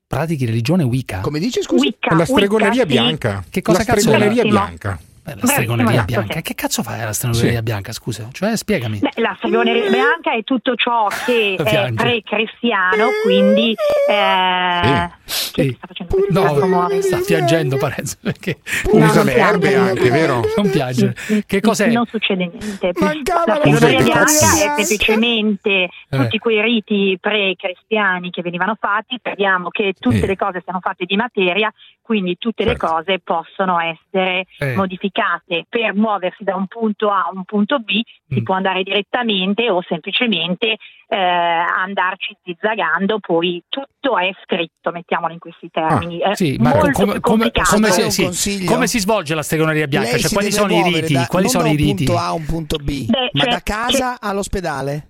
[0.08, 1.22] Pratichi religione Wicca?
[1.22, 1.84] Come dici, scusa?
[1.84, 2.16] Wicca.
[2.16, 2.94] La stregoneria Wicca, sì.
[2.94, 3.44] bianca.
[3.50, 5.00] Che cosa la stregoneria bianca.
[5.26, 6.12] Beh, la stregoneria bianca.
[6.22, 6.42] esatto, sì.
[6.44, 7.64] Che cazzo fa la stregoneria Sì.
[7.64, 7.92] bianca?
[7.94, 9.00] Scusa, cioè spiegami.
[9.00, 11.94] Beh, la stregoneria bianca è tutto ciò che è Piange.
[12.04, 13.74] pre-cristiano, quindi...
[14.08, 15.74] Eh, Sì.
[15.78, 18.60] sta facendo questo gatto No, sta piangendo Parenzo perché
[18.94, 19.54] No, Usa le piange.
[19.68, 20.42] erbe anche, vero?
[20.58, 21.16] non piace.
[21.46, 21.90] Che cos'è?
[21.92, 22.92] Non succede niente.
[23.00, 24.30] Mancava la stregoneria bianca
[24.78, 25.70] è semplicemente
[26.10, 26.18] Eh.
[26.18, 29.18] tutti quei riti pre-cristiani che venivano fatti.
[29.22, 30.26] Crediamo che tutte Sì.
[30.28, 31.72] le cose siano fatte di materia,
[32.06, 32.86] quindi tutte le Certo.
[32.88, 34.76] cose possono essere Eh.
[34.76, 35.66] modificate.
[35.68, 38.00] Per muoversi da un punto A a un punto B
[38.30, 38.44] si Mm.
[38.44, 40.78] può andare direttamente o semplicemente
[41.08, 46.18] eh, andarci zizzagando, poi tutto è scritto, mettiamolo in questi termini.
[46.20, 49.88] È Ah, Sì, ma molto come, come- come si, sì, come si svolge la stregoneria
[49.88, 50.10] bianca?
[50.12, 51.14] Cioè, si quali sono i riti?
[51.14, 52.04] da- quali non sono da i un riti?
[52.06, 55.10] punto A a un punto B, Beh, ma c'è- da casa all'ospedale?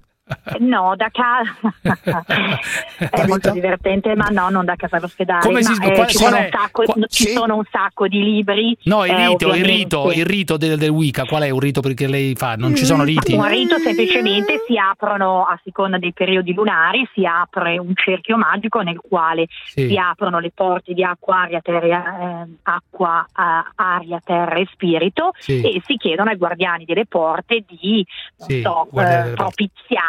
[0.60, 1.54] No, da casa
[3.12, 5.42] è molto divertente, ma no, non da casa all'ospedale.
[5.42, 6.44] Come si Ma, eh, qual- ci, qual sono è?
[6.46, 8.76] un sacco, Qua- ci sono un sacco di libri.
[8.86, 11.82] No, il eh, rito, il rito, il rito del, del Wicca, qual è un rito
[11.82, 12.56] perché lei fa?
[12.56, 13.34] Non ci sono riti?
[13.34, 18.82] Un rito semplicemente si aprono a seconda dei periodi lunari, si apre un cerchio magico
[18.82, 19.90] nel quale Sì.
[19.90, 23.28] si aprono le porte di acqua, aria, terra, eh, acqua,
[23.76, 25.62] aria, terra e spirito Sì.
[25.62, 28.04] e si chiedono ai guardiani delle porte di
[28.40, 29.34] non Sì, so, guardiani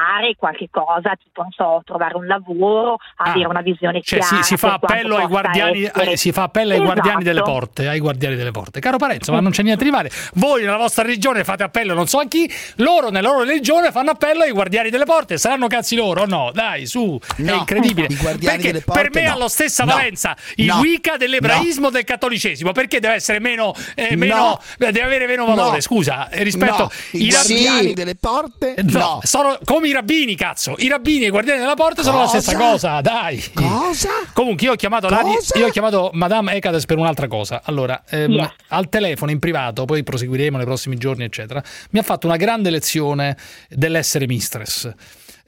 [0.06, 4.28] eh, propiziare qualche cosa, tipo non so, trovare un lavoro, avere una visione Cioè si,
[4.28, 4.42] chiara.
[4.44, 7.52] si fa per quanto appello ai guardiani, ai- si fa appello ai guardiani delle Esatto.
[7.52, 8.80] porte, ai guardiani delle porte.
[8.80, 10.10] Caro Parenzo, ma non c'è niente di male.
[10.34, 14.10] Voi nella vostra religione fate appello non so a chi, loro nella loro religione fanno
[14.10, 15.38] appello ai guardiani delle porte.
[15.38, 16.24] Saranno cazzi loro?
[16.26, 18.06] No, dai, su, è No, incredibile.
[18.10, 19.32] i guardiani Perché delle porte per me no.
[19.34, 19.94] ha la stessa No.
[19.94, 20.78] valenza il No.
[20.78, 22.72] Wicca dell'ebraismo del cattolicesimo.
[22.72, 24.60] Perché deve essere meno, eh, meno No.
[24.78, 25.76] deve avere meno valore?
[25.76, 25.80] No.
[25.80, 29.20] Scusa, eh, rispetto No, i guardiani delle porte Eh, No, no.
[29.22, 30.74] sono come i rabbini, cazzo.
[30.78, 32.40] I rabbini e i guardiani della porta sono la Cosa?
[32.40, 33.42] stessa cosa, dai.
[33.54, 34.10] Cosa?
[34.32, 35.58] Comunque io ho chiamato Ladi- Cosa?
[35.58, 37.62] io ho chiamato Madame Ecades per un'altra cosa.
[37.64, 38.50] Allora, ehm, Yes.
[38.68, 41.62] al telefono in privato, poi proseguiremo nei prossimi giorni, eccetera.
[41.90, 43.36] Mi ha fatto una grande lezione
[43.68, 44.90] dell'essere mistress.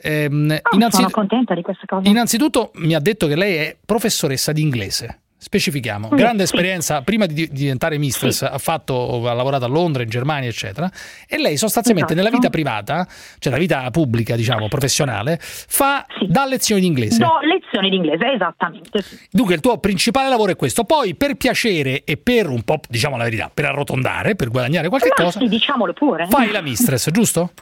[0.00, 2.08] Ehm, Oh, sono contenta di questa cosa.
[2.08, 5.20] innanzitutto mi ha detto che lei è professoressa di inglese.
[5.40, 6.52] Specifichiamo, Mm, grande sì.
[6.54, 10.90] esperienza prima di di diventare mistress, ha, fatto, ha lavorato a Londra, in Germania, eccetera.
[11.28, 12.26] E lei sostanzialmente Esatto.
[12.26, 13.06] nella vita privata,
[13.38, 17.18] cioè la vita pubblica, diciamo, professionale, fa dà lezioni di inglese.
[17.18, 19.00] Do lezioni di inglese, esattamente.
[19.00, 19.16] sì.
[19.30, 20.82] Dunque il tuo principale lavoro è questo.
[20.82, 25.12] Poi per piacere e per un po', diciamo la verità, per arrotondare, per guadagnare qualche
[25.16, 26.26] Ma cosa, sì, diciamolo pure.
[26.28, 27.52] fai la mistress, giusto?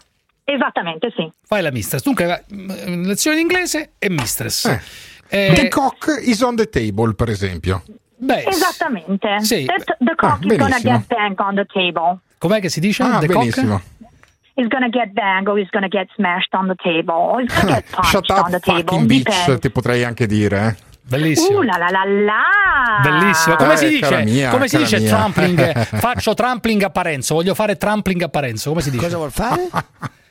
[0.45, 1.29] Esattamente, sì.
[1.45, 2.03] Fai la mistress.
[2.05, 4.65] Dunque mm, lezioni di inglese e mistress.
[4.67, 4.81] Eh.
[5.29, 7.83] Eh, The cock is on the table, per esempio.
[8.19, 9.39] beh, Esattamente.
[9.41, 9.65] sì.
[9.67, 12.19] The, the cock Ah, is gonna get bang on the table.
[12.39, 13.03] com'è che si dice?
[13.03, 13.39] Ah, The cock?
[13.39, 13.81] benissimo.
[14.59, 17.43] Is gonna get bang or is gonna get smashed on the table.
[17.45, 18.83] Is gonna get punched Shut on the up, table.
[18.85, 20.67] fucking bitch, ti potrei anche dire.
[20.67, 20.77] eh.
[21.09, 21.59] Bellissimo.
[21.59, 23.01] Uh la la la la.
[23.03, 23.55] Bellissimo.
[23.57, 24.25] Come Eh, si dice?
[24.25, 25.09] mia, come si dice mia.
[25.11, 25.73] trampling?
[26.01, 27.35] Faccio trampling a Parenzo.
[27.35, 28.71] Voglio fare trampling a Parenzo.
[28.71, 29.05] Come si dice?
[29.05, 29.69] Cosa vuol fare?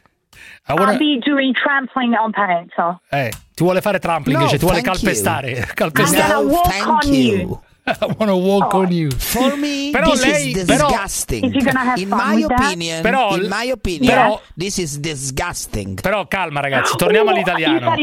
[0.68, 3.00] I wanna- I'll be doing trampling on Parenzo.
[3.10, 5.52] eh, ti vuole fare trampling, No, dice, ti vuole calpestare.
[5.58, 6.28] I'm calpestare.
[6.28, 7.38] gonna No, walk on you.
[7.38, 7.60] you.
[8.02, 9.12] I wanna walk on you.
[9.12, 11.68] For me, Però this lei- is però- disgusting.
[11.68, 16.02] Have in my opinion, Però- in my opinion, però- this is disgusting.
[16.02, 17.94] Però calma ragazzi, torniamo Oh, You all'italiano.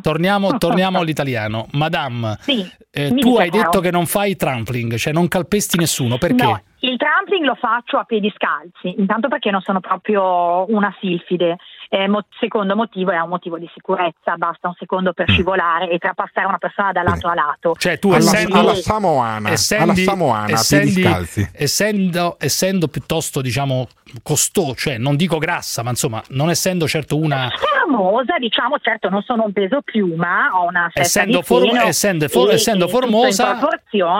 [0.00, 1.66] Torniamo, torniamo all'italiano.
[1.72, 3.80] Madame, Sì, eh, tu hai detto caro.
[3.80, 6.18] che non fai trampling, cioè non calpesti nessuno.
[6.18, 6.44] Perché?
[6.44, 11.56] No, il trampling lo faccio a piedi scalzi, intanto perché non sono proprio una silfide.
[11.94, 15.98] Eh, mo- secondo motivo è un motivo di sicurezza, basta un secondo per scivolare e
[15.98, 17.68] trapassare una persona da lato a lato.
[17.70, 17.76] Mm.
[17.76, 21.06] Cioè tu alla, essendo, alla samoana, essendi- alla samoana, essendi-
[21.52, 23.88] essendo, essendo piuttosto diciamo
[24.22, 27.50] costoso, cioè non dico grassa, ma insomma non essendo certo una
[27.92, 32.50] Famosa, diciamo, certo non sono un peso piuma, ho una essendo, for- seno essendo, for-
[32.50, 33.58] e- essendo formosa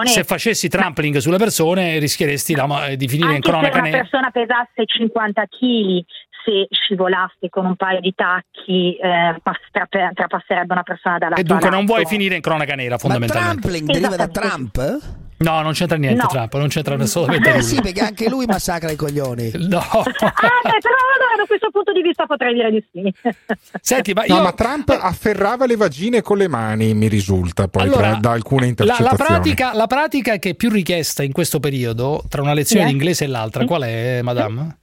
[0.05, 3.99] se facessi trampling sulle persone rischieresti la- di finire in Anche se cronaca una nera
[3.99, 6.05] persona pesasse 50 kg,
[6.45, 9.41] se scivolasse con un paio di tacchi, eh,
[9.71, 12.99] trape- trapasserebbe una persona da lato e dunque non vuoi finire in cronaca nera Ma
[12.99, 14.29] fondamentalmente trampling deriva da.
[14.29, 15.01] Trump?
[15.43, 16.29] no non c'entra niente No.
[16.29, 19.51] Trump non c'entra assolutamente Eh nulla sì, perché anche lui massacra i coglioni.
[19.55, 23.13] no Ah, beh, però allora, da questo punto di vista potrei dire di sì.
[23.81, 27.83] senti ma No, io ma Trump afferrava le vagine con le mani, mi risulta poi
[27.83, 29.19] Allora, tra- da alcune La, intercettazioni.
[29.19, 32.91] la pratica, la pratica che è più richiesta in questo periodo, tra una lezione Yes.
[32.93, 34.77] di inglese e l'altra, qual è, madame?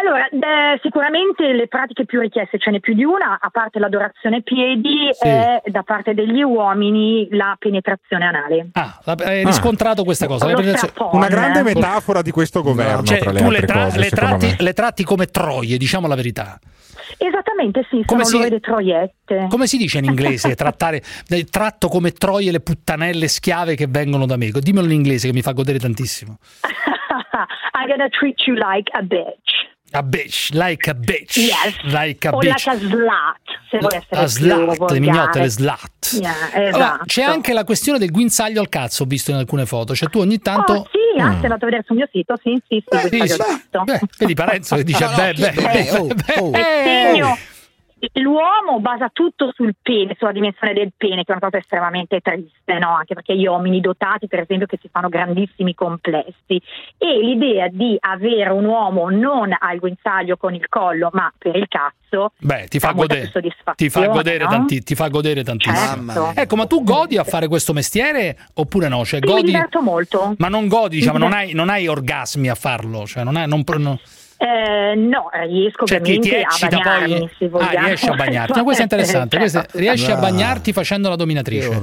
[0.00, 4.42] Allora, eh, sicuramente le pratiche più richieste ce n'è più di una, a parte l'adorazione
[4.42, 5.26] piedi, Sì.
[5.26, 8.68] è da parte degli uomini la penetrazione anale.
[8.74, 10.46] Ah, la- hai riscontrato questa cosa?
[11.10, 14.54] Una grande metafora di questo governo, Cioè, tra le tu le, tra- cose, le tratti,
[14.58, 16.58] le tratti come troie, diciamo la verità.
[17.16, 19.46] Esattamente, sì, Come sono si- le troiette.
[19.48, 20.54] Come si dice in inglese?
[20.56, 24.50] trattare, eh, tratto come troie le puttanelle schiave che vengono da me.
[24.52, 26.38] Dimmelo in inglese che mi fa godere tantissimo.
[27.74, 29.66] I'm gonna treat you like a bitch.
[29.90, 31.36] A bitch, like a bitch.
[31.36, 31.74] Yes.
[31.84, 32.66] Like a o bitch.
[32.66, 33.40] like a slut,
[33.70, 35.00] se vuoi essere A slat, le volgare.
[35.00, 35.90] mignotte, le slat.
[36.12, 37.04] Yeah, Allora, esatto.
[37.06, 39.94] c'è anche la questione del guinzaglio al cazzo, ho visto in alcune foto.
[39.94, 40.72] Cioè, tu ogni tanto.
[40.72, 41.32] Oh, sì, ah, Mm.
[41.36, 43.52] sei andato a vedere sul mio sito, sì, sì, sì, Sì, questo sì.
[43.54, 43.82] visto.
[43.84, 46.50] Beh, vedi Parenzo che dice No, no, beh, beh, beh, oh, beh, oh.
[46.50, 46.82] beh.
[46.84, 47.38] Segno.
[48.14, 52.78] L'uomo basa tutto sul pene, sulla dimensione del pene, che è una cosa estremamente triste,
[52.78, 52.94] no?
[52.94, 56.60] anche perché gli uomini dotati, per esempio, che si fanno grandissimi complessi.
[56.96, 61.66] E l'idea di avere un uomo non al guinzaglio con il collo, ma per il
[61.68, 64.48] cazzo, Beh, ti fa godere, ti fa soddisfazione, godere, no?
[64.50, 66.12] tanti- ti fa godere tantissimo.
[66.14, 66.40] Certo.
[66.40, 69.04] Ecco, ma tu godi a fare questo mestiere oppure no?
[69.04, 70.34] Cioè, Sì, mi godi, diverto molto.
[70.38, 73.46] ma non godi, diciamo, Mi non hai, non hai orgasmi a farlo, cioè non hai,
[73.48, 73.98] non, non-
[74.40, 77.30] Eh, no, riesco cioè, ti, ti ovviamente a bagnarmi, poi.
[77.38, 77.86] se Ah, vogliamo.
[77.86, 78.52] riesci a bagnarti.
[78.52, 79.36] Ma questo è interessante.
[79.36, 80.36] questo è- riesci a assolutamente.
[80.36, 81.82] bagnarti facendo la dominatrice.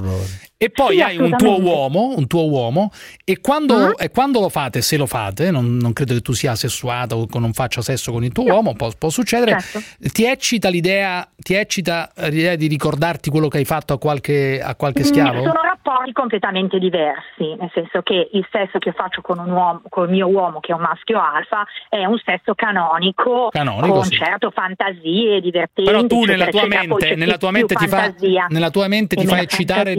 [0.57, 2.90] E poi Sì, hai un tuo uomo, un tuo uomo,
[3.26, 3.91] e quando, Mm.
[3.98, 7.26] e quando lo fate, se lo fate, non, non credo che tu sia sessuata o
[7.26, 9.60] che non faccia sesso con il tuo uomo, può, può succedere.
[9.60, 9.82] Certo.
[10.14, 14.76] Ti eccita l'idea, ti eccita l'idea di ricordarti quello che hai fatto a qualche, a
[14.76, 15.40] qualche schiavo?
[15.41, 19.82] Mm, Sono rapporti completamente diversi, nel senso che il sesso che faccio con un uomo,
[19.90, 24.03] con il mio uomo che è un maschio alfa, è un sesso canonico, Canonico, con
[24.06, 24.15] sì.
[24.15, 25.91] certo fantasie divertenti.
[25.91, 28.14] Però tu nella tua mente, nella tua mente ti fa,
[28.48, 29.95] nella tua mente e ti fa eccitare fantasia.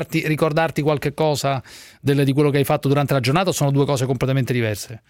[0.00, 1.62] Ricordarti, ricordarti qualche cosa
[2.00, 5.02] del- di quello che hai fatto durante la giornata o sono due cose completamente diverse?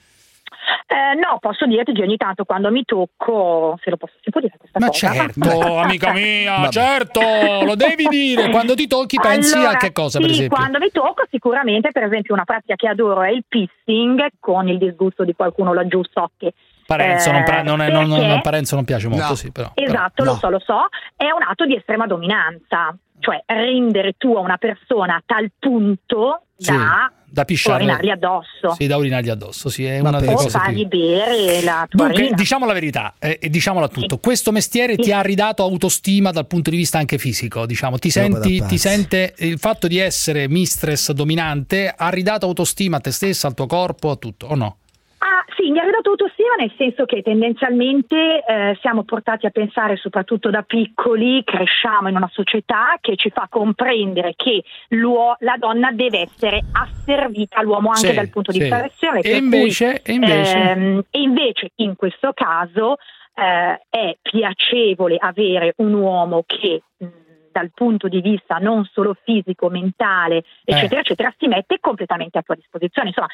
[0.86, 4.40] Eh, no, posso dirti che ogni tanto quando mi tocco, se lo posso, si può
[4.40, 5.12] dire questa Ma cosa?
[5.12, 6.68] certo, amica mia, Vabbè.
[6.70, 7.20] certo,
[7.64, 8.50] lo devi dire.
[8.50, 10.56] Quando ti tocchi pensi Allora, a che cosa, sì, per esempio?
[10.56, 14.78] quando mi tocco sicuramente, per esempio, una pratica che adoro è il pissing, con il
[14.78, 16.54] disgusto di qualcuno laggiù, so che...
[16.86, 19.34] Parenzo, eh, non, pra- non è- non- non- Parenzo non piace molto, No.
[19.36, 19.70] sì, però.
[19.74, 24.34] Esatto, però- lo so, lo so, è un atto di estrema dominanza, cioè rendere tu
[24.34, 27.84] a una persona a tal punto Sì, da, da pisciare.
[27.84, 28.74] urinargli addosso.
[28.76, 30.98] Sì, da urinargli addosso, sì, è una delle o cose fargli più...
[30.98, 32.36] bere la tua Dunque, urina.
[32.36, 34.18] diciamo la verità eh, e diciamola tutto.
[34.18, 37.98] Questo mestiere ti ha ridato autostima dal punto di vista anche fisico, diciamo.
[37.98, 43.10] Ti senti, ti sente il fatto di essere mistress dominante ha ridato autostima a te
[43.12, 44.78] stessa, al tuo corpo, a tutto, o no?
[45.22, 49.96] Ah, sì, mi ha ridato autostima nel senso che tendenzialmente eh, siamo portati a pensare,
[49.96, 56.20] soprattutto da piccoli, cresciamo in una società che ci fa comprendere che la donna deve
[56.20, 58.58] essere asservita all'uomo anche Sì, dal punto sì.
[58.58, 59.20] di vista sessuale.
[59.20, 60.58] E cui, invece- e invece?
[60.58, 62.96] ehm, e invece in questo caso
[63.34, 67.06] eh, è piacevole avere un uomo che mh,
[67.52, 72.54] dal punto di vista non solo fisico, mentale, eccetera, eccetera, si mette completamente a tua
[72.54, 73.08] disposizione.
[73.08, 73.28] Insomma,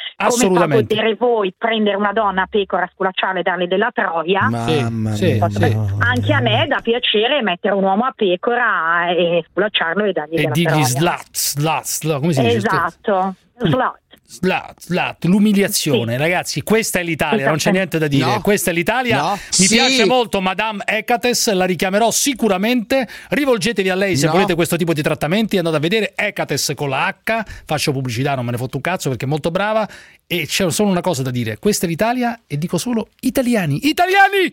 [0.48, 4.48] come fa potere voi prendere una donna a pecora, sculacciarla e darle della troia?
[4.48, 5.48] Mamma Sì, mia.
[5.48, 5.76] sì.
[5.98, 10.46] Anche a me dà piacere mettere un uomo a pecora e sculacciarlo e dargli E
[10.48, 10.84] della troia.
[10.84, 12.56] slut, slut, slut, come si dice?
[12.56, 13.94] Esatto, slut.
[14.28, 18.24] Slut, slut, l'umiliazione, ragazzi, questa è l'Italia, non c'è niente da dire.
[18.26, 18.40] No.
[18.40, 19.20] Questa è l'Italia.
[19.20, 19.30] No.
[19.58, 19.74] Mi Sì.
[19.76, 23.06] piace molto Madame Ecates, la richiamerò sicuramente.
[23.28, 24.32] Rivolgetevi a lei se No.
[24.32, 25.56] volete questo tipo di trattamenti.
[25.58, 27.44] Andate a vedere Ecates con la H.
[27.64, 29.88] Faccio pubblicità, non me ne fotto un cazzo perché è molto brava.
[30.26, 33.86] E c'è solo una cosa da dire: questa è l'Italia e dico solo italiani.
[33.86, 34.50] Italiani!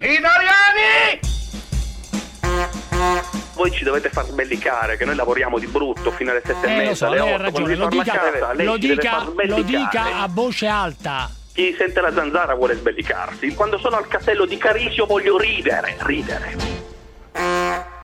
[3.54, 6.76] Voi ci dovete far sbellicare che noi lavoriamo di brutto fino alle sette e Eh,
[6.76, 9.24] lo mezza, so, alle lei ha otto, ragione, quando lo dica, a casa, lo dica,
[9.46, 11.30] lo dica a voce alta.
[11.54, 13.54] Chi sente la zanzara vuole sbellicarsi.
[13.54, 16.56] Quando sono al castello di Carisio voglio ridere, ridere.